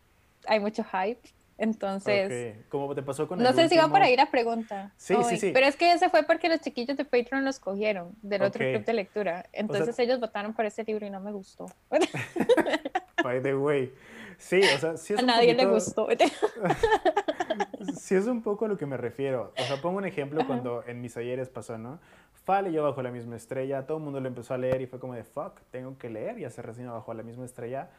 hay 0.47 0.61
mucho 0.61 0.85
hype. 0.85 1.29
Entonces, 1.61 2.57
¿cómo 2.69 2.95
te 2.95 3.03
pasó 3.03 3.27
con 3.27 3.43
No 3.43 3.53
sé 3.53 3.69
si 3.69 3.77
va 3.77 3.89
por 3.89 4.01
ahí 4.01 4.17
la 4.17 4.31
pregunta. 4.31 4.93
Sí, 4.97 5.17
sí, 5.29 5.39
sí. 5.39 5.51
Pero 5.53 5.67
es 5.67 5.75
que 5.75 5.93
ese 5.93 6.09
fue 6.09 6.23
porque 6.23 6.49
los 6.49 6.61
chiquillos 6.61 6.97
de 6.97 7.05
Patreon 7.05 7.45
los 7.45 7.59
cogieron 7.59 8.15
del 8.23 8.43
otro 8.43 8.65
club 8.65 8.85
de 8.85 8.93
lectura. 8.93 9.45
Entonces 9.53 9.99
ellos 9.99 10.21
votaron 10.21 10.55
por 10.55 10.67
ese 10.67 10.85
libro 10.85 11.05
y 11.05 11.11
no 11.11 11.19
me 11.19 11.33
gustó. 11.33 11.67
By 13.25 13.43
the 13.43 13.57
way. 13.57 13.93
Sí, 14.39 14.61
o 14.73 14.79
sea, 14.79 14.97
sí 14.97 15.15
es 15.15 15.19
A 15.19 15.23
nadie 15.23 15.53
le 15.53 15.67
gustó. 15.67 16.07
sí 17.99 18.15
es 18.15 18.27
un 18.29 18.41
poco 18.41 18.67
a 18.67 18.69
lo 18.69 18.79
que 18.79 18.87
me 18.87 18.97
refiero. 18.97 19.53
O 19.59 19.63
sea, 19.65 19.83
pongo 19.83 19.99
un 19.99 20.05
ejemplo 20.05 20.47
cuando 20.47 20.85
en 20.87 21.01
mis 21.01 21.17
ayeres 21.17 21.49
pasó, 21.49 21.77
¿no? 21.77 21.99
Fa 22.45 22.63
leyó 22.63 22.85
bajo 22.85 23.03
la 23.03 23.11
misma 23.11 23.35
estrella, 23.35 23.85
todo 23.85 23.99
el 23.99 24.05
mundo 24.05 24.21
lo 24.21 24.29
empezó 24.29 24.55
a 24.55 24.59
leer 24.59 24.81
y 24.81 24.87
fue 24.87 25.01
como 25.01 25.15
de, 25.15 25.25
fuck, 25.25 25.61
tengo 25.73 25.99
que 25.99 26.09
leer 26.09 26.39
y 26.39 26.45
hacer 26.45 26.65
reseña 26.65 26.93
bajo 26.93 27.13
la 27.13 27.25
misma 27.25 27.45
estrella 27.45 27.91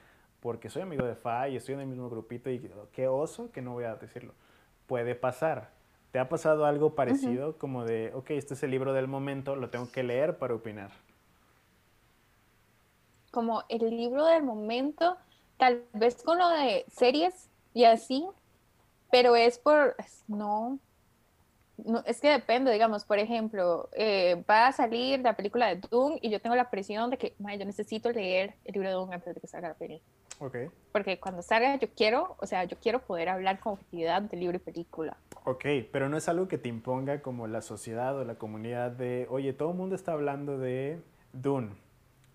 porque 0.41 0.69
soy 0.69 0.81
amigo 0.81 1.05
de 1.05 1.15
Fa 1.15 1.49
y 1.49 1.55
estoy 1.55 1.75
en 1.75 1.81
el 1.81 1.87
mismo 1.87 2.09
grupito 2.09 2.49
y 2.49 2.71
qué 2.93 3.07
oso 3.07 3.51
que 3.51 3.61
no 3.61 3.73
voy 3.73 3.85
a 3.85 3.95
decirlo. 3.95 4.33
Puede 4.87 5.15
pasar. 5.15 5.71
¿Te 6.11 6.19
ha 6.19 6.27
pasado 6.27 6.65
algo 6.65 6.95
parecido 6.95 7.57
como 7.57 7.85
de, 7.85 8.11
ok, 8.15 8.31
este 8.31 8.55
es 8.55 8.63
el 8.63 8.71
libro 8.71 8.93
del 8.93 9.07
momento, 9.07 9.55
lo 9.55 9.69
tengo 9.69 9.91
que 9.91 10.01
leer 10.01 10.39
para 10.39 10.55
opinar? 10.55 10.89
Como 13.31 13.63
el 13.69 13.89
libro 13.91 14.25
del 14.25 14.41
momento, 14.41 15.17
tal 15.57 15.83
vez 15.93 16.23
con 16.23 16.39
lo 16.39 16.49
de 16.49 16.85
series 16.91 17.49
y 17.75 17.83
así, 17.83 18.25
pero 19.11 19.35
es 19.35 19.59
por, 19.59 19.95
no, 20.27 20.79
no, 21.85 22.03
es 22.05 22.19
que 22.19 22.29
depende, 22.29 22.71
digamos, 22.71 23.05
por 23.05 23.19
ejemplo, 23.19 23.89
eh, 23.93 24.43
va 24.49 24.67
a 24.67 24.71
salir 24.71 25.19
la 25.19 25.35
película 25.35 25.67
de 25.67 25.75
Doom 25.75 26.17
y 26.21 26.31
yo 26.31 26.41
tengo 26.41 26.55
la 26.55 26.71
presión 26.71 27.11
de 27.11 27.17
que, 27.17 27.35
yo 27.37 27.65
necesito 27.65 28.11
leer 28.11 28.55
el 28.65 28.73
libro 28.73 28.89
de 28.89 28.95
Doom 28.95 29.11
antes 29.11 29.35
de 29.35 29.41
que 29.41 29.47
salga 29.47 29.69
la 29.69 29.73
película. 29.75 30.18
Okay. 30.39 30.69
Porque 30.93 31.19
cuando 31.19 31.41
salga 31.41 31.75
yo 31.75 31.89
quiero, 31.95 32.35
o 32.39 32.45
sea, 32.45 32.63
yo 32.63 32.77
quiero 32.81 32.99
poder 32.99 33.27
hablar 33.27 33.59
con 33.59 33.73
objetividad 33.73 34.21
de 34.21 34.37
libro 34.37 34.55
y 34.55 34.59
película. 34.59 35.17
Ok, 35.43 35.65
pero 35.91 36.07
no 36.07 36.15
es 36.15 36.29
algo 36.29 36.47
que 36.47 36.57
te 36.57 36.69
imponga 36.69 37.21
como 37.21 37.47
la 37.47 37.61
sociedad 37.61 38.17
o 38.17 38.23
la 38.23 38.35
comunidad 38.35 38.91
de, 38.91 39.27
oye, 39.29 39.51
todo 39.51 39.71
el 39.71 39.77
mundo 39.77 39.95
está 39.95 40.13
hablando 40.13 40.57
de 40.57 41.01
Dune. 41.33 41.71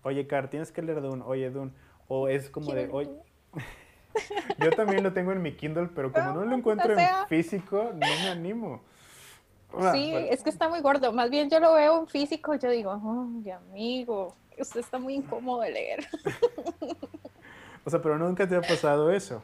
Oye, 0.03 0.27
Car, 0.27 0.49
tienes 0.51 0.71
que 0.71 0.83
leer 0.83 1.01
Dune. 1.01 1.23
Oye, 1.25 1.49
Dune. 1.49 1.71
O 2.07 2.27
es 2.27 2.49
como 2.49 2.73
de, 2.73 2.89
oye... 2.91 3.09
yo 4.59 4.69
también 4.71 5.03
lo 5.03 5.11
tengo 5.11 5.31
en 5.31 5.41
mi 5.41 5.53
Kindle, 5.53 5.89
pero 5.95 6.11
como 6.11 6.31
no, 6.31 6.45
lo 6.45 6.55
encuentro 6.55 6.97
en 6.97 7.27
físico, 7.27 7.91
no 7.91 7.99
me 7.99 8.29
animo. 8.29 8.81
Sí, 9.91 10.13
es 10.29 10.41
que 10.41 10.49
está 10.49 10.69
muy 10.69 10.79
gordo. 10.79 11.11
Más 11.11 11.29
bien 11.29 11.49
yo 11.49 11.59
lo 11.59 11.73
veo 11.73 11.99
en 11.99 12.07
físico, 12.07 12.55
yo 12.55 12.69
digo, 12.69 12.91
oh, 12.91 13.27
amigo, 13.53 14.33
usted 14.57 14.79
está 14.79 14.99
muy 14.99 15.15
incómodo 15.15 15.61
de 15.61 15.71
leer. 15.71 16.07
O 17.85 17.89
sea, 17.89 18.01
pero 18.01 18.17
nunca 18.17 18.47
te 18.47 18.55
ha 18.55 18.61
pasado 18.61 19.11
eso. 19.11 19.43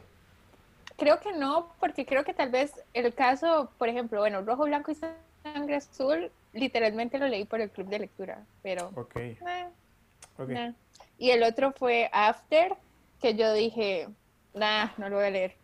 Creo 0.96 1.20
que 1.20 1.32
no, 1.32 1.72
porque 1.80 2.04
creo 2.04 2.24
que 2.24 2.34
tal 2.34 2.50
vez 2.50 2.72
el 2.92 3.14
caso, 3.14 3.70
por 3.78 3.88
ejemplo, 3.88 4.20
bueno, 4.20 4.42
Rojo, 4.42 4.64
Blanco 4.64 4.90
y 4.90 4.96
Sangre 5.42 5.76
Azul, 5.76 6.30
literalmente 6.52 7.18
lo 7.18 7.28
leí 7.28 7.44
por 7.44 7.60
el 7.60 7.70
club 7.70 7.88
de 7.88 8.00
lectura, 8.00 8.44
pero... 8.62 8.90
Ok. 8.96 9.16
Eh, 9.16 10.72
y 11.18 11.30
el 11.30 11.42
otro 11.44 11.72
fue 11.72 12.10
After, 12.12 12.74
que 13.20 13.34
yo 13.34 13.52
dije, 13.52 14.08
nah, 14.54 14.88
no 14.96 15.08
lo 15.08 15.16
voy 15.16 15.26
a 15.26 15.30
leer. 15.30 15.54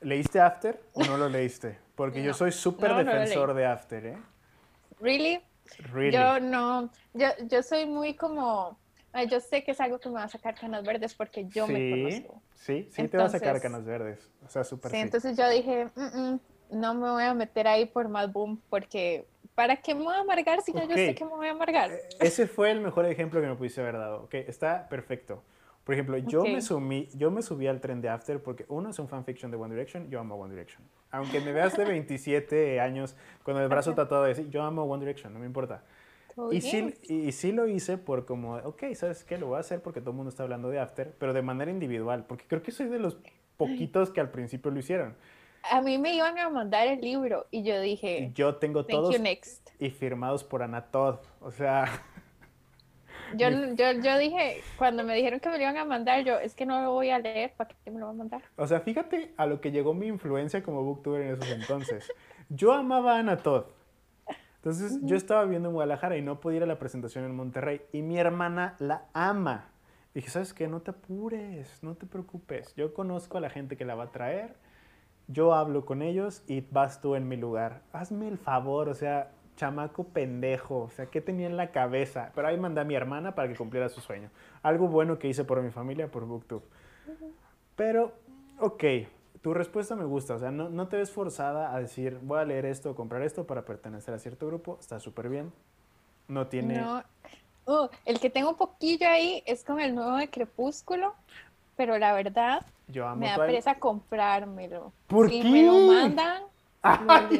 ¿Leíste 0.00 0.40
After 0.40 0.80
o 0.94 1.04
no 1.04 1.16
lo 1.16 1.28
leíste? 1.28 1.78
Porque 1.94 2.22
yo 2.22 2.32
soy 2.34 2.52
súper 2.52 2.94
defensor 2.94 3.54
de 3.54 3.66
After, 3.66 4.06
¿eh? 4.06 4.18
¿Really? 5.00 5.40
Really. 5.92 6.12
Yo 6.12 6.40
no, 6.40 6.90
yo, 7.12 7.28
yo 7.48 7.62
soy 7.62 7.86
muy 7.86 8.14
como 8.14 8.78
yo 9.22 9.40
sé 9.40 9.62
que 9.62 9.70
es 9.70 9.80
algo 9.80 9.98
que 9.98 10.08
me 10.08 10.16
va 10.16 10.24
a 10.24 10.28
sacar 10.28 10.54
canas 10.54 10.84
verdes 10.84 11.14
porque 11.14 11.46
yo 11.48 11.66
me 11.66 11.90
conozco. 11.90 12.42
Sí, 12.54 12.88
sí 12.90 13.08
te 13.08 13.16
va 13.16 13.24
a 13.24 13.28
sacar 13.28 13.60
canas 13.60 13.84
verdes. 13.84 14.30
O 14.44 14.48
sea, 14.48 14.64
súper 14.64 14.90
sí, 14.90 14.96
entonces 14.98 15.36
yo 15.36 15.48
dije, 15.48 15.90
mm, 15.94 16.20
mm, 16.20 16.40
no 16.70 16.94
me 16.94 17.10
voy 17.10 17.22
a 17.22 17.34
meter 17.34 17.68
ahí 17.68 17.86
por 17.86 18.08
más 18.08 18.32
boom 18.32 18.60
porque 18.68 19.26
¿Para 19.54 19.76
qué 19.76 19.94
me 19.94 20.02
voy 20.02 20.14
a 20.14 20.20
amargar 20.20 20.62
si 20.62 20.72
ya 20.72 20.84
yo 20.84 20.96
sé 20.96 21.14
que 21.14 21.24
me 21.24 21.30
voy 21.30 21.46
a 21.46 21.52
amargar? 21.52 21.90
Ese 22.18 22.48
fue 22.48 22.72
el 22.72 22.80
mejor 22.80 23.06
ejemplo 23.06 23.40
que 23.40 23.46
me 23.46 23.54
pudiste 23.54 23.80
haber 23.80 23.94
dado. 23.94 24.24
Ok, 24.24 24.34
está 24.34 24.88
perfecto. 24.88 25.44
Por 25.84 25.94
ejemplo, 25.94 26.16
yo, 26.16 26.40
Ok. 26.40 26.48
me 26.48 26.62
sumí, 26.62 27.08
yo 27.14 27.30
me 27.30 27.42
subí 27.42 27.66
al 27.66 27.80
tren 27.80 28.00
de 28.00 28.08
After 28.08 28.42
porque 28.42 28.64
uno 28.68 28.90
es 28.90 28.98
un 28.98 29.06
fanfiction 29.06 29.50
de 29.50 29.58
One 29.58 29.74
Direction, 29.74 30.08
yo 30.08 30.18
amo 30.18 30.34
One 30.34 30.50
Direction. 30.50 30.82
Aunque 31.10 31.40
me 31.40 31.52
veas 31.52 31.76
de 31.76 31.84
27 31.84 32.80
años 32.80 33.16
con 33.42 33.56
el 33.58 33.68
brazo 33.68 33.94
tatuado 33.94 34.24
de 34.24 34.30
decir, 34.30 34.50
yo 34.50 34.62
amo 34.62 34.82
One 34.84 35.04
Direction, 35.04 35.32
no 35.32 35.38
me 35.38 35.46
importa. 35.46 35.84
Todo 36.34 36.52
Y 36.52 36.60
sí, 36.60 36.94
y 37.08 37.32
sí 37.32 37.52
lo 37.52 37.66
hice 37.68 37.98
por 37.98 38.24
como, 38.24 38.56
ok, 38.56 38.84
¿sabes 38.94 39.24
qué? 39.24 39.38
Lo 39.38 39.48
voy 39.48 39.56
a 39.56 39.60
hacer 39.60 39.82
porque 39.82 40.00
todo 40.00 40.10
el 40.10 40.16
mundo 40.16 40.30
está 40.30 40.42
hablando 40.42 40.68
de 40.70 40.80
After, 40.80 41.14
pero 41.18 41.32
de 41.32 41.42
manera 41.42 41.70
individual, 41.70 42.24
porque 42.26 42.44
creo 42.46 42.62
que 42.62 42.72
soy 42.72 42.88
de 42.88 42.98
los 42.98 43.18
poquitos 43.56 44.10
que 44.10 44.20
al 44.20 44.30
principio 44.30 44.70
lo 44.70 44.78
hicieron. 44.80 45.14
A 45.70 45.80
mí 45.80 45.96
me 45.96 46.14
iban 46.14 46.38
a 46.38 46.50
mandar 46.50 46.88
el 46.88 47.00
libro 47.00 47.46
y 47.50 47.62
yo 47.62 47.80
dije, 47.80 48.32
yo 48.34 48.56
tengo 48.56 48.84
thank 48.84 48.90
todos 48.90 49.14
you 49.16 49.22
next. 49.22 49.70
y 49.78 49.90
firmados 49.90 50.44
por 50.44 50.62
Ana 50.62 50.90
Todd. 50.90 51.20
O 51.40 51.50
sea, 51.50 51.86
Yo, 53.36 53.48
yo, 53.74 53.92
yo 54.00 54.18
dije, 54.18 54.62
cuando 54.76 55.02
me 55.02 55.14
dijeron 55.14 55.40
que 55.40 55.48
me 55.48 55.56
lo 55.56 55.62
iban 55.62 55.76
a 55.76 55.84
mandar, 55.84 56.24
yo, 56.24 56.38
es 56.38 56.54
que 56.54 56.66
no 56.66 56.80
lo 56.82 56.92
voy 56.92 57.10
a 57.10 57.18
leer, 57.18 57.52
¿para 57.56 57.70
qué 57.84 57.90
me 57.90 57.98
lo 57.98 58.06
van 58.06 58.14
a 58.14 58.18
mandar? 58.18 58.42
o 58.56 58.66
sea, 58.66 58.80
fíjate 58.80 59.32
a 59.36 59.46
lo 59.46 59.60
que 59.60 59.72
llegó 59.72 59.94
mi 59.94 60.06
influencia 60.06 60.62
como 60.62 60.82
booktuber 60.82 61.22
en 61.22 61.28
esos 61.34 61.48
entonces. 61.50 62.12
Yo 62.48 62.72
amaba 62.72 63.16
a 63.16 63.18
Ana 63.20 63.38
Todd. 63.38 63.64
Entonces, 64.64 64.98
yo 65.02 65.14
estaba 65.14 65.44
viendo 65.44 65.68
en 65.68 65.74
Guadalajara 65.74 66.16
y 66.16 66.22
no 66.22 66.40
podía 66.40 66.56
ir 66.56 66.62
a 66.62 66.66
la 66.66 66.78
presentación 66.78 67.26
en 67.26 67.36
Monterrey. 67.36 67.82
Y 67.92 68.00
mi 68.00 68.16
hermana 68.16 68.76
la 68.78 69.04
ama. 69.12 69.66
Dije, 70.14 70.30
¿sabes 70.30 70.54
qué? 70.54 70.68
No 70.68 70.80
te 70.80 70.92
apures, 70.92 71.82
no 71.82 71.96
te 71.96 72.06
preocupes. 72.06 72.74
Yo 72.74 72.94
conozco 72.94 73.36
a 73.36 73.42
la 73.42 73.50
gente 73.50 73.76
que 73.76 73.84
la 73.84 73.94
va 73.94 74.04
a 74.04 74.10
traer. 74.10 74.56
Yo 75.28 75.52
hablo 75.52 75.84
con 75.84 76.00
ellos 76.00 76.42
y 76.46 76.62
vas 76.62 77.02
tú 77.02 77.14
en 77.14 77.28
mi 77.28 77.36
lugar. 77.36 77.82
Hazme 77.92 78.26
el 78.26 78.38
favor, 78.38 78.88
o 78.88 78.94
sea, 78.94 79.32
chamaco 79.56 80.04
pendejo. 80.04 80.84
O 80.84 80.88
sea, 80.88 81.10
¿qué 81.10 81.20
tenía 81.20 81.46
en 81.46 81.58
la 81.58 81.70
cabeza? 81.70 82.32
Pero 82.34 82.48
ahí 82.48 82.58
mandé 82.58 82.80
a 82.80 82.84
mi 82.84 82.94
hermana 82.94 83.34
para 83.34 83.48
que 83.48 83.56
cumpliera 83.56 83.90
su 83.90 84.00
sueño. 84.00 84.30
Algo 84.62 84.88
bueno 84.88 85.18
que 85.18 85.28
hice 85.28 85.44
por 85.44 85.60
mi 85.60 85.72
familia, 85.72 86.10
por 86.10 86.24
Booktube. 86.24 86.62
Pero, 87.76 88.14
ok, 88.60 88.82
tu 89.44 89.52
respuesta 89.52 89.94
me 89.94 90.06
gusta. 90.06 90.36
O 90.36 90.38
sea, 90.38 90.50
no, 90.50 90.70
no 90.70 90.88
te 90.88 90.96
ves 90.96 91.10
forzada 91.10 91.74
a 91.74 91.78
decir, 91.78 92.18
voy 92.22 92.40
a 92.40 92.46
leer 92.46 92.64
esto 92.64 92.94
comprar 92.94 93.20
esto 93.20 93.46
para 93.46 93.66
pertenecer 93.66 94.14
a 94.14 94.18
cierto 94.18 94.46
grupo. 94.46 94.78
Está 94.80 94.98
súper 94.98 95.28
bien. 95.28 95.52
No 96.28 96.46
tiene... 96.46 96.80
No. 96.80 97.04
Uh, 97.66 97.88
el 98.06 98.20
que 98.20 98.30
tengo 98.30 98.48
un 98.48 98.56
poquillo 98.56 99.06
ahí 99.06 99.42
es 99.44 99.62
con 99.62 99.80
el 99.80 99.94
nuevo 99.94 100.16
de 100.16 100.30
Crepúsculo, 100.30 101.14
pero 101.76 101.98
la 101.98 102.14
verdad 102.14 102.64
Yo 102.88 103.06
amo 103.06 103.20
me 103.20 103.28
da 103.28 103.36
pereza 103.36 103.74
comprármelo. 103.78 104.94
¿Por 105.08 105.28
si 105.28 105.42
qué? 105.42 105.48
me 105.50 105.62
lo 105.62 105.78
mandan, 105.92 106.42
lo. 107.30 107.38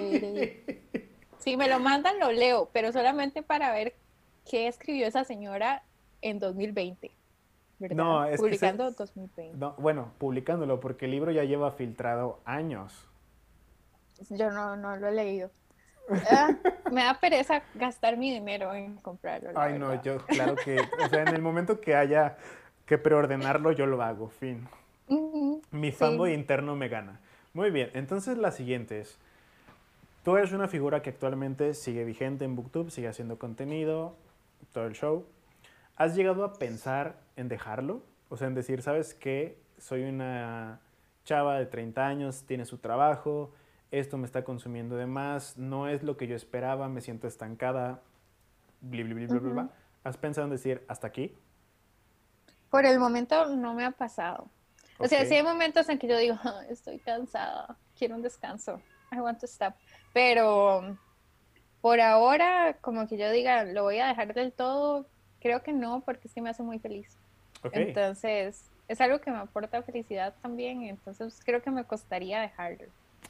Si 1.39 1.57
me 1.57 1.69
lo 1.69 1.79
mandan, 1.79 2.19
lo 2.19 2.33
leo, 2.33 2.69
pero 2.71 2.93
solamente 2.93 3.43
para 3.43 3.73
ver 3.73 3.95
qué 4.51 4.69
escribió 4.69 5.07
esa 5.07 5.25
señora 5.25 5.83
en 6.21 6.39
2020. 6.39 7.11
¿Verdad? 7.89 7.97
No, 8.05 8.25
es 8.25 8.33
que 8.33 8.37
Publicando 8.39 8.91
se- 8.91 8.97
2020. 8.97 9.57
No, 9.59 9.75
bueno, 9.79 10.13
publicándolo, 10.19 10.81
porque 10.81 11.05
el 11.07 11.11
libro 11.13 11.31
ya 11.33 11.45
lleva 11.45 11.73
filtrado 11.73 12.41
años. 12.45 13.09
Yo 14.31 14.51
no, 14.51 14.77
no 14.77 14.97
lo 14.97 15.09
he 15.09 15.13
leído. 15.13 15.51
Ah, 16.31 16.55
me 16.93 17.03
da 17.05 17.15
pereza 17.19 17.63
gastar 17.75 18.17
mi 18.17 18.31
dinero 18.33 18.75
en 18.75 18.97
comprarlo. 18.97 19.51
Ay, 19.55 19.79
no, 19.79 20.03
yo, 20.03 20.19
claro 20.27 20.55
que, 20.57 20.77
o 20.79 21.09
sea, 21.09 21.23
en 21.23 21.29
el 21.29 21.41
momento 21.41 21.81
que 21.81 21.95
haya 21.97 22.37
que 22.87 22.99
preordenarlo, 22.99 23.73
yo 23.73 23.87
lo 23.87 24.03
hago, 24.03 24.29
fin. 24.29 24.69
Mi 25.71 25.91
Sí. 25.91 25.97
fanboy 25.97 26.33
interno 26.35 26.77
me 26.77 26.89
gana. 26.89 27.21
Muy 27.55 27.71
bien, 27.71 27.91
entonces 27.95 28.37
la 28.37 28.51
siguiente 28.51 29.01
es, 29.01 29.19
tú 30.25 30.37
eres 30.37 30.53
una 30.53 30.69
figura 30.69 31.01
que 31.03 31.11
actualmente 31.11 31.73
sigue 31.75 32.05
vigente 32.05 32.45
en 32.45 32.55
Booktube, 32.57 32.91
sigue 32.91 33.09
haciendo 33.09 33.39
contenido, 33.39 34.15
todo 34.73 34.87
el 34.87 34.93
show. 34.95 35.25
¿Has 35.97 36.15
llegado 36.15 36.45
a 36.45 36.55
pensar 36.55 37.17
en 37.37 37.49
dejarlo? 37.49 38.03
O 38.29 38.37
sea, 38.37 38.47
en 38.49 38.55
decir, 38.55 38.83
¿sabes 38.83 39.15
qué? 39.15 39.59
Soy 39.79 40.03
una 40.03 40.81
chava 41.25 41.59
de 41.59 41.67
30 41.67 42.07
años, 42.07 42.45
tiene 42.47 42.65
su 42.65 42.79
trabajo, 42.79 43.53
esto 43.91 44.19
me 44.19 44.27
está 44.27 44.45
consumiendo 44.45 44.97
de 44.97 45.07
más, 45.07 45.57
no 45.57 45.89
es 45.89 46.03
lo 46.03 46.17
que 46.17 46.27
yo 46.27 46.37
esperaba, 46.37 46.89
me 46.89 47.01
siento 47.01 47.27
estancada, 47.27 48.03
bli, 48.81 49.03
bli, 49.05 49.15
bli, 49.15 49.27
bla, 49.27 49.39
bla, 49.41 49.51
bla. 49.53 49.63
Ujú. 49.63 49.73
¿Has 50.05 50.17
pensado 50.17 50.47
en 50.47 50.51
decir, 50.51 50.85
hasta 50.89 51.07
aquí? 51.07 51.35
Por 52.71 52.85
el 52.87 52.99
momento 52.99 53.47
no 53.57 53.75
me 53.75 53.85
ha 53.85 53.93
pasado. 53.93 54.51
O 54.99 55.07
sea, 55.09 55.25
sí 55.25 55.35
hay 55.35 55.43
momentos 55.43 55.89
en 55.89 55.99
que 55.99 56.07
yo 56.07 56.17
digo, 56.19 56.37
"Ah, 56.45 56.63
estoy 56.69 56.99
cansada, 56.99 57.77
quiero 57.97 58.17
un 58.17 58.23
descanso, 58.23 58.81
I 59.13 59.21
want 59.21 59.39
to 59.41 59.47
stop. 59.47 59.75
Pero 60.13 60.97
por 61.81 62.01
ahora, 62.01 62.79
como 62.81 63.07
que 63.07 63.17
yo 63.17 63.31
diga, 63.31 63.65
lo 63.65 63.83
voy 63.85 63.99
a 63.99 64.07
dejar 64.09 64.35
del 64.35 64.53
todo, 64.53 65.07
creo 65.41 65.63
que 65.63 65.73
no, 65.73 66.03
porque 66.05 66.29
sí 66.29 66.41
me 66.41 66.51
hace 66.51 66.63
muy 66.63 66.79
feliz. 66.79 67.19
Ok. 67.65 67.73
Entonces, 67.75 68.71
es 68.89 69.01
algo 69.01 69.21
que 69.21 69.31
me 69.31 69.39
aporta 69.39 69.83
felicidad 69.83 70.35
también, 70.43 70.83
entonces 70.83 71.41
creo 71.45 71.63
que 71.63 71.71
me 71.71 71.85
costaría 71.85 72.41
dejarlo 72.41 72.85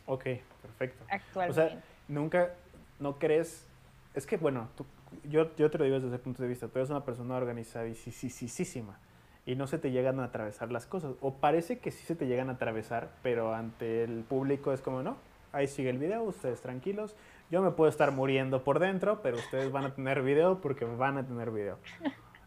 Ok, 0.06 0.24
perfecto. 0.60 1.04
actualmente. 1.08 1.78
Nunca, 2.08 2.50
no 2.98 3.18
crees, 3.18 3.66
es 4.14 4.26
que 4.26 4.36
bueno, 4.36 4.68
tú- 4.76 4.84
yo, 5.30 5.54
yo 5.56 5.70
te 5.70 5.78
lo 5.78 5.84
digo 5.84 5.96
desde 5.96 6.08
ese 6.08 6.18
punto 6.18 6.42
de 6.42 6.48
vista, 6.48 6.66
tú 6.68 6.78
eres 6.78 6.90
una 6.90 7.04
persona 7.04 7.36
organizadísima 7.36 8.98
y 9.46 9.54
no 9.54 9.66
se 9.66 9.78
te 9.78 9.90
llegan 9.90 10.18
a 10.20 10.24
atravesar 10.24 10.72
las 10.72 10.86
cosas, 10.86 11.12
o 11.20 11.34
parece 11.34 11.78
que 11.78 11.90
sí 11.90 12.04
se 12.04 12.16
te 12.16 12.26
llegan 12.26 12.48
a 12.48 12.54
atravesar, 12.54 13.10
pero 13.22 13.54
ante 13.54 14.02
el 14.02 14.24
público 14.24 14.72
es 14.72 14.80
como, 14.80 15.02
no, 15.02 15.16
ahí 15.52 15.68
sigue 15.68 15.90
el 15.90 15.98
video, 15.98 16.22
ustedes 16.24 16.60
tranquilos, 16.60 17.14
yo 17.50 17.62
me 17.62 17.70
puedo 17.70 17.88
estar 17.90 18.10
muriendo 18.10 18.64
por 18.64 18.78
dentro, 18.80 19.22
pero 19.22 19.36
ustedes 19.36 19.70
van 19.70 19.84
a 19.84 19.94
tener 19.94 20.22
video 20.22 20.60
porque 20.60 20.84
van 20.84 21.18
a 21.18 21.26
tener 21.26 21.50
video. 21.50 21.78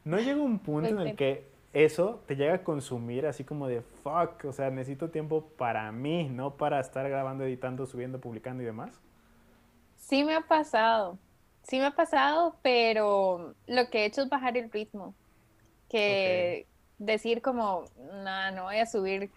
No 0.04 0.18
llega 0.20 0.42
un 0.42 0.60
punto 0.60 0.90
en 0.90 1.00
el 1.00 1.16
que 1.16 1.48
eso 1.84 2.24
te 2.26 2.36
llega 2.36 2.56
a 2.56 2.64
consumir 2.64 3.26
así 3.28 3.44
como 3.44 3.68
de 3.68 3.82
fuck, 3.82 4.46
o 4.46 4.52
sea, 4.52 4.70
necesito 4.72 5.10
tiempo 5.12 5.50
para 5.58 5.92
mí, 5.92 6.28
no 6.30 6.58
para 6.58 6.80
estar 6.80 7.08
grabando, 7.08 7.44
editando, 7.44 7.86
subiendo, 7.86 8.20
publicando 8.20 8.64
y 8.64 8.66
demás. 8.66 9.00
Sí 9.96 10.24
me 10.24 10.36
ha 10.36 10.42
pasado, 10.42 11.20
sí 11.64 11.78
me 11.78 11.86
ha 11.86 11.92
pasado, 11.96 12.58
pero 12.62 13.54
lo 13.68 13.90
que 13.90 14.00
he 14.00 14.06
hecho 14.06 14.22
es 14.22 14.30
bajar 14.30 14.58
el 14.58 14.72
ritmo. 14.72 15.14
Que 15.90 16.68
decir 16.98 17.42
como, 17.42 17.86
no, 18.24 18.52
no 18.52 18.64
voy 18.64 18.78
a 18.78 18.86
subir 18.86 19.32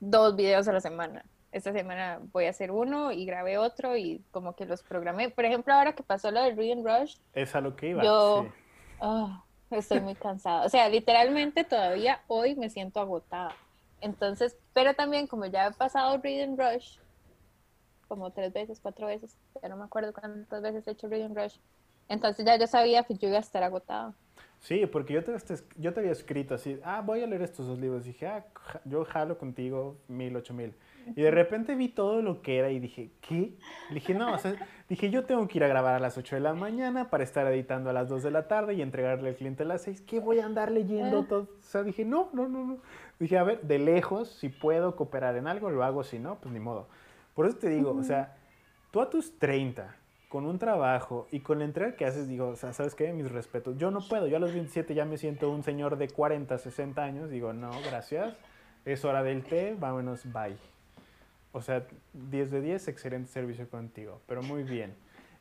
dos 0.00 0.36
videos 0.36 0.68
a 0.68 0.72
la 0.72 0.80
semana. 0.80 1.24
Esta 1.52 1.72
semana 1.72 2.20
voy 2.32 2.46
a 2.46 2.50
hacer 2.50 2.70
uno 2.70 3.12
y 3.12 3.24
grabé 3.26 3.58
otro 3.58 3.96
y 3.96 4.22
como 4.30 4.54
que 4.56 4.64
los 4.64 4.82
programé. 4.82 5.30
Por 5.30 5.44
ejemplo, 5.44 5.74
ahora 5.74 5.94
que 5.94 6.02
pasó 6.02 6.30
lo 6.30 6.42
del 6.42 6.56
Reading 6.56 6.84
Rush, 6.84 7.16
Es 7.34 7.54
a 7.54 7.60
lo 7.60 7.76
que 7.76 7.88
iba. 7.90 8.02
Yo- 8.02 8.44
sí. 8.44 8.48
ah, 9.00 9.44
estoy 9.78 10.00
muy 10.00 10.14
cansada. 10.14 10.64
O 10.64 10.68
sea, 10.68 10.88
literalmente 10.88 11.64
todavía 11.64 12.20
hoy 12.28 12.54
me 12.54 12.70
siento 12.70 13.00
agotada. 13.00 13.54
Entonces, 14.00 14.56
pero 14.72 14.94
también 14.94 15.26
como 15.26 15.46
ya 15.46 15.68
he 15.68 15.72
pasado 15.72 16.18
Reading 16.18 16.56
Rush, 16.56 16.98
como 18.08 18.30
tres 18.30 18.52
veces, 18.52 18.80
cuatro 18.80 19.06
veces, 19.06 19.36
ya 19.62 19.68
no 19.68 19.76
me 19.76 19.84
acuerdo 19.84 20.12
cuántas 20.12 20.60
veces 20.60 20.86
he 20.86 20.90
hecho 20.90 21.08
Reading 21.08 21.34
Rush, 21.34 21.56
entonces 22.08 22.44
ya 22.44 22.56
yo 22.56 22.66
sabía 22.66 23.04
que 23.04 23.14
yo 23.14 23.28
iba 23.28 23.38
a 23.38 23.40
estar 23.40 23.62
agotada. 23.62 24.12
Sí, 24.60 24.86
porque 24.86 25.14
yo 25.14 25.24
te, 25.24 25.32
yo 25.76 25.92
te 25.92 26.00
había 26.00 26.12
escrito 26.12 26.54
así, 26.54 26.78
ah, 26.84 27.00
voy 27.00 27.22
a 27.22 27.26
leer 27.26 27.42
estos 27.42 27.66
dos 27.66 27.78
libros. 27.78 28.04
Dije, 28.04 28.26
ah, 28.28 28.44
yo 28.84 29.04
jalo 29.04 29.36
contigo 29.36 29.96
mil, 30.06 30.36
ocho 30.36 30.54
mil. 30.54 30.74
Y 31.16 31.22
de 31.22 31.30
repente 31.30 31.74
vi 31.74 31.88
todo 31.88 32.22
lo 32.22 32.42
que 32.42 32.58
era 32.58 32.70
y 32.70 32.78
dije, 32.78 33.10
¿qué? 33.20 33.54
Le 33.88 33.94
dije, 33.94 34.14
no, 34.14 34.32
o 34.34 34.38
sea, 34.38 34.54
dije, 34.88 35.10
yo 35.10 35.24
tengo 35.24 35.46
que 35.48 35.58
ir 35.58 35.64
a 35.64 35.68
grabar 35.68 35.94
a 35.94 35.98
las 35.98 36.16
8 36.18 36.36
de 36.36 36.40
la 36.40 36.54
mañana 36.54 37.10
para 37.10 37.24
estar 37.24 37.46
editando 37.46 37.90
a 37.90 37.92
las 37.92 38.08
2 38.08 38.22
de 38.22 38.30
la 38.30 38.48
tarde 38.48 38.74
y 38.74 38.82
entregarle 38.82 39.28
al 39.30 39.34
cliente 39.36 39.62
a 39.64 39.66
las 39.66 39.82
6. 39.82 40.00
¿Qué 40.02 40.20
voy 40.20 40.38
a 40.40 40.46
andar 40.46 40.70
leyendo 40.70 41.20
Ah. 41.20 41.26
todo? 41.28 41.42
O 41.42 41.62
sea, 41.62 41.82
dije, 41.82 42.04
no, 42.04 42.28
no, 42.32 42.48
no, 42.48 42.64
no. 42.64 42.78
Dije, 43.18 43.38
a 43.38 43.42
ver, 43.44 43.60
de 43.62 43.78
lejos, 43.78 44.28
si 44.30 44.48
puedo 44.48 44.96
cooperar 44.96 45.36
en 45.36 45.46
algo, 45.46 45.70
lo 45.70 45.84
hago, 45.84 46.02
si 46.04 46.18
no, 46.18 46.36
pues 46.36 46.52
ni 46.52 46.60
modo. 46.60 46.88
Por 47.34 47.46
eso 47.46 47.56
te 47.56 47.68
digo, 47.68 47.92
o 47.92 48.02
sea, 48.02 48.36
tú 48.90 49.00
a 49.00 49.08
tus 49.10 49.38
30, 49.38 49.94
con 50.28 50.46
un 50.46 50.58
trabajo 50.58 51.28
y 51.30 51.40
con 51.40 51.58
la 51.58 51.64
entrega 51.66 51.94
que 51.94 52.04
haces, 52.06 52.26
digo, 52.28 52.48
o 52.48 52.56
sea, 52.56 52.72
¿sabes 52.72 52.94
qué? 52.94 53.12
Mis 53.12 53.30
respetos. 53.30 53.76
Yo 53.76 53.90
no 53.90 54.00
puedo, 54.08 54.26
yo 54.26 54.36
a 54.36 54.40
los 54.40 54.52
27 54.52 54.94
ya 54.94 55.04
me 55.04 55.18
siento 55.18 55.50
un 55.50 55.62
señor 55.62 55.96
de 55.98 56.08
40, 56.08 56.56
60 56.58 57.02
años, 57.02 57.30
digo, 57.30 57.52
no, 57.52 57.70
gracias, 57.86 58.34
es 58.84 59.04
hora 59.04 59.22
del 59.22 59.44
té, 59.44 59.76
vámonos, 59.78 60.24
bye. 60.32 60.56
O 61.52 61.60
sea, 61.60 61.86
10 62.14 62.50
de 62.50 62.60
10, 62.62 62.88
excelente 62.88 63.30
servicio 63.30 63.68
contigo, 63.68 64.20
pero 64.26 64.42
muy 64.42 64.62
bien. 64.62 64.94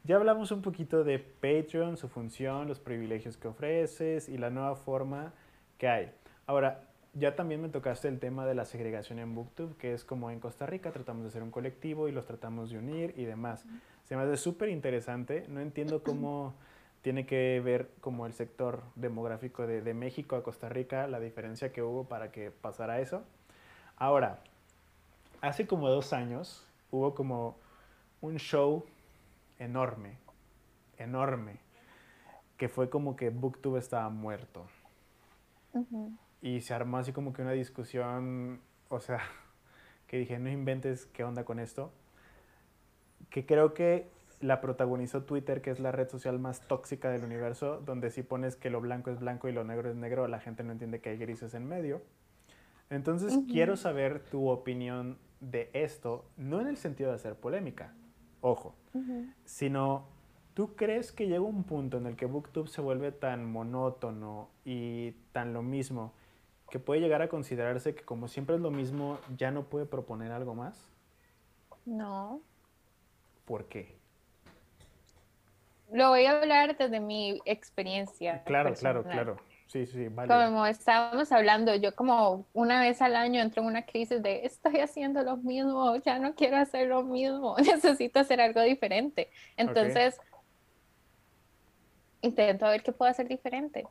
Ya 0.03 0.18
hablamos 0.18 0.51
un 0.51 0.62
poquito 0.62 1.03
de 1.03 1.20
Patreon, 1.20 1.95
su 1.95 2.09
función, 2.09 2.68
los 2.68 2.80
privilegios 2.80 3.38
que 3.38 3.47
ofreces 3.47 4.28
y 4.30 4.38
la 4.38 4.49
nueva 4.49 4.76
forma 4.76 5.34
que 5.78 5.88
hay. 5.88 6.12
Ahora, 6.47 6.84
ya 7.14 7.36
también 7.36 7.62
me 7.62 7.70
tocaste 7.70 8.07
el 8.07 8.20
tema 8.20 8.45
de 8.45 8.55
la 8.55 8.66
segregación 8.66 9.20
en 9.20 9.36
Booktube, 9.36 9.76
que 9.78 9.93
es 9.93 10.03
como 10.03 10.32
en 10.32 10.39
Costa 10.39 10.66
Rica 10.66 10.91
tratamos 10.91 11.24
de 11.24 11.30
hacer 11.30 11.43
un 11.43 11.51
colectivo 11.51 12.07
y 12.07 12.12
los 12.12 12.26
tratamos 12.26 12.72
de 12.72 12.78
unir 12.78 13.14
y 13.16 13.26
demás. 13.26 13.66
Se 14.03 14.16
me 14.16 14.24
hace 14.24 14.38
súper 14.38 14.70
interesante. 14.70 15.45
No 15.49 15.59
entiendo 15.59 16.03
cómo 16.03 16.55
tiene 17.01 17.26
que 17.26 17.62
ver 17.64 17.89
como 17.99 18.26
el 18.26 18.34
sector 18.34 18.84
demográfico 18.95 19.68
de, 19.68 19.82
de 19.82 19.93
México 19.93 20.36
a 20.36 20.43
Costa 20.43 20.68
Rica, 20.68 21.07
la 21.07 21.20
diferencia 21.20 21.72
que 21.72 21.82
hubo 21.82 22.05
para 22.05 22.32
que 22.32 22.51
pasara 22.51 22.99
eso. 23.01 23.24
Ahora, 23.97 24.41
hace 25.42 25.68
como 25.68 25.89
dos 25.89 26.14
años 26.14 26.68
hubo 26.92 27.14
como 27.14 27.58
un 28.22 28.38
show 28.38 28.86
enorme 29.60 30.22
enorme, 31.02 31.58
que 32.58 32.70
fue 32.70 32.89
como 32.89 33.16
que 33.16 33.30
Booktube 33.30 33.80
estaba 33.80 34.10
muerto. 34.10 34.66
Y 36.42 36.62
se 36.62 36.74
armó 36.74 36.98
así 36.98 37.12
como 37.12 37.34
que 37.34 37.42
una 37.42 37.52
discusión, 37.52 38.62
o 38.89 39.00
sea, 39.00 39.20
que 40.08 40.18
dije, 40.18 40.39
no 40.39 40.50
inventes 40.50 41.06
qué 41.08 41.24
onda 41.24 41.44
con 41.44 41.60
esto. 41.60 41.92
Que 43.30 43.46
creo 43.46 43.74
que 43.74 44.10
la 44.42 44.60
protagonizó 44.60 45.24
Twitter, 45.24 45.62
que 45.62 45.70
es 45.70 45.80
la 45.80 45.92
red 45.92 46.10
social 46.10 46.39
más 46.39 46.62
tóxica 46.68 47.10
del 47.10 47.24
universo, 47.24 47.82
donde 47.86 48.10
si 48.10 48.24
pones 48.24 48.56
que 48.56 48.70
lo 48.70 48.82
blanco 48.82 49.12
es 49.12 49.20
blanco 49.20 49.48
y 49.48 49.52
lo 49.52 49.64
negro 49.64 49.89
es 49.89 49.96
negro, 49.96 50.28
la 50.28 50.39
gente 50.39 50.64
no 50.64 50.72
entiende 50.72 51.00
que 51.00 51.10
hay 51.10 51.18
grises 51.18 51.54
en 51.54 51.68
medio. 51.68 52.02
Entonces 52.89 53.39
quiero 53.48 53.78
saber 53.78 54.20
tu 54.20 54.50
opinión 54.50 55.18
de 55.42 55.70
esto, 55.74 56.24
no 56.38 56.62
en 56.62 56.68
el 56.68 56.78
sentido 56.78 57.10
de 57.10 57.18
hacer 57.18 57.36
polémica, 57.36 57.94
ojo, 58.39 58.76
sino 59.44 60.06
¿tú 60.54 60.76
crees 60.76 61.12
que 61.12 61.28
llega 61.28 61.42
un 61.42 61.64
punto 61.64 61.98
en 61.98 62.06
el 62.06 62.16
que 62.16 62.26
Booktube 62.26 62.70
se 62.70 62.82
vuelve 62.82 63.12
tan 63.12 63.52
monótono 63.52 64.50
y 64.64 65.12
tan 65.34 65.54
lo 65.54 65.62
mismo 65.62 66.14
que 66.70 66.80
puede 66.80 67.02
llegar 67.02 67.22
a 67.22 67.28
considerarse 67.28 67.94
que 67.94 68.04
como 68.04 68.30
siempre 68.30 68.56
es 68.56 68.62
lo 68.62 68.72
mismo, 68.72 69.20
ya 69.38 69.52
no 69.52 69.64
puede 69.64 69.86
proponer 69.86 70.32
algo 70.32 70.56
más? 70.56 70.89
No. 71.86 72.39
¿Por 73.46 73.66
qué? 73.66 73.98
Lo 75.92 76.10
voy 76.10 76.26
a 76.26 76.39
hablar 76.39 76.78
desde 76.78 77.02
mi 77.02 77.42
experiencia. 77.44 78.44
Claro, 78.46 78.74
claro, 78.76 79.04
claro. 79.04 79.38
Sí, 79.72 79.86
sí, 79.86 80.09
vale. 80.09 80.28
Como 80.28 80.65
estábamos 80.65 81.32
hablando, 81.32 81.74
yo 81.76 81.95
como 81.95 82.45
una 82.51 82.82
vez 82.82 83.01
al 83.01 83.15
año 83.15 83.39
entro 83.41 83.61
en 83.61 83.69
una 83.69 83.86
crisis 83.86 84.22
de 84.22 84.45
estoy 84.45 84.82
haciendo 84.82 85.24
lo 85.24 85.38
mismo, 85.38 85.95
ya 85.95 86.19
no 86.19 86.36
quiero 86.36 86.57
hacer 86.57 86.89
lo 86.89 87.03
mismo, 87.03 87.55
necesito 87.57 88.19
hacer 88.19 88.41
algo 88.41 88.59
diferente. 88.63 89.30
Entonces, 89.55 90.19
intento 92.22 92.65
ver 92.65 92.84
qué 92.84 92.91
puedo 92.91 93.09
hacer 93.09 93.28
diferente. 93.28 93.88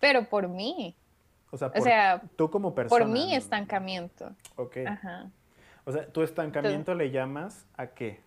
Pero 0.00 0.24
por 0.28 0.48
mí, 0.48 0.96
O 1.50 1.56
sea, 1.58 1.68
o 1.68 1.72
por- 1.72 1.82
sea, 1.82 2.22
tú 2.36 2.50
como 2.50 2.74
persona. 2.74 3.04
por 3.04 3.12
mi 3.12 3.34
estancamiento. 3.34 4.34
Ok. 4.56 4.78
Ajá. 4.86 5.30
O 5.84 5.92
sea, 5.92 6.06
tu 6.06 6.22
estancamiento 6.22 6.94
le 6.94 7.10
llamas 7.10 7.66
a 7.76 7.88
qué? 7.88 8.20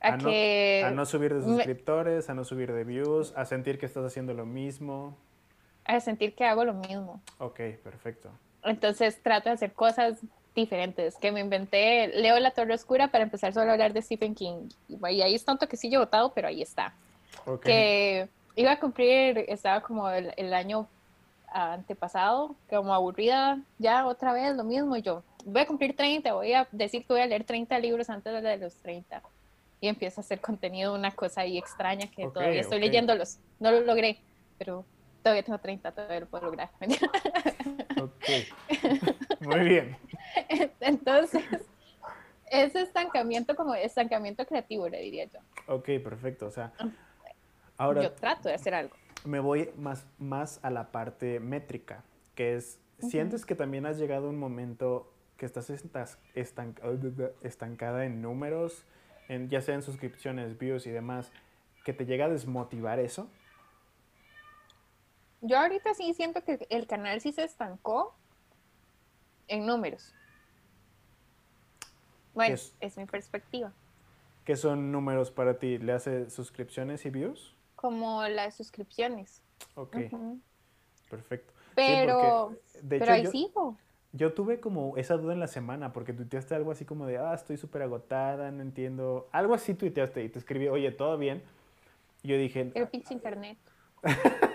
A, 0.00 0.14
A 0.14 0.16
no- 0.16 0.24
que 0.30 0.82
A 0.86 0.90
no 0.92 1.04
subir 1.04 1.34
de 1.34 1.40
me- 1.40 1.44
suscriptores, 1.56 2.30
a 2.30 2.34
no 2.34 2.44
subir 2.44 2.72
de 2.72 2.84
views, 2.84 3.32
a 3.36 3.44
sentir 3.44 3.78
que 3.78 3.86
estás 3.86 4.04
haciendo 4.04 4.32
lo 4.34 4.46
mismo. 4.46 5.16
A 5.84 6.00
sentir 6.00 6.34
que 6.34 6.44
hago 6.44 6.64
lo 6.64 6.74
mismo. 6.74 7.20
Ok, 7.38 7.60
perfecto. 7.82 8.30
Entonces 8.64 9.20
trato 9.22 9.48
de 9.48 9.54
hacer 9.54 9.72
cosas 9.72 10.18
diferentes, 10.54 11.16
que 11.16 11.32
me 11.32 11.40
inventé, 11.40 12.08
leo 12.08 12.38
La 12.38 12.50
Torre 12.50 12.74
Oscura 12.74 13.08
para 13.08 13.24
empezar 13.24 13.52
solo 13.52 13.70
a 13.70 13.72
hablar 13.72 13.92
de 13.92 14.02
Stephen 14.02 14.34
King. 14.34 14.68
Y 14.88 15.22
ahí 15.22 15.34
está 15.34 15.52
un 15.52 15.58
toquecillo 15.58 16.00
botado, 16.00 16.32
pero 16.34 16.48
ahí 16.48 16.62
está. 16.62 16.94
Ok. 17.46 17.64
Que 17.64 18.28
iba 18.54 18.72
a 18.72 18.78
cumplir, 18.78 19.44
estaba 19.48 19.80
como 19.80 20.08
el, 20.10 20.32
el 20.36 20.52
año 20.52 20.86
antepasado, 21.54 22.54
como 22.68 22.94
aburrida, 22.94 23.58
ya 23.78 24.06
otra 24.06 24.32
vez 24.32 24.54
lo 24.56 24.64
mismo. 24.64 24.96
Yo 24.96 25.22
voy 25.44 25.62
a 25.62 25.66
cumplir 25.66 25.96
30, 25.96 26.32
voy 26.34 26.52
a 26.52 26.68
decir 26.72 27.02
que 27.06 27.12
voy 27.12 27.22
a 27.22 27.26
leer 27.26 27.44
30 27.44 27.78
libros 27.78 28.10
antes 28.10 28.42
de 28.42 28.56
los 28.58 28.74
30. 28.76 29.22
Y 29.80 29.88
empiezo 29.88 30.20
a 30.20 30.22
hacer 30.22 30.40
contenido, 30.40 30.94
una 30.94 31.10
cosa 31.10 31.40
ahí 31.40 31.58
extraña 31.58 32.06
que 32.06 32.26
Ok, 32.26 32.34
todavía 32.34 32.60
estoy 32.60 32.78
ok. 32.78 32.84
leyéndolos. 32.84 33.38
No 33.58 33.70
lo 33.72 33.80
logré, 33.80 34.18
pero 34.58 34.84
todavía 35.22 35.42
tengo 35.42 35.58
30, 35.58 35.92
todavía 35.92 36.20
lo 36.20 36.26
puedo 36.26 36.44
lograr. 36.46 36.70
Ok. 38.00 38.28
Muy 39.40 39.60
bien. 39.60 39.96
Entonces, 40.80 41.42
ese 42.50 42.82
estancamiento 42.82 43.54
como 43.56 43.74
estancamiento 43.74 44.44
creativo, 44.46 44.88
le 44.88 45.00
diría 45.00 45.24
yo. 45.26 45.38
Ok, 45.66 45.84
perfecto. 46.02 46.46
O 46.46 46.50
sea, 46.50 46.72
ahora 47.76 48.02
yo 48.02 48.12
trato 48.12 48.48
de 48.48 48.54
hacer 48.54 48.74
algo. 48.74 48.96
me 49.24 49.40
voy 49.40 49.70
más, 49.76 50.06
más 50.18 50.58
a 50.62 50.70
la 50.70 50.90
parte 50.92 51.40
métrica, 51.40 52.02
que 52.34 52.56
es, 52.56 52.78
¿sientes 52.98 53.46
que 53.46 53.54
también 53.54 53.86
has 53.86 53.98
llegado 53.98 54.26
a 54.26 54.30
un 54.30 54.38
momento 54.38 55.12
que 55.36 55.46
estás 55.46 55.70
estas- 55.70 56.18
estanc- 56.34 57.32
estancada 57.42 58.04
en 58.04 58.22
números, 58.22 58.84
en, 59.28 59.48
ya 59.48 59.60
sea 59.60 59.74
en 59.74 59.82
suscripciones, 59.82 60.58
views 60.58 60.86
y 60.86 60.90
demás, 60.90 61.32
que 61.84 61.92
te 61.92 62.06
llega 62.06 62.26
a 62.26 62.28
desmotivar 62.28 62.98
eso? 63.00 63.28
Yo 65.42 65.58
ahorita 65.58 65.92
sí 65.94 66.14
siento 66.14 66.42
que 66.44 66.66
el 66.70 66.86
canal 66.86 67.20
sí 67.20 67.32
se 67.32 67.42
estancó 67.44 68.14
en 69.48 69.66
números. 69.66 70.14
Bueno, 72.32 72.54
Es- 72.54 72.74
es 72.80 72.96
mi 72.96 73.06
perspectiva. 73.06 73.72
¿Qué 74.44 74.56
son 74.56 74.90
números 74.92 75.30
para 75.30 75.58
ti? 75.58 75.78
¿Le 75.78 75.92
hace 75.92 76.30
suscripciones 76.30 77.04
y 77.06 77.10
views? 77.10 77.54
Como 77.76 78.22
las 78.28 78.56
suscripciones. 78.56 79.42
Ok, 79.74 79.96
perfecto. 81.10 81.52
Sí, 81.52 81.74
Pero, 81.74 82.48
porque, 82.72 82.78
de 82.86 82.98
pero 82.98 83.04
hecho, 83.04 83.12
ahí 83.12 83.22
yo- 83.24 83.30
sigo. 83.30 83.76
Yo 84.14 84.34
tuve 84.34 84.60
como 84.60 84.96
esa 84.98 85.16
duda 85.16 85.32
en 85.32 85.40
la 85.40 85.46
semana 85.46 85.92
porque 85.94 86.12
tuiteaste 86.12 86.54
algo 86.54 86.70
así 86.70 86.84
como 86.84 87.06
de, 87.06 87.16
ah, 87.16 87.32
estoy 87.34 87.56
súper 87.56 87.80
agotada, 87.82 88.50
no 88.50 88.60
entiendo. 88.62 89.26
Algo 89.32 89.54
así 89.54 89.72
tuiteaste 89.74 90.22
y 90.22 90.28
te 90.28 90.38
escribí, 90.38 90.68
oye, 90.68 90.90
¿todo 90.92 91.16
bien? 91.16 91.42
Y 92.22 92.28
yo 92.28 92.36
dije, 92.36 92.70
El 92.74 92.88
pinche 92.88 93.14
internet. 93.14 93.58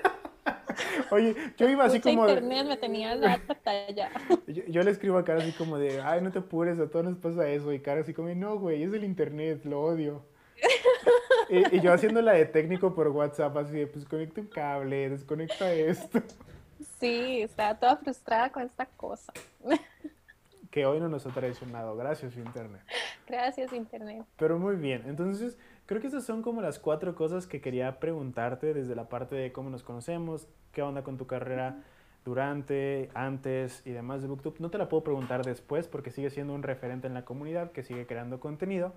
oye, 1.11 1.35
yo 1.57 1.69
iba 1.69 1.85
así 1.85 1.99
Pinche 1.99 2.09
como, 2.15 2.25
de- 2.25 2.33
internet 2.33 2.67
me 2.67 2.77
tenía 2.77 3.15
la 3.15 3.39
batalla. 3.47 4.09
yo, 4.47 4.63
yo 4.67 4.83
le 4.83 4.91
escribo 4.91 5.17
a 5.17 5.23
Cara 5.25 5.39
así 5.39 5.51
como 5.53 5.77
de, 5.77 6.01
ay, 6.01 6.21
no 6.21 6.31
te 6.31 6.39
apures, 6.39 6.79
a 6.79 6.89
todos 6.89 7.05
nos 7.05 7.17
pasa 7.17 7.47
eso. 7.49 7.71
Y 7.73 7.79
Cara 7.79 8.01
así 8.01 8.13
como, 8.13 8.29
no, 8.35 8.57
güey, 8.59 8.83
es 8.83 8.93
el 8.93 9.03
internet, 9.03 9.65
lo 9.65 9.81
odio. 9.81 10.25
y, 11.49 11.77
y 11.77 11.81
yo 11.81 11.93
haciéndola 11.93 12.33
de 12.33 12.45
técnico 12.45 12.93
por 12.95 13.07
WhatsApp, 13.09 13.55
así 13.57 13.73
de, 13.73 13.87
pues 13.87 14.05
conecta 14.05 14.41
un 14.41 14.47
cable, 14.47 15.09
desconecta 15.09 15.71
esto. 15.71 16.21
Sí, 16.99 17.41
estaba 17.41 17.75
toda 17.77 17.97
frustrada 17.97 18.51
con 18.51 18.63
esta 18.63 18.85
cosa. 18.85 19.33
Que 20.71 20.85
hoy 20.85 20.99
no 20.99 21.09
nos 21.09 21.25
ha 21.25 21.29
traicionado, 21.31 21.95
gracias 21.95 22.35
internet. 22.37 22.81
Gracias, 23.27 23.73
internet. 23.73 24.23
Pero 24.37 24.57
muy 24.59 24.75
bien, 24.75 25.03
entonces 25.07 25.57
creo 25.87 25.99
que 25.99 26.07
esas 26.07 26.23
son 26.23 26.43
como 26.43 26.61
las 26.61 26.77
cuatro 26.77 27.15
cosas 27.15 27.47
que 27.47 27.61
quería 27.61 27.99
preguntarte 27.99 28.73
desde 28.75 28.95
la 28.95 29.09
parte 29.09 29.35
de 29.35 29.51
cómo 29.51 29.71
nos 29.71 29.83
conocemos, 29.83 30.47
qué 30.71 30.83
onda 30.83 31.03
con 31.03 31.17
tu 31.17 31.25
carrera 31.25 31.81
durante, 32.23 33.09
antes 33.15 33.81
y 33.85 33.91
demás 33.91 34.21
de 34.21 34.27
Booktube. 34.27 34.57
No 34.59 34.69
te 34.69 34.77
la 34.77 34.89
puedo 34.89 35.03
preguntar 35.03 35.43
después 35.43 35.87
porque 35.87 36.11
sigue 36.11 36.29
siendo 36.29 36.53
un 36.53 36.61
referente 36.61 37.07
en 37.07 37.13
la 37.13 37.25
comunidad 37.25 37.71
que 37.71 37.83
sigue 37.83 38.05
creando 38.05 38.39
contenido. 38.39 38.93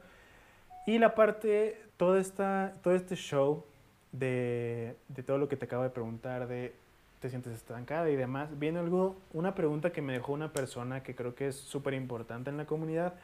Y 0.87 0.99
la 0.99 1.15
parte, 1.15 1.81
todo, 1.97 2.19
esta, 2.19 2.75
todo 2.83 2.95
este 2.95 3.15
show 3.15 3.65
de, 4.13 4.97
de 5.09 5.23
todo 5.23 5.39
lo 5.39 5.49
que 5.49 5.57
te 5.57 5.67
acabo 5.67 5.85
de 5.85 5.91
preguntar, 5.91 6.49
de 6.49 6.75
te 7.21 7.29
sientes 7.29 7.53
estancada 7.53 8.11
y 8.11 8.17
demás, 8.17 8.59
viene 8.59 8.79
algo, 8.79 9.17
una 9.33 9.55
pregunta 9.55 9.93
que 9.93 10.01
me 10.01 10.15
dejó 10.15 10.33
una 10.33 10.53
persona 10.53 11.03
que 11.03 11.15
creo 11.15 11.35
que 11.35 11.49
es 11.49 11.57
súper 11.57 11.95
importante 11.95 12.49
en 12.49 12.57
la 12.57 12.65
comunidad, 12.65 13.15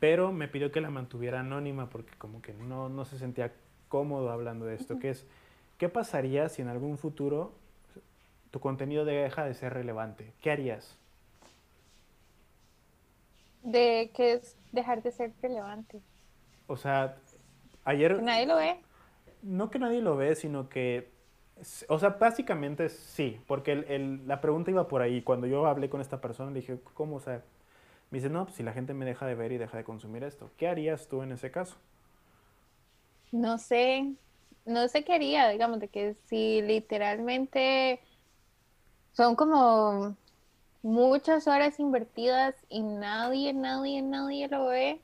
pero 0.00 0.32
me 0.32 0.48
pidió 0.48 0.70
que 0.72 0.80
la 0.80 0.90
mantuviera 0.90 1.40
anónima 1.40 1.88
porque 1.90 2.12
como 2.18 2.42
que 2.42 2.52
no, 2.54 2.88
no 2.88 3.04
se 3.04 3.18
sentía 3.18 3.52
cómodo 3.88 4.30
hablando 4.30 4.66
de 4.66 4.74
esto, 4.74 4.98
que 4.98 5.10
es, 5.10 5.26
¿qué 5.78 5.88
pasaría 5.88 6.48
si 6.48 6.62
en 6.62 6.68
algún 6.68 6.98
futuro 6.98 7.52
tu 8.50 8.60
contenido 8.60 9.04
deja 9.04 9.44
de 9.44 9.54
ser 9.54 9.72
relevante? 9.74 10.32
¿Qué 10.40 10.50
harías? 10.50 10.96
De 13.62 14.10
que 14.14 14.34
es 14.34 14.56
dejar 14.72 15.02
de 15.02 15.10
ser 15.10 15.32
relevante. 15.40 16.00
O 16.66 16.76
sea, 16.76 17.16
ayer... 17.84 18.16
Que 18.16 18.22
nadie 18.22 18.46
lo 18.46 18.56
ve. 18.56 18.76
No 19.42 19.70
que 19.70 19.78
nadie 19.78 20.02
lo 20.02 20.16
ve, 20.16 20.34
sino 20.34 20.68
que, 20.68 21.10
o 21.88 21.98
sea, 21.98 22.10
básicamente 22.10 22.88
sí, 22.88 23.40
porque 23.46 23.72
el- 23.72 23.84
el- 23.84 24.28
la 24.28 24.40
pregunta 24.40 24.70
iba 24.70 24.88
por 24.88 25.02
ahí. 25.02 25.22
Cuando 25.22 25.46
yo 25.46 25.66
hablé 25.66 25.88
con 25.88 26.00
esta 26.00 26.20
persona, 26.20 26.50
le 26.50 26.60
dije, 26.60 26.78
¿cómo? 26.94 27.16
O 27.16 27.20
sea, 27.20 27.42
me 28.14 28.20
dice, 28.20 28.30
no, 28.30 28.44
pues 28.44 28.54
si 28.54 28.62
la 28.62 28.72
gente 28.72 28.94
me 28.94 29.04
deja 29.04 29.26
de 29.26 29.34
ver 29.34 29.50
y 29.50 29.58
deja 29.58 29.76
de 29.76 29.82
consumir 29.82 30.22
esto, 30.22 30.48
¿qué 30.56 30.68
harías 30.68 31.08
tú 31.08 31.22
en 31.22 31.32
ese 31.32 31.50
caso? 31.50 31.74
No 33.32 33.58
sé, 33.58 34.14
no 34.64 34.86
sé 34.86 35.02
qué 35.04 35.14
haría, 35.14 35.48
digamos, 35.48 35.80
de 35.80 35.88
que 35.88 36.14
si 36.26 36.62
literalmente 36.62 38.00
son 39.10 39.34
como 39.34 40.16
muchas 40.82 41.48
horas 41.48 41.80
invertidas 41.80 42.54
y 42.68 42.82
nadie, 42.84 43.52
nadie, 43.52 44.00
nadie 44.00 44.46
lo 44.46 44.66
ve, 44.66 45.02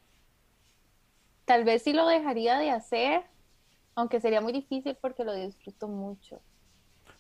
tal 1.47 1.65
vez 1.65 1.83
sí 1.83 1.93
lo 1.93 2.07
dejaría 2.07 2.61
de 2.61 2.71
hacer, 2.71 3.25
aunque 3.97 4.21
sería 4.21 4.41
muy 4.41 4.53
difícil 4.53 4.97
porque 5.03 5.25
lo 5.25 5.35
disfruto 5.35 5.89
mucho. 5.89 6.41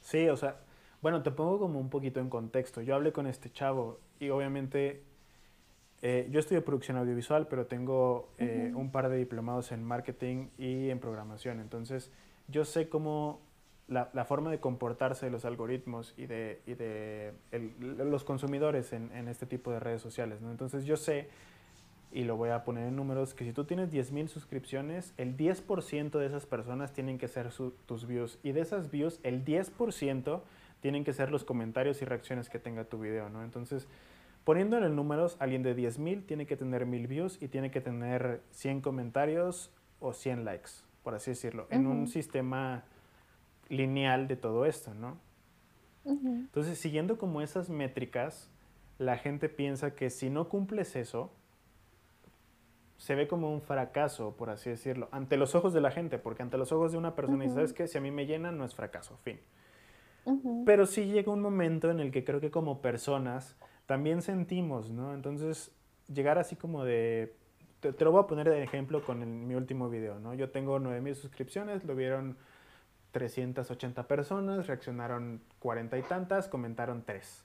Sí, 0.00 0.28
o 0.28 0.36
sea, 0.36 0.60
bueno, 1.02 1.24
te 1.24 1.32
pongo 1.32 1.58
como 1.58 1.80
un 1.80 1.90
poquito 1.90 2.20
en 2.20 2.30
contexto. 2.30 2.80
Yo 2.80 2.94
hablé 2.94 3.12
con 3.12 3.26
este 3.26 3.50
chavo 3.50 3.98
y 4.20 4.30
obviamente 4.30 5.02
eh, 6.02 6.28
yo 6.30 6.40
estudio 6.40 6.64
producción 6.64 6.96
audiovisual, 6.96 7.46
pero 7.48 7.66
tengo 7.66 8.28
eh, 8.38 8.72
un 8.74 8.90
par 8.90 9.08
de 9.08 9.16
diplomados 9.18 9.70
en 9.72 9.84
marketing 9.84 10.48
y 10.58 10.88
en 10.90 10.98
programación. 10.98 11.60
Entonces, 11.60 12.10
yo 12.48 12.64
sé 12.64 12.88
cómo 12.88 13.40
la, 13.88 14.08
la 14.12 14.24
forma 14.24 14.50
de 14.50 14.60
comportarse 14.60 15.26
de 15.26 15.32
los 15.32 15.44
algoritmos 15.44 16.14
y 16.16 16.26
de, 16.26 16.60
y 16.66 16.74
de 16.74 17.32
el- 17.50 17.72
los 18.10 18.24
consumidores 18.24 18.92
en, 18.92 19.10
en 19.12 19.28
este 19.28 19.46
tipo 19.46 19.70
de 19.72 19.80
redes 19.80 20.00
sociales. 20.00 20.40
¿no? 20.40 20.50
Entonces, 20.50 20.84
yo 20.84 20.96
sé 20.96 21.28
y 22.12 22.24
lo 22.24 22.36
voy 22.36 22.48
a 22.50 22.64
poner 22.64 22.88
en 22.88 22.96
números, 22.96 23.34
que 23.34 23.44
si 23.44 23.52
tú 23.52 23.64
tienes 23.64 23.90
10.000 23.92 24.28
suscripciones, 24.28 25.12
el 25.16 25.36
10% 25.36 26.18
de 26.18 26.26
esas 26.26 26.44
personas 26.44 26.92
tienen 26.92 27.18
que 27.18 27.28
ser 27.28 27.52
su- 27.52 27.72
tus 27.86 28.06
views. 28.06 28.38
Y 28.42 28.50
de 28.52 28.60
esas 28.62 28.90
views, 28.90 29.20
el 29.22 29.44
10% 29.44 30.42
tienen 30.80 31.04
que 31.04 31.12
ser 31.12 31.30
los 31.30 31.44
comentarios 31.44 32.02
y 32.02 32.04
reacciones 32.06 32.48
que 32.48 32.58
tenga 32.58 32.84
tu 32.84 32.98
video, 32.98 33.28
¿no? 33.28 33.44
Entonces, 33.44 33.86
poniéndolo 34.44 34.86
en 34.86 34.96
números, 34.96 35.36
alguien 35.38 35.62
de 35.62 35.74
10.000 35.74 36.24
tiene 36.24 36.46
que 36.46 36.56
tener 36.56 36.86
1.000 36.86 37.06
views 37.06 37.40
y 37.40 37.48
tiene 37.48 37.70
que 37.70 37.80
tener 37.80 38.42
100 38.50 38.80
comentarios 38.80 39.70
o 40.00 40.12
100 40.12 40.44
likes, 40.44 40.70
por 41.02 41.14
así 41.14 41.32
decirlo, 41.32 41.66
en 41.70 41.86
un 41.86 42.08
sistema 42.08 42.84
lineal 43.68 44.28
de 44.28 44.36
todo 44.36 44.64
esto, 44.64 44.94
¿no? 44.94 45.18
Ujú. 46.04 46.28
Entonces, 46.28 46.78
siguiendo 46.78 47.18
como 47.18 47.42
esas 47.42 47.68
métricas, 47.68 48.50
la 48.98 49.16
gente 49.16 49.48
piensa 49.48 49.94
que 49.94 50.10
si 50.10 50.30
no 50.30 50.48
cumples 50.48 50.96
eso, 50.96 51.30
se 52.96 53.14
ve 53.14 53.28
como 53.28 53.52
un 53.52 53.62
fracaso, 53.62 54.36
por 54.36 54.50
así 54.50 54.68
decirlo, 54.68 55.08
ante 55.10 55.36
los 55.38 55.54
ojos 55.54 55.72
de 55.72 55.80
la 55.80 55.90
gente, 55.90 56.18
porque 56.18 56.42
ante 56.42 56.58
los 56.58 56.70
ojos 56.70 56.92
de 56.92 56.98
una 56.98 57.14
persona, 57.14 57.44
y 57.44 57.46
Ujú. 57.46 57.56
sabes 57.56 57.72
que 57.72 57.86
si 57.86 57.96
a 57.96 58.00
mí 58.00 58.10
me 58.10 58.26
llenan, 58.26 58.58
no 58.58 58.64
es 58.64 58.74
fracaso, 58.74 59.16
fin. 59.22 59.40
Ujú. 60.24 60.64
Pero 60.66 60.84
sí 60.84 61.06
llega 61.06 61.32
un 61.32 61.40
momento 61.40 61.90
en 61.90 62.00
el 62.00 62.10
que 62.10 62.24
creo 62.24 62.40
que 62.40 62.50
como 62.50 62.82
personas 62.82 63.56
también 63.90 64.22
sentimos, 64.22 64.92
¿no? 64.92 65.14
Entonces, 65.14 65.72
llegar 66.14 66.38
así 66.38 66.54
como 66.54 66.84
de... 66.84 67.34
Te, 67.80 67.92
te 67.92 68.04
lo 68.04 68.12
voy 68.12 68.22
a 68.22 68.28
poner 68.28 68.48
de 68.48 68.62
ejemplo 68.62 69.02
con 69.02 69.20
el- 69.20 69.28
mi 69.28 69.56
último 69.56 69.90
video, 69.90 70.20
¿no? 70.20 70.32
Yo 70.32 70.50
tengo 70.50 70.78
9000 70.78 71.16
suscripciones, 71.16 71.82
lo 71.82 71.96
vieron 71.96 72.36
380 73.10 74.06
personas, 74.06 74.68
reaccionaron 74.68 75.40
40 75.58 75.98
y 75.98 76.02
tantas, 76.02 76.46
comentaron 76.46 77.02
3. 77.04 77.42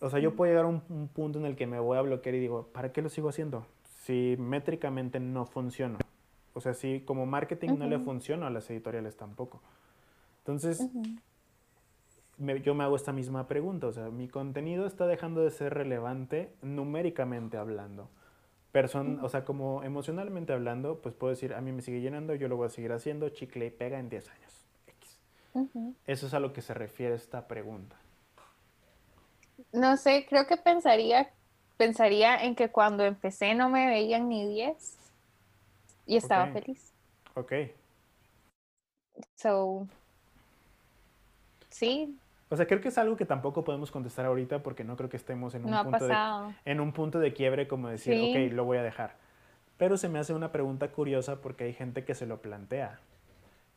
O 0.00 0.08
sea, 0.08 0.18
yo 0.18 0.34
puedo 0.34 0.50
llegar 0.50 0.64
a 0.64 0.68
un, 0.68 0.82
un 0.88 1.08
punto 1.08 1.38
en 1.38 1.44
el 1.44 1.56
que 1.56 1.66
me 1.66 1.78
voy 1.78 1.98
a 1.98 2.00
bloquear 2.00 2.36
y 2.36 2.40
digo, 2.40 2.68
¿para 2.72 2.92
qué 2.92 3.02
lo 3.02 3.10
sigo 3.10 3.28
haciendo? 3.28 3.66
Si 4.04 4.36
métricamente 4.38 5.20
no 5.20 5.44
funciona. 5.44 5.98
O 6.54 6.62
sea, 6.62 6.72
si 6.72 7.00
como 7.00 7.26
marketing 7.26 7.76
no 7.78 7.86
le 7.86 7.98
funciona 7.98 8.46
a 8.46 8.50
las 8.50 8.70
editoriales 8.70 9.18
tampoco. 9.18 9.60
Entonces, 10.38 10.80
Ujú. 10.80 11.02
Me- 12.38 12.60
yo 12.60 12.74
me 12.74 12.84
hago 12.84 12.96
esta 12.96 13.12
misma 13.12 13.46
pregunta, 13.48 13.86
o 13.88 13.92
sea, 13.92 14.10
mi 14.10 14.28
contenido 14.28 14.86
está 14.86 15.06
dejando 15.06 15.42
de 15.42 15.50
ser 15.50 15.74
relevante 15.74 16.52
numéricamente 16.62 17.56
hablando. 17.56 18.08
Person, 18.72 19.20
o 19.22 19.28
sea, 19.28 19.44
como 19.44 19.84
emocionalmente 19.84 20.52
hablando, 20.52 21.00
pues 21.00 21.14
puedo 21.14 21.30
decir, 21.30 21.54
a 21.54 21.60
mí 21.60 21.70
me 21.70 21.80
sigue 21.80 22.00
llenando, 22.00 22.34
yo 22.34 22.48
lo 22.48 22.56
voy 22.56 22.66
a 22.66 22.70
seguir 22.70 22.92
haciendo, 22.92 23.28
chicle 23.28 23.66
y 23.66 23.70
pega 23.70 24.00
en 24.00 24.08
10 24.08 24.28
años. 24.28 24.66
X. 24.88 25.18
Eso 26.06 26.26
es 26.26 26.34
a 26.34 26.40
lo 26.40 26.52
que 26.52 26.60
se 26.60 26.74
refiere 26.74 27.14
esta 27.14 27.46
pregunta. 27.46 27.96
No 29.72 29.96
sé, 29.96 30.26
creo 30.28 30.48
que 30.48 30.56
pensaría, 30.56 31.30
pensaría 31.76 32.42
en 32.42 32.56
que 32.56 32.70
cuando 32.70 33.04
empecé 33.04 33.54
no 33.54 33.68
me 33.68 33.86
veían 33.86 34.28
ni 34.28 34.48
10 34.48 34.96
y 36.06 36.16
estaba 36.16 36.48
feliz. 36.48 36.92
Ok. 37.34 37.52
So, 39.36 39.86
sí, 41.70 42.18
O 42.54 42.56
sea, 42.56 42.66
creo 42.68 42.80
que 42.80 42.86
es 42.88 42.98
algo 42.98 43.16
que 43.16 43.24
tampoco 43.26 43.64
podemos 43.64 43.90
contestar 43.90 44.26
ahorita 44.26 44.62
porque 44.62 44.84
no 44.84 44.96
creo 44.96 45.10
que 45.10 45.16
estemos 45.16 45.56
en 45.56 45.64
un, 45.64 45.72
no 45.72 45.82
punto, 45.82 46.06
de, 46.06 46.16
en 46.64 46.80
un 46.80 46.92
punto 46.92 47.18
de 47.18 47.32
quiebre 47.34 47.66
como 47.66 47.88
decir, 47.88 48.14
Sí. 48.14 48.30
ok, 48.46 48.52
lo 48.52 48.64
voy 48.64 48.78
a 48.78 48.82
dejar. 48.84 49.16
Pero 49.76 49.96
se 49.96 50.08
me 50.08 50.20
hace 50.20 50.32
una 50.34 50.52
pregunta 50.52 50.92
curiosa 50.92 51.40
porque 51.40 51.64
hay 51.64 51.72
gente 51.72 52.04
que 52.04 52.14
se 52.14 52.26
lo 52.26 52.40
plantea. 52.40 53.00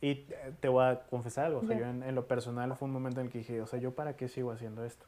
Y 0.00 0.10
eh, 0.10 0.52
te 0.60 0.68
voy 0.68 0.84
a 0.84 1.00
confesar 1.10 1.46
algo, 1.46 1.58
o 1.58 1.64
sea, 1.64 1.76
Ya. 1.76 1.82
yo 1.86 1.90
en, 1.90 2.04
en 2.04 2.14
lo 2.14 2.28
personal 2.28 2.72
fue 2.76 2.86
un 2.86 2.92
momento 2.94 3.18
en 3.18 3.26
el 3.26 3.32
que 3.32 3.38
dije, 3.38 3.60
o 3.60 3.66
sea, 3.66 3.80
¿yo 3.80 3.90
para 3.96 4.14
qué 4.14 4.28
sigo 4.28 4.52
haciendo 4.52 4.84
esto? 4.84 5.06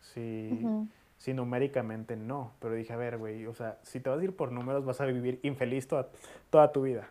Si, 0.00 0.60
Ujú. 0.62 0.86
si 1.16 1.32
numéricamente 1.32 2.16
no, 2.16 2.52
pero 2.60 2.74
dije, 2.74 2.92
a 2.92 2.96
ver, 2.96 3.16
güey, 3.16 3.46
o 3.46 3.54
sea, 3.54 3.78
si 3.82 3.98
te 3.98 4.10
vas 4.10 4.20
a 4.20 4.24
ir 4.24 4.36
por 4.36 4.52
números 4.52 4.84
vas 4.84 5.00
a 5.00 5.06
vivir 5.06 5.40
infeliz 5.42 5.88
toda, 5.88 6.08
toda 6.50 6.70
tu 6.70 6.82
vida. 6.82 7.08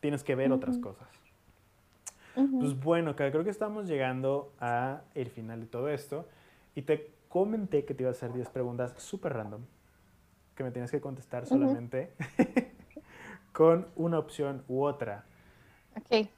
Tienes 0.00 0.24
que 0.24 0.34
ver 0.34 0.50
otras 0.50 0.74
Ujú. 0.76 0.82
Pues 2.34 2.78
bueno, 2.78 3.16
creo 3.16 3.44
que 3.44 3.50
estamos 3.50 3.86
llegando 3.86 4.52
a 4.60 5.02
el 5.14 5.30
final 5.30 5.60
de 5.60 5.66
todo 5.66 5.88
esto. 5.88 6.26
Y 6.74 6.82
te 6.82 7.10
comenté 7.28 7.84
que 7.84 7.94
te 7.94 8.02
iba 8.02 8.10
a 8.10 8.12
hacer 8.12 8.32
10 8.32 8.48
preguntas 8.50 8.94
súper 8.96 9.34
random, 9.34 9.62
que 10.54 10.64
me 10.64 10.70
tienes 10.70 10.90
que 10.90 11.00
contestar 11.00 11.46
solamente 11.46 12.12
con 13.52 13.86
una 13.96 14.18
opción 14.18 14.64
u 14.68 14.82
otra. 14.82 15.24
Ok, 15.96 16.28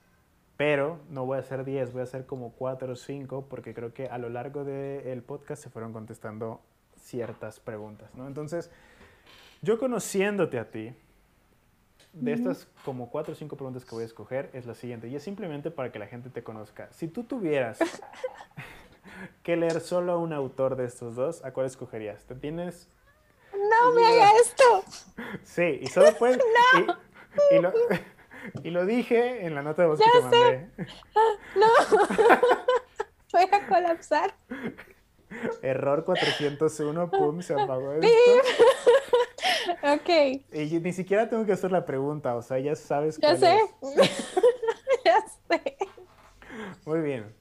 Pero 0.57 1.01
no 1.11 1.27
voy 1.27 1.37
a 1.37 1.41
hacer 1.41 1.65
10, 1.65 1.93
voy 1.93 2.01
a 2.01 2.05
hacer 2.05 2.27
como 2.27 2.53
4 2.53 2.93
o 2.93 2.97
5, 2.97 3.47
porque 3.49 3.75
creo 3.75 3.93
que 3.93 4.09
a 4.09 4.19
lo 4.19 4.29
largo 4.29 4.65
del 4.65 5.23
podcast 5.23 5.63
se 5.63 5.71
fueron 5.71 5.93
contestando 5.93 6.61
ciertas 6.97 7.61
preguntas, 7.61 8.15
¿no? 8.15 8.27
Entonces, 8.27 8.71
yo 9.61 9.79
conociéndote 9.79 10.59
a 10.59 10.71
ti, 10.71 10.95
de 12.13 12.33
estas 12.33 12.69
como 12.85 13.11
4 13.11 13.33
o 13.33 13.37
5 13.37 13.57
preguntas 13.57 13.85
que 13.85 13.95
voy 13.95 14.03
a 14.03 14.07
escoger, 14.07 14.51
es 14.53 14.67
la 14.67 14.75
siguiente, 14.75 15.09
y 15.09 15.17
es 15.17 15.23
simplemente 15.23 15.71
para 15.71 15.91
que 15.93 15.99
la 15.99 16.07
gente 16.07 16.31
te 16.31 16.43
conozca. 16.43 16.89
Si 16.93 17.09
tú 17.09 17.25
tuvieras 17.25 17.79
que 19.43 19.57
leer 19.57 19.81
solo 19.81 20.13
a 20.13 20.19
un 20.19 20.33
autor 20.33 20.77
de 20.77 20.85
estos 20.85 21.17
dos, 21.17 21.45
¿a 21.45 21.53
cuál 21.53 21.67
escogerías? 21.67 22.25
¿Te 22.25 22.35
tienes 22.35 22.89
no 23.53 23.93
me 23.93 24.07
haga 24.07 24.31
esto. 24.41 24.85
Sí, 25.45 25.79
y 25.83 25.87
solo 25.89 26.13
fue. 26.13 26.33
y, 27.51 27.57
y 27.57 27.59
lo, 27.61 27.73
y 28.65 28.71
lo 28.71 28.87
dije 28.87 29.47
en 29.47 29.55
la 29.55 29.63
nota 29.63 29.83
de 29.83 29.89
voz 29.89 30.01
que 30.01 30.11
te 30.11 30.21
mandé. 30.23 30.69
Voy 33.33 33.43
a 33.51 33.67
colapsar. 33.67 34.35
Error 35.63 36.05
401, 36.05 37.11
pum, 37.11 37.41
se 37.41 37.55
apagó 37.55 37.93
esto. 37.95 38.09
Ok, 39.83 40.09
Y 40.53 40.81
ni 40.81 40.93
siquiera 40.93 41.29
tengo 41.29 41.45
que 41.45 41.53
hacer 41.53 41.73
la 41.73 41.85
pregunta, 41.85 42.35
o 42.35 42.43
sea, 42.43 42.59
ya 42.59 42.75
sabes 42.75 43.19
ya 43.19 43.37
sé. 43.37 43.57
es. 43.57 44.35
ya 45.05 45.25
sé. 45.49 45.77
Muy 46.85 47.01
bien. 47.01 47.35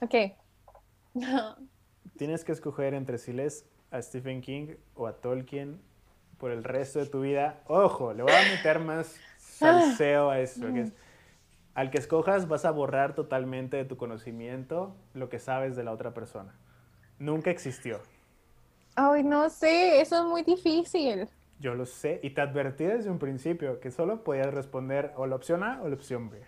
Ok. 0.00 0.14
No. 1.14 1.56
Tienes 2.16 2.44
que 2.44 2.52
escoger 2.52 2.94
entre 2.94 3.18
si 3.18 3.32
lees 3.32 3.64
a 3.90 4.00
Stephen 4.02 4.40
King 4.40 4.76
o 4.94 5.06
a 5.06 5.20
Tolkien 5.20 5.80
por 6.38 6.50
el 6.50 6.64
resto 6.64 6.98
de 6.98 7.06
tu 7.06 7.20
vida. 7.20 7.62
Ojo, 7.66 8.12
le 8.12 8.22
voy 8.22 8.32
a 8.32 8.56
meter 8.56 8.78
más 8.78 9.16
salseo 9.38 10.30
a 10.30 10.40
esto. 10.40 10.72
que 10.72 10.80
es, 10.82 10.92
al 11.74 11.90
que 11.90 11.98
escojas 11.98 12.48
vas 12.48 12.64
a 12.64 12.70
borrar 12.70 13.14
totalmente 13.14 13.76
de 13.76 13.84
tu 13.84 13.96
conocimiento 13.96 14.96
lo 15.14 15.28
que 15.28 15.38
sabes 15.38 15.76
de 15.76 15.84
la 15.84 15.92
otra 15.92 16.12
persona. 16.14 16.54
Nunca 17.18 17.50
existió. 17.50 18.00
Ay, 19.02 19.22
no 19.24 19.48
sé, 19.48 20.00
eso 20.02 20.16
es 20.18 20.24
muy 20.24 20.42
difícil. 20.42 21.26
Yo 21.58 21.74
lo 21.74 21.86
sé 21.86 22.20
y 22.22 22.30
te 22.30 22.40
advertí 22.42 22.84
desde 22.84 23.08
un 23.10 23.18
principio 23.18 23.80
que 23.80 23.90
solo 23.90 24.22
podías 24.24 24.52
responder 24.52 25.12
o 25.16 25.26
la 25.26 25.36
opción 25.36 25.62
A 25.62 25.80
o 25.82 25.88
la 25.88 25.94
opción 25.94 26.28
B. 26.28 26.42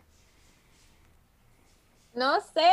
No 2.15 2.39
sé. 2.41 2.71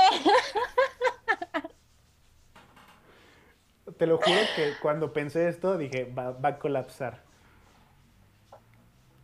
Te 3.97 4.05
lo 4.05 4.17
juro 4.17 4.39
que 4.55 4.73
cuando 4.81 5.13
pensé 5.13 5.47
esto 5.49 5.77
dije, 5.77 6.05
va, 6.05 6.31
va 6.31 6.49
a 6.49 6.59
colapsar. 6.59 7.21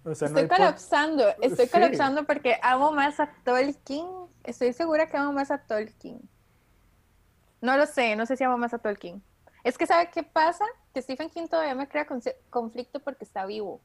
O 0.03 0.15
sea, 0.15 0.29
no 0.29 0.35
Estoy 0.39 0.47
por- 0.47 0.57
colapsando, 0.57 1.27
estoy 1.41 1.65
Sí. 1.65 1.71
colapsando 1.71 2.25
porque 2.25 2.57
amo 2.61 2.91
más 2.91 3.19
a 3.19 3.29
Tolkien. 3.43 4.07
Estoy 4.43 4.71
segura 4.73 5.07
que 5.09 5.17
amo 5.17 5.33
más 5.33 5.51
a 5.51 5.57
Tolkien. 5.59 6.21
No 7.61 7.75
lo 7.77 7.85
sé, 7.85 8.15
no 8.15 8.25
sé 8.25 8.37
si 8.37 8.43
amo 8.43 8.57
más 8.57 8.73
a 8.73 8.79
Tolkien. 8.79 9.21
Es 9.65 9.79
que, 9.79 9.87
¿sabe 9.87 10.11
qué 10.11 10.21
pasa? 10.21 10.63
Que 10.93 11.01
Stephen 11.01 11.27
King 11.31 11.47
todavía 11.47 11.73
me 11.73 11.87
crea 11.87 12.05
conflicto 12.51 12.99
porque 12.99 13.23
está 13.23 13.47
vivo. 13.47 13.81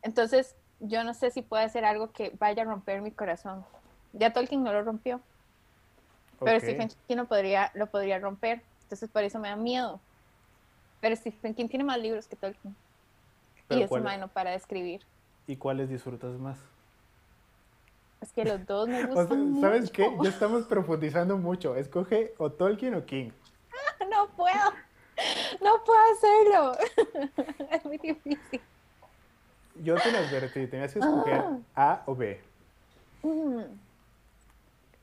Entonces, 0.00 0.56
yo 0.80 1.04
no 1.04 1.12
sé 1.12 1.30
si 1.30 1.42
puede 1.42 1.64
hacer 1.64 1.84
algo 1.84 2.10
que 2.10 2.34
vaya 2.38 2.62
a 2.62 2.64
romper 2.64 3.02
mi 3.02 3.10
corazón. 3.10 3.66
Ya 4.14 4.32
Tolkien 4.32 4.64
no 4.64 4.72
lo 4.72 4.82
rompió, 4.82 5.20
pero. 6.40 6.58
Stephen 6.58 6.88
King 7.06 7.16
lo 7.16 7.26
podría, 7.26 7.70
lo 7.74 7.86
podría 7.88 8.18
romper. 8.18 8.62
Entonces, 8.84 9.10
por 9.10 9.24
eso 9.24 9.38
me 9.38 9.48
da 9.48 9.56
miedo. 9.56 10.00
Pero 11.02 11.14
Stephen 11.16 11.54
King 11.54 11.68
tiene 11.68 11.84
más 11.84 11.98
libros 11.98 12.26
que 12.26 12.36
Tolkien. 12.36 12.74
Pero 13.68 13.80
Y 13.80 13.84
es 13.84 13.90
¿cuál- 13.90 14.00
humano 14.00 14.28
para 14.28 14.54
escribir. 14.54 15.02
¿Y 15.46 15.56
cuáles 15.56 15.90
disfrutas 15.90 16.38
más? 16.38 16.58
Es 18.22 18.32
que 18.32 18.46
los 18.46 18.64
dos 18.66 18.88
me 18.88 19.04
O 19.04 19.08
gustan 19.08 19.52
sea, 19.52 19.60
¿Sabes 19.60 19.90
qué? 19.90 20.10
Ya 20.22 20.30
estamos 20.30 20.64
profundizando 20.64 21.36
mucho. 21.36 21.76
Escoge 21.76 22.32
o 22.38 22.50
Tolkien 22.50 22.94
o 22.94 23.04
King. 23.04 23.32
No 24.10 24.28
puedo. 24.36 24.72
No 25.62 25.82
puedo 25.84 26.00
hacerlo. 26.12 26.76
Es 27.70 27.84
muy 27.84 27.98
difícil. 27.98 28.60
Yo 29.76 29.94
te 29.96 30.10
lo 30.10 30.18
advertí, 30.18 30.66
tenías 30.66 30.92
que 30.92 30.98
escoger 30.98 31.42
A 31.74 32.02
o 32.06 32.14
B. 32.14 32.40
Mm. 33.22 33.62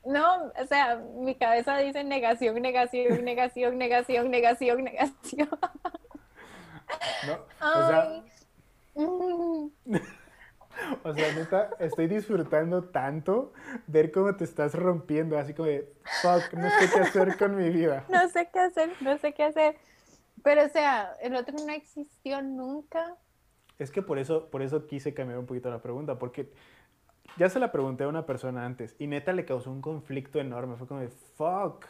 No, 0.06 0.52
o 0.60 0.66
sea, 0.66 0.96
mi 0.96 1.34
cabeza 1.34 1.78
dice 1.78 2.04
negación, 2.04 2.60
negación, 2.60 3.22
negación, 3.22 3.78
negación, 3.78 4.30
negación, 4.30 4.84
negación. 4.84 5.48
¿no? 7.26 7.34
O 7.60 7.88
sea, 7.88 8.02
Ay. 8.02 8.22
O 11.02 11.12
sea, 11.12 11.34
neta, 11.34 11.70
estoy 11.78 12.06
disfrutando 12.06 12.84
tanto 12.84 13.52
ver 13.86 14.12
cómo 14.12 14.34
te 14.36 14.44
estás 14.44 14.74
rompiendo, 14.74 15.38
así 15.38 15.54
como 15.54 15.68
de, 15.68 15.92
fuck, 16.22 16.52
no 16.54 16.68
sé 16.70 16.90
qué 16.92 17.00
hacer 17.00 17.36
con 17.36 17.56
mi 17.56 17.70
vida. 17.70 18.04
No 18.10 18.28
sé 18.28 18.48
qué 18.52 18.60
hacer, 18.60 18.90
no 19.00 19.18
sé 19.18 19.32
qué 19.32 19.44
hacer. 19.44 19.76
Pero, 20.42 20.64
o 20.64 20.68
sea, 20.68 21.14
el 21.20 21.34
otro 21.34 21.56
no 21.66 21.72
existió 21.72 22.42
nunca. 22.42 23.16
Es 23.78 23.90
que 23.90 24.02
por 24.02 24.18
eso, 24.18 24.50
por 24.50 24.62
eso 24.62 24.86
quise 24.86 25.14
cambiar 25.14 25.38
un 25.38 25.46
poquito 25.46 25.70
la 25.70 25.82
pregunta, 25.82 26.18
porque 26.18 26.52
ya 27.36 27.48
se 27.48 27.58
la 27.58 27.72
pregunté 27.72 28.04
a 28.04 28.08
una 28.08 28.26
persona 28.26 28.64
antes 28.64 28.94
y 28.98 29.06
neta 29.06 29.32
le 29.32 29.44
causó 29.44 29.70
un 29.70 29.80
conflicto 29.80 30.38
enorme. 30.38 30.76
Fue 30.76 30.86
como 30.86 31.00
de, 31.00 31.08
fuck. 31.08 31.86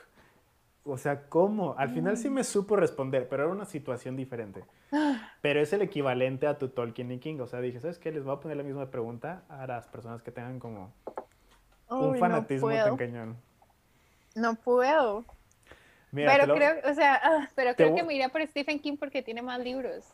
O 0.85 0.99
sea, 0.99 1.28
¿cómo? 1.28 1.74
Al 1.78 1.89
final 1.91 2.16
sí 2.18 2.28
me 2.28 2.45
supo 2.45 2.76
responder, 2.76 3.26
pero 3.28 3.45
era 3.45 3.53
una 3.53 3.64
situación 3.64 4.16
diferente. 4.16 4.64
Pero 5.41 5.61
es 5.61 5.72
el 5.72 5.82
equivalente 5.82 6.47
a 6.47 6.59
tu 6.59 6.68
Tolkien 6.68 7.11
y 7.11 7.18
King. 7.18 7.41
O 7.41 7.47
sea, 7.47 7.61
dije, 7.61 7.80
¿sabes 7.80 7.99
qué? 7.99 8.12
Les 8.12 8.22
voy 8.22 8.35
a 8.37 8.41
poner 8.41 8.57
la 8.57 8.62
misma 8.62 8.91
pregunta 8.91 9.43
a 9.49 9.66
las 9.66 9.87
personas 9.89 10.22
que 10.22 10.30
tengan 10.30 10.59
como 10.59 10.93
un 11.89 12.11
Uy, 12.11 12.18
fanatismo 12.18 12.70
no 12.70 12.76
tan 12.85 12.97
cañón. 12.97 13.37
No 14.35 14.55
puedo. 14.57 15.24
Mira, 16.12 16.32
pero 16.32 16.47
lo- 16.47 16.55
creo, 16.55 16.76
o 16.91 16.95
sea, 16.95 17.20
ah, 17.22 17.49
pero 17.55 17.74
te 17.74 17.85
creo 17.85 17.97
que 17.97 18.03
me 18.05 18.14
iría 18.14 18.28
por 18.28 18.47
Stephen 18.47 18.78
King 18.78 18.97
porque 18.99 19.22
tiene 19.22 19.43
más 19.43 19.59
libros. 19.61 20.05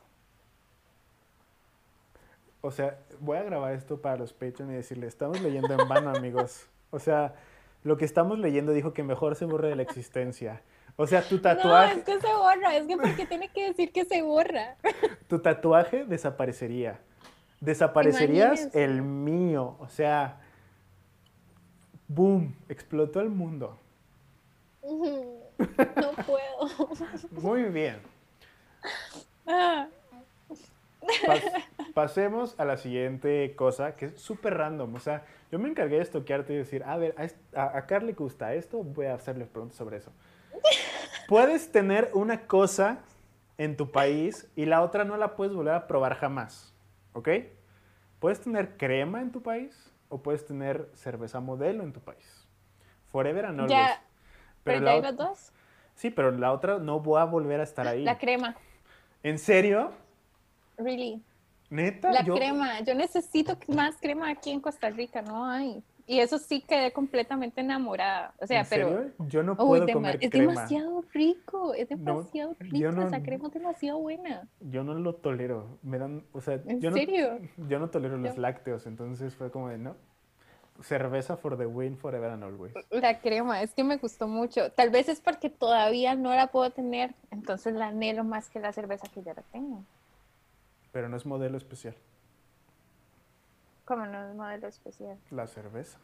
O 2.63 2.71
sea, 2.71 2.99
voy 3.21 3.39
a 3.39 3.43
grabar 3.43 3.73
esto 3.73 4.01
para 4.01 4.17
los 4.17 4.33
Patreon 4.33 4.71
y 4.73 4.75
decirle, 4.77 5.07
estamos 5.07 5.41
leyendo 5.41 5.73
en 5.73 5.89
vano, 5.89 6.11
amigos. 6.11 6.67
O 6.91 6.99
sea, 6.99 7.35
lo 7.83 7.97
que 7.97 8.05
estamos 8.05 8.39
leyendo 8.39 8.73
dijo 8.73 8.93
que 8.93 9.03
mejor 9.03 9.37
se 9.37 9.45
borre 9.45 9.69
de 9.69 9.77
la 9.77 9.83
existencia. 9.83 10.63
O 10.97 11.07
sea, 11.07 11.23
tu 11.23 11.37
No, 11.37 11.43
tatuaje, 11.43 11.99
es 11.99 12.05
que 12.05 12.21
se 12.21 12.27
borra, 12.35 12.77
es 12.77 12.87
que 12.87 12.97
porque 12.97 13.27
tiene 13.27 13.49
que 13.49 13.69
decir 13.69 13.93
que 13.93 14.05
se 14.05 14.23
borra. 14.23 14.77
tu 15.29 15.39
tatuaje 15.39 16.05
desaparecería. 16.05 17.01
Desaparecerías 17.61 18.53
Imagínense. 18.61 18.85
el 18.85 19.03
mío. 19.03 19.77
O 19.81 19.89
sea, 19.89 20.41
boom, 22.09 22.55
explotó 22.69 23.21
el 23.21 23.31
mundo. 23.31 23.79
No 24.83 26.13
puedo. 26.27 26.89
Muy 27.33 27.65
bien. 27.65 28.01
Ah, 29.47 29.89
Pas- 31.27 31.65
pasemos 31.95 32.55
a 32.59 32.65
la 32.65 32.77
siguiente 32.77 33.55
cosa, 33.57 33.97
que 33.97 34.07
es 34.07 34.21
súper 34.21 34.57
random. 34.57 34.95
O 34.95 35.01
sea, 35.01 35.25
yo 35.51 35.59
me 35.59 35.69
encargué 35.69 35.97
de 35.97 36.03
estoquearte 36.03 36.53
y 36.53 36.57
decir, 36.57 36.83
a 36.85 36.97
ver, 36.97 37.15
a, 37.55 37.77
a, 37.77 37.87
Carly 37.87 38.13
gusta 38.13 38.55
esto, 38.55 38.83
voy 38.83 39.07
a 39.07 39.15
hacerle 39.15 39.47
preguntas 39.47 39.77
sobre 39.77 39.99
eso. 39.99 40.13
Puedes 41.29 41.71
tener 41.73 42.11
una 42.15 42.47
cosa 42.47 43.01
en 43.59 43.77
tu 43.77 43.91
país 43.91 44.51
y 44.57 44.65
la 44.65 44.83
otra 44.83 45.05
no 45.05 45.17
la 45.17 45.37
puedes 45.37 45.55
volver 45.55 45.75
a 45.75 45.87
probar 45.87 46.15
jamás, 46.15 46.75
¿ok? 47.13 47.29
Puedes 48.19 48.41
tener 48.41 48.77
crema 48.77 49.21
en 49.21 49.31
tu 49.31 49.43
país 49.43 49.93
o 50.09 50.23
puedes 50.23 50.47
tener 50.47 50.89
cerveza 50.95 51.41
modelo 51.41 51.85
en 51.85 51.93
tu 51.93 52.01
país. 52.01 52.49
Forever 53.13 53.47
and 53.47 53.61
always. 53.61 53.71
Ya, 53.71 54.03
pero 54.65 54.81
la 54.81 54.99
ya 54.99 55.09
hay 55.09 55.15
dos. 55.15 55.53
Sí, 55.95 56.11
pero 56.11 56.31
la 56.31 56.53
otra 56.53 56.79
no 56.79 57.03
va 57.03 57.23
a 57.23 57.25
volver 57.27 57.61
a 57.61 57.65
estar 57.65 57.87
ahí. 57.87 58.03
La 58.03 58.19
crema, 58.19 58.57
¿En 59.23 59.39
serio? 59.39 59.93
really. 60.79 61.23
¿Neta? 61.71 62.13
La 62.13 62.23
Yo- 62.25 62.35
crema, 62.35 62.81
yo 62.81 62.95
necesito 62.95 63.57
más 63.69 63.97
crema 64.01 64.29
aquí 64.31 64.51
en 64.51 64.61
Costa 64.61 64.91
Rica, 64.91 65.23
no 65.23 65.47
hay. 65.47 65.83
Y 66.07 66.19
eso 66.19 66.39
sí 66.39 66.61
quedé 66.67 66.93
completamente 66.93 67.61
enamorada. 67.61 68.35
O 68.41 68.47
sea, 68.49 68.63
¿En 68.63 68.67
pero 68.69 68.89
serio? 68.89 69.13
Yo 69.29 69.45
no 69.45 69.57
puedo 69.57 69.87
dema- 69.87 69.93
comer 69.93 70.19
es 70.21 70.31
crema. 70.31 70.53
demasiado 70.55 71.05
rico, 71.13 71.73
es 71.75 71.89
demasiado 71.89 72.57
rico, 72.59 72.91
no- 72.91 73.07
esa 73.07 73.23
crema 73.23 73.47
es 73.47 73.55
demasiado 73.55 73.99
buena. 74.01 74.49
Yo 74.61 74.83
no 74.83 74.95
lo 74.95 75.15
tolero. 75.15 75.79
Me 75.83 75.99
dan, 75.99 76.25
o 76.33 76.41
sea, 76.41 76.61
¿En 76.67 76.81
yo 76.81 76.91
serio? 76.91 77.39
no, 77.57 77.69
yo 77.69 77.79
no 77.79 77.91
tolero 77.91 78.19
los 78.19 78.37
lácteos, 78.39 78.87
entonces 78.87 79.37
fue 79.37 79.53
como 79.53 79.69
de 79.69 79.79
no. 79.79 79.95
Cerveza 80.83 81.37
for 81.37 81.57
the 81.59 81.67
win 81.67 81.97
forever 81.97 82.31
and 82.31 82.43
always. 82.43 82.73
La 82.91 83.21
crema, 83.21 83.63
es 83.63 83.73
que 83.75 83.85
me 83.85 83.99
gustó 83.99 84.27
mucho. 84.27 84.73
Tal 84.73 84.89
vez 84.91 85.09
es 85.11 85.21
porque 85.21 85.51
todavía 85.51 86.15
no 86.17 86.35
la 86.35 86.47
puedo 86.49 86.71
tener, 86.71 87.15
entonces 87.31 87.75
la 87.75 87.89
anhelo 87.89 88.25
más 88.25 88.49
que 88.49 88.59
la 88.61 88.73
cerveza 88.73 89.07
que 89.15 89.23
ya 89.23 89.35
la 89.35 89.43
tengo. 89.53 89.85
Pero 90.93 91.09
no 91.09 91.17
es 91.17 91.25
modelo 91.27 91.57
especial, 91.57 91.95
Como 93.85 94.07
no 94.07 94.29
es 94.29 94.35
modelo 94.35 94.67
especial. 94.69 95.19
la 95.31 95.47
cerveza. 95.47 95.99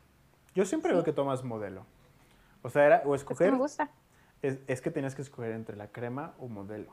Yo 0.55 0.65
siempre 0.65 0.93
veo 0.93 1.05
que 1.05 1.13
tomas 1.13 1.45
modelo. 1.45 1.85
O 2.63 2.71
sea, 2.71 2.87
era 2.87 3.03
o 3.05 3.15
Es 3.15 3.23
que 3.25 3.33
escoger, 3.33 3.53
me 3.53 3.59
gusta. 3.59 3.91
es, 4.43 4.59
es 4.67 4.81
que 4.81 4.91
tenías 4.91 5.15
que 5.15 5.23
escoger 5.23 5.53
entre 5.53 5.77
la 5.77 5.89
crema 5.89 6.35
o 6.39 6.49
modelo. 6.49 6.93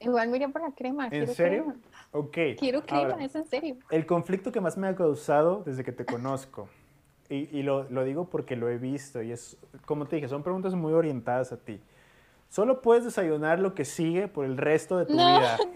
Igual 0.00 0.28
miré 0.28 0.48
por 0.48 0.60
la 0.62 0.72
crema. 0.72 1.08
¿En 1.10 1.26
serio? 1.28 1.64
crema. 1.64 1.76
Ok. 2.12 2.36
Quiero 2.58 2.82
crema, 2.84 3.12
ahora, 3.12 3.24
es 3.24 3.34
en 3.34 3.46
serio. 3.46 3.76
El 3.90 4.04
conflicto 4.06 4.52
que 4.52 4.60
más 4.60 4.76
me 4.76 4.88
ha 4.88 4.94
causado 4.96 5.62
desde 5.64 5.84
que 5.84 5.92
te 5.92 6.04
conozco, 6.04 6.68
y, 7.30 7.56
y 7.58 7.62
lo, 7.62 7.84
lo 7.84 8.04
digo 8.04 8.26
porque 8.28 8.56
lo 8.56 8.68
he 8.68 8.76
visto, 8.78 9.22
y 9.22 9.32
es, 9.32 9.56
como 9.86 10.06
te 10.06 10.16
dije, 10.16 10.28
son 10.28 10.42
preguntas 10.42 10.74
muy 10.74 10.92
orientadas 10.92 11.52
a 11.52 11.56
ti. 11.56 11.80
Solo 12.50 12.82
puedes 12.82 13.04
desayunar 13.04 13.58
lo 13.58 13.74
que 13.74 13.84
sigue 13.84 14.28
por 14.28 14.44
el 14.44 14.56
resto 14.58 14.98
de 14.98 15.06
tu 15.06 15.16
No. 15.16 15.26
vida. 15.38 15.58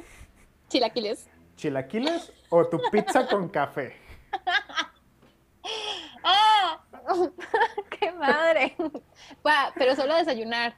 Chilaquiles. 0.71 1.29
¿Chilaquiles 1.57 2.33
o 2.49 2.64
tu 2.66 2.81
pizza 2.91 3.27
con 3.27 3.49
café? 3.49 3.95
¡Ah! 6.25 6.81
¡Qué 7.99 8.12
madre! 8.12 8.77
Pero 9.75 9.97
solo 9.97 10.14
desayunar. 10.14 10.75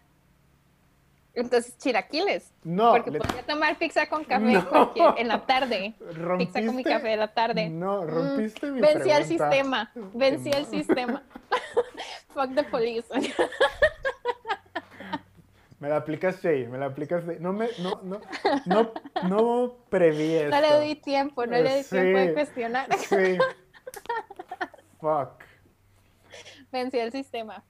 Entonces, 1.35 1.77
chilaquiles. 1.79 2.53
No, 2.63 2.93
Porque 2.93 3.11
le- 3.11 3.19
podría 3.19 3.43
tomar 3.45 3.77
pizza 3.79 4.07
con 4.09 4.25
café 4.25 4.45
No. 4.45 5.15
en 5.17 5.29
la 5.29 5.47
tarde. 5.47 5.95
Pizza 6.39 6.65
con 6.65 6.77
mi 6.77 6.85
café 6.85 7.09
de 7.09 7.17
la 7.17 7.33
tarde. 7.33 7.69
No, 7.71 8.03
Mm, 8.03 8.07
rompiste 8.09 8.67
mi 8.71 8.81
Vencí 8.81 9.11
al 9.11 9.23
pregunta. 9.25 9.51
sistema. 9.51 9.93
Vencí 10.15 10.53
al 10.53 10.67
sistema. 10.67 11.23
Fuck 12.35 12.55
the 12.55 12.65
police. 12.65 13.07
Me 15.83 15.89
la 15.89 15.97
aplicaste 15.97 16.49
ahí, 16.49 16.69
me 16.69 16.79
la 16.79 16.87
aplicaste. 16.87 17.41
No 17.41 17.53
me, 17.53 17.67
no, 17.83 18.01
no, 18.05 18.21
no, 18.67 18.93
no 19.29 19.77
preví 19.91 20.33
esto. 20.35 20.51
No 20.61 20.61
le 20.61 20.81
di 20.87 20.95
tiempo, 20.95 21.45
no 21.45 21.57
le 21.61 21.79
di 21.79 21.83
tiempo 21.83 22.19
de 22.19 22.29
Sí. 22.29 22.35
cuestionar. 22.35 22.87
Sí. 22.99 23.39
Fuck. 25.01 25.43
Vencí 26.71 27.01
al 27.01 27.11
sistema. 27.11 27.65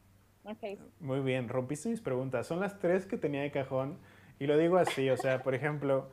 Ok. 0.44 0.78
Muy 1.00 1.20
bien, 1.20 1.48
rompiste 1.48 1.88
mis 1.88 2.02
preguntas. 2.02 2.46
Son 2.46 2.60
las 2.60 2.78
tres 2.78 3.06
que 3.06 3.16
tenía 3.16 3.40
de 3.40 3.50
cajón 3.50 3.96
y 4.38 4.46
lo 4.46 4.58
digo 4.58 4.76
así, 4.76 5.08
o 5.08 5.16
sea, 5.16 5.42
por 5.42 5.54
ejemplo, 5.54 6.10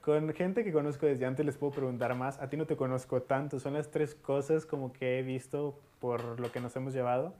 con 0.00 0.32
gente 0.32 0.64
que 0.64 0.72
conozco 0.72 1.04
desde 1.04 1.26
antes 1.26 1.44
les 1.44 1.58
puedo 1.58 1.74
preguntar 1.74 2.14
más, 2.14 2.40
a 2.40 2.48
ti 2.48 2.56
no 2.56 2.64
te 2.66 2.76
conozco 2.76 3.20
tanto, 3.20 3.60
son 3.60 3.74
las 3.74 3.90
tres 3.90 4.14
cosas 4.14 4.64
como 4.64 4.90
que 4.94 5.18
he 5.18 5.22
visto 5.22 5.78
por 6.00 6.40
lo 6.40 6.50
que 6.50 6.60
nos 6.60 6.74
hemos 6.76 6.94
llevado. 6.94 7.34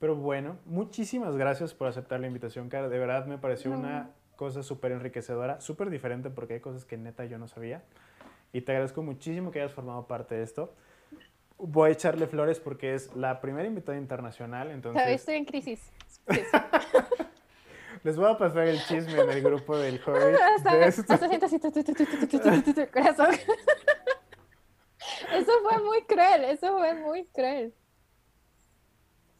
Pero 0.00 0.16
bueno, 0.16 0.56
muchísimas 0.64 1.36
gracias 1.36 1.74
por 1.74 1.86
aceptar 1.86 2.20
la 2.20 2.26
invitación, 2.26 2.70
Cara. 2.70 2.88
De 2.88 2.98
verdad 2.98 3.26
me 3.26 3.36
pareció 3.36 3.70
no. 3.70 3.78
una 3.80 4.10
cosa 4.34 4.62
súper 4.62 4.92
enriquecedora, 4.92 5.60
súper 5.60 5.90
diferente 5.90 6.30
porque 6.30 6.54
hay 6.54 6.60
cosas 6.60 6.86
que 6.86 6.96
neta 6.96 7.26
yo 7.26 7.36
no 7.36 7.46
sabía. 7.46 7.84
Y 8.54 8.62
te 8.62 8.72
agradezco 8.72 9.02
muchísimo 9.02 9.50
que 9.50 9.60
hayas 9.60 9.74
formado 9.74 10.06
parte 10.06 10.34
de 10.34 10.42
esto. 10.42 10.74
Voy 11.58 11.90
a 11.90 11.92
echarle 11.92 12.26
flores 12.26 12.58
porque 12.58 12.94
es 12.94 13.14
la 13.14 13.42
primera 13.42 13.68
invitada 13.68 13.98
internacional, 13.98 14.70
entonces... 14.70 15.02
Pero 15.02 15.14
estoy 15.14 15.34
en 15.34 15.44
crisis. 15.44 15.92
Les 18.02 18.16
voy 18.16 18.32
a 18.32 18.38
pasar 18.38 18.66
el 18.66 18.80
chisme 18.84 19.20
en 19.20 19.28
el 19.28 19.42
grupo 19.42 19.76
del 19.76 20.00
Hobbit. 20.02 20.38
De 20.64 20.86
esto. 20.86 21.02
Eso 25.32 25.52
fue 25.62 25.82
muy 25.82 26.02
cruel, 26.04 26.44
eso 26.44 26.78
fue 26.78 26.94
muy 26.94 27.26
cruel. 27.26 27.74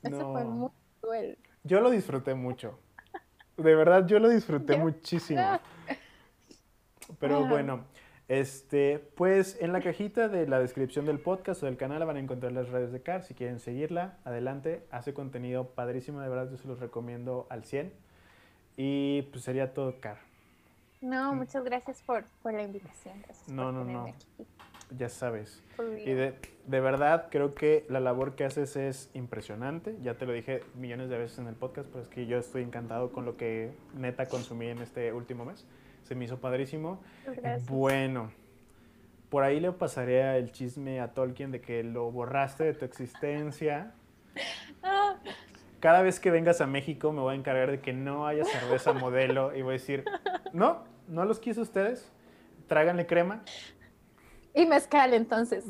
Eso 0.03 0.33
fue 0.33 0.45
No. 0.45 0.51
muy 0.51 0.71
cruel. 1.01 1.39
Yo 1.65 1.81
lo 1.81 1.91
disfruté 1.91 2.35
mucho. 2.35 2.79
De 3.57 3.75
verdad, 3.75 4.07
yo 4.07 4.19
lo 4.19 4.29
disfruté 4.29 4.77
muchísimo. 4.79 5.43
Pero 7.19 7.47
bueno, 7.47 7.85
este, 8.29 8.99
pues 9.17 9.59
en 9.61 9.73
la 9.73 9.81
cajita 9.81 10.29
de 10.29 10.47
la 10.47 10.59
descripción 10.61 11.05
del 11.05 11.19
podcast 11.21 11.63
o 11.63 11.67
del 11.67 11.77
canal 11.77 12.05
van 12.07 12.17
a 12.17 12.21
encontrar 12.21 12.53
las 12.53 12.69
redes 12.69 12.93
de 12.93 13.03
Car. 13.03 13.23
Si 13.25 13.35
quieren 13.35 13.59
seguirla, 13.59 14.19
adelante. 14.25 14.87
Hace 14.91 15.13
contenido 15.13 15.71
padrísimo, 15.75 16.21
de 16.21 16.29
verdad, 16.29 16.51
yo 16.51 16.57
se 16.57 16.69
los 16.69 16.79
recomiendo 16.81 17.47
al 17.51 17.65
100. 17.65 17.93
Y 18.77 19.23
pues 19.33 19.45
sería 19.45 19.75
todo 19.75 20.01
Car. 20.01 20.19
No, 21.03 21.35
muchas 21.35 21.65
gracias 21.65 22.01
por, 22.03 22.25
por 22.43 22.53
la 22.55 22.63
invitación. 22.63 23.21
Gracias 23.23 23.49
No, 23.49 23.65
por 23.65 23.73
no, 23.75 23.85
no. 23.85 24.03
aquí. 24.07 24.15
Ya 24.97 25.09
sabes. 25.09 25.63
Y 26.05 26.13
de, 26.13 26.35
de 26.67 26.81
verdad 26.81 27.29
creo 27.31 27.55
que 27.55 27.85
la 27.89 28.01
labor 28.01 28.35
que 28.35 28.45
haces 28.45 28.77
es 28.77 29.11
impresionante. 29.15 29.97
Ya 30.03 30.15
te 30.15 30.27
lo 30.27 30.33
dije 30.33 30.63
millones 30.75 31.09
de 31.09 31.19
veces 31.19 31.39
en 31.39 31.47
el 31.47 31.55
podcast, 31.55 31.89
pero 31.89 32.03
es 32.03 32.09
que 32.09 32.27
yo 32.27 32.39
estoy 32.39 32.63
encantado 32.63 33.13
con 33.13 33.25
lo 33.25 33.37
que 33.37 33.73
neta 33.95 34.27
consumí 34.27 34.67
en 34.67 34.79
este 34.79 35.13
último 35.13 35.45
mes. 35.45 35.67
Se 36.03 36.15
me 36.15 36.25
hizo 36.25 36.39
padrísimo. 36.39 37.01
Gracias. 37.25 37.67
Bueno, 37.69 38.31
por 39.29 39.45
ahí 39.45 39.61
le 39.61 39.73
pasaré 39.73 40.37
el 40.39 40.51
chisme 40.51 41.01
a 41.01 41.13
Tolkien 41.13 41.51
de 41.51 41.61
que 41.61 41.85
lo 41.85 42.11
borraste 42.11 42.65
de 42.65 42.75
tu 42.75 42.85
existencia. 42.85 43.95
Ah, 44.83 45.17
Cada 45.81 46.03
vez 46.03 46.21
que 46.21 46.31
vengas 46.31 46.61
a 46.61 46.67
México 46.67 47.11
me 47.11 47.21
voy 47.21 47.35
a 47.35 47.39
encargar 47.39 47.71
de 47.71 47.81
que 47.81 47.95
no 47.95 48.27
haya 48.27 48.45
cerveza 48.45 48.93
modelo 48.93 49.57
y 49.57 49.63
voy 49.63 49.71
a 49.71 49.73
decir, 49.73 50.05
no, 50.53 50.85
no 51.09 51.25
los 51.25 51.41
quiso 51.41 51.63
ustedes, 51.63 52.13
tráganle 52.69 53.07
crema. 53.07 53.43
Y 54.55 54.67
mezcal 54.67 55.15
entonces. 55.15 55.65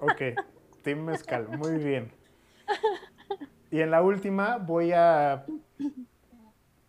Ok, 0.00 0.22
Team 0.82 1.04
Mezcal, 1.04 1.48
muy 1.58 1.74
bien. 1.74 2.10
Y 3.70 3.80
en 3.80 3.90
la 3.90 4.02
última 4.02 4.56
voy 4.58 4.92
a 4.92 5.44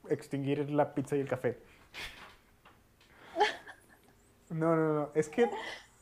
extinguir 0.09 0.69
la 0.71 0.93
pizza 0.93 1.15
y 1.15 1.19
el 1.21 1.27
café. 1.27 1.59
No, 4.49 4.75
no, 4.75 4.93
no. 4.93 5.09
Es 5.13 5.29
que 5.29 5.49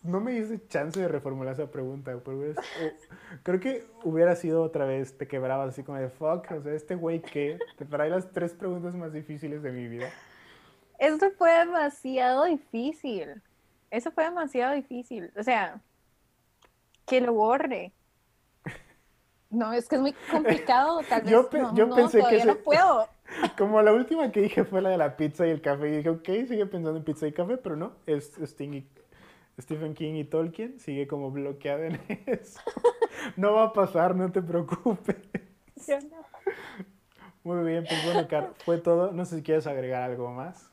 no 0.04 0.20
me 0.20 0.34
hice 0.34 0.60
chance 0.68 1.00
de 1.00 1.08
reformular 1.08 1.54
esa 1.54 1.70
pregunta. 1.70 2.18
Pero 2.24 2.46
es- 2.46 2.58
eh, 2.80 2.96
creo 3.44 3.60
que 3.60 3.86
hubiera 4.04 4.36
sido 4.36 4.64
otra 4.64 4.86
vez, 4.86 5.18
te 5.18 5.28
quebrabas 5.28 5.70
así 5.70 5.84
como 5.84 5.98
de 6.00 6.10
fuck. 6.10 6.50
O 6.52 6.62
sea, 6.62 6.74
este 6.74 6.96
güey 6.96 7.22
que 7.22 7.60
te 7.78 7.86
trae 7.86 8.10
las 8.10 8.32
tres 8.32 8.54
preguntas 8.54 8.96
más 8.96 9.14
difíciles 9.14 9.62
de 9.62 9.72
mi 9.72 9.88
vida. 9.88 10.10
Eso 10.98 11.30
fue 11.38 11.52
demasiado 11.52 12.46
difícil. 12.46 13.42
Eso 13.92 14.12
fue 14.12 14.24
demasiado 14.26 14.74
difícil. 14.76 15.32
O 15.38 15.44
sea, 15.44 15.82
que 17.06 17.22
lo 17.22 17.34
borre. 17.34 17.92
No, 19.50 19.74
es 19.74 19.88
que 19.88 19.96
es 19.96 20.02
muy 20.02 20.14
complicado. 20.32 21.02
Tal 21.10 21.22
vez 21.22 21.32
Yo 21.32 21.50
pe- 21.50 21.60
no, 21.60 21.76
yo 21.76 21.88
no, 21.88 21.96
pensé 21.96 22.24
que 22.30 22.46
no 22.46 22.56
puedo. 22.58 23.08
Como 23.58 23.82
la 23.82 23.94
última 23.94 24.32
que 24.32 24.42
dije 24.42 24.64
fue 24.64 24.82
la 24.82 24.90
de 24.90 24.98
la 24.98 25.18
pizza 25.18 25.48
y 25.48 25.52
el 25.52 25.62
café. 25.62 25.90
Y 25.90 25.98
dije, 25.98 26.10
ok, 26.10 26.26
sigue 26.48 26.66
pensando 26.66 26.98
en 26.98 27.04
pizza 27.04 27.28
y 27.28 27.32
café, 27.32 27.58
pero 27.58 27.76
no. 27.76 27.94
Es 28.06 28.38
Sting 28.38 28.74
y- 28.74 28.88
Stephen 29.60 29.94
King 29.94 30.14
y 30.16 30.24
Tolkien. 30.24 30.80
Sigue 30.80 31.08
como 31.08 31.32
bloqueado 31.32 31.84
en 31.84 32.00
eso. 32.28 32.62
No 33.36 33.54
va 33.54 33.64
a 33.66 33.74
pasar, 33.74 34.16
no 34.16 34.32
te 34.32 34.42
preocupes. 34.42 35.16
Yo 35.88 36.00
no. 36.02 36.20
Muy 37.44 37.66
bien, 37.66 37.86
pues 37.88 38.04
bueno, 38.06 38.28
Car, 38.28 38.54
fue 38.66 38.78
todo. 38.78 39.12
No 39.12 39.26
sé 39.26 39.38
si 39.38 39.44
quieres 39.44 39.66
agregar 39.66 40.04
algo 40.04 40.32
más. 40.32 40.70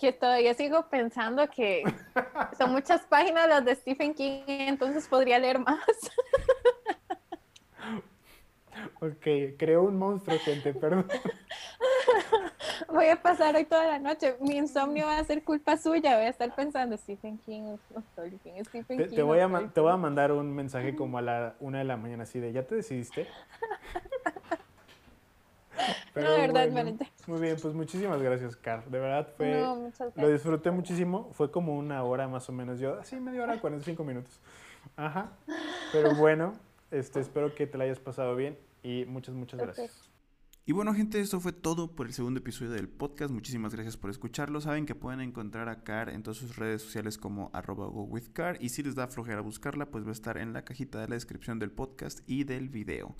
Que 0.00 0.12
todavía 0.12 0.54
sigo 0.54 0.88
pensando 0.88 1.48
que 1.50 1.84
son 2.56 2.72
muchas 2.72 3.02
páginas 3.02 3.48
las 3.48 3.64
de 3.64 3.74
Stephen 3.74 4.14
King, 4.14 4.44
entonces 4.46 5.06
podría 5.06 5.38
leer 5.38 5.58
más. 5.58 5.78
Ok, 9.00 9.56
creó 9.58 9.82
un 9.82 9.96
monstruo, 9.96 10.38
gente, 10.38 10.72
perdón. 10.72 11.06
Voy 12.88 13.06
a 13.06 13.20
pasar 13.20 13.54
hoy 13.56 13.64
toda 13.64 13.86
la 13.86 13.98
noche. 13.98 14.36
Mi 14.40 14.56
insomnio 14.56 15.06
va 15.06 15.18
a 15.18 15.24
ser 15.24 15.44
culpa 15.44 15.76
suya. 15.76 16.16
Voy 16.16 16.26
a 16.26 16.28
estar 16.28 16.54
pensando 16.54 16.96
Stephen 16.96 17.38
King 17.38 17.76
Stephen 18.64 18.98
Te, 18.98 19.06
King. 19.08 19.16
te 19.16 19.22
voy 19.22 19.38
a, 19.40 19.70
te 19.72 19.80
voy 19.80 19.92
a 19.92 19.96
mandar 19.96 20.32
un 20.32 20.54
mensaje 20.54 20.94
como 20.96 21.18
a 21.18 21.22
la 21.22 21.56
una 21.60 21.78
de 21.78 21.84
la 21.84 21.96
mañana, 21.96 22.24
así 22.24 22.40
de, 22.40 22.52
¿ya 22.52 22.66
te 22.66 22.74
decidiste? 22.76 23.26
No, 26.14 26.32
de 26.32 26.40
verdad, 26.40 26.72
Valente. 26.72 27.10
Muy 27.26 27.40
bien, 27.40 27.56
pues 27.60 27.74
muchísimas 27.74 28.20
gracias, 28.22 28.56
Car. 28.56 28.84
De 28.88 28.98
verdad 28.98 29.28
fue... 29.36 29.60
No, 29.60 29.90
Lo 30.16 30.28
disfruté 30.28 30.70
muchísimo. 30.70 31.30
Fue 31.32 31.50
como 31.50 31.76
una 31.76 32.02
hora 32.02 32.28
más 32.28 32.48
o 32.48 32.52
menos. 32.52 32.78
Yo, 32.78 32.98
así 32.98 33.16
media 33.16 33.42
hora, 33.42 33.60
45 33.60 34.04
minutos. 34.04 34.40
Ajá. 34.96 35.32
Pero 35.92 36.14
bueno, 36.16 36.54
este, 36.90 37.20
espero 37.20 37.54
que 37.54 37.66
te 37.66 37.78
la 37.78 37.84
hayas 37.84 38.00
pasado 38.00 38.36
bien 38.36 38.58
y 38.82 39.04
muchas, 39.06 39.34
muchas 39.34 39.60
gracias. 39.60 40.10
Y 40.66 40.72
bueno, 40.72 40.94
gente, 40.94 41.20
eso 41.20 41.40
fue 41.40 41.52
todo 41.52 41.96
por 41.96 42.06
el 42.06 42.12
segundo 42.12 42.38
episodio 42.38 42.70
del 42.70 42.88
podcast. 42.88 43.32
Muchísimas 43.32 43.74
gracias 43.74 43.96
por 43.96 44.10
escucharlo. 44.10 44.60
Saben 44.60 44.86
que 44.86 44.94
pueden 44.94 45.20
encontrar 45.20 45.68
a 45.68 45.82
Car 45.82 46.10
en 46.10 46.22
todas 46.22 46.36
sus 46.36 46.56
redes 46.56 46.82
sociales 46.82 47.18
como 47.18 47.50
arroba 47.52 47.86
gowithcar. 47.86 48.56
Y 48.60 48.68
si 48.68 48.82
les 48.82 48.94
da 48.94 49.08
flojera 49.08 49.40
buscarla, 49.40 49.86
pues 49.90 50.04
va 50.04 50.10
a 50.10 50.12
estar 50.12 50.38
en 50.38 50.52
la 50.52 50.64
cajita 50.64 51.00
de 51.00 51.08
la 51.08 51.14
descripción 51.14 51.58
del 51.58 51.72
podcast 51.72 52.20
y 52.26 52.44
del 52.44 52.68
video. 52.68 53.16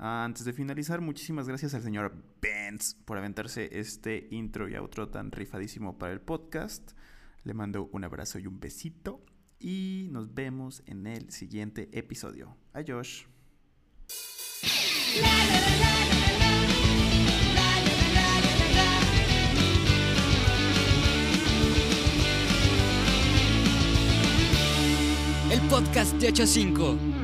Ah, 0.00 0.24
antes 0.24 0.44
de 0.44 0.52
finalizar, 0.52 1.00
muchísimas 1.00 1.48
gracias 1.48 1.74
al 1.74 1.82
señor 1.82 2.14
Benz 2.40 2.94
por 3.04 3.18
aventarse 3.18 3.68
este 3.72 4.28
intro 4.30 4.68
y 4.68 4.76
outro 4.76 5.08
tan 5.08 5.32
rifadísimo 5.32 5.98
para 5.98 6.12
el 6.12 6.20
podcast. 6.20 6.92
Le 7.42 7.52
mando 7.52 7.90
un 7.90 8.04
abrazo 8.04 8.38
y 8.38 8.46
un 8.46 8.60
besito. 8.60 9.24
Y 9.58 10.06
nos 10.12 10.34
vemos 10.34 10.84
en 10.86 11.08
el 11.08 11.32
siguiente 11.32 11.88
episodio. 11.92 12.56
Adiós. 12.74 13.26
El 25.50 25.60
podcast 25.68 26.14
de 26.20 26.28
8 26.28 26.42
a 26.44 26.46
5. 26.46 27.17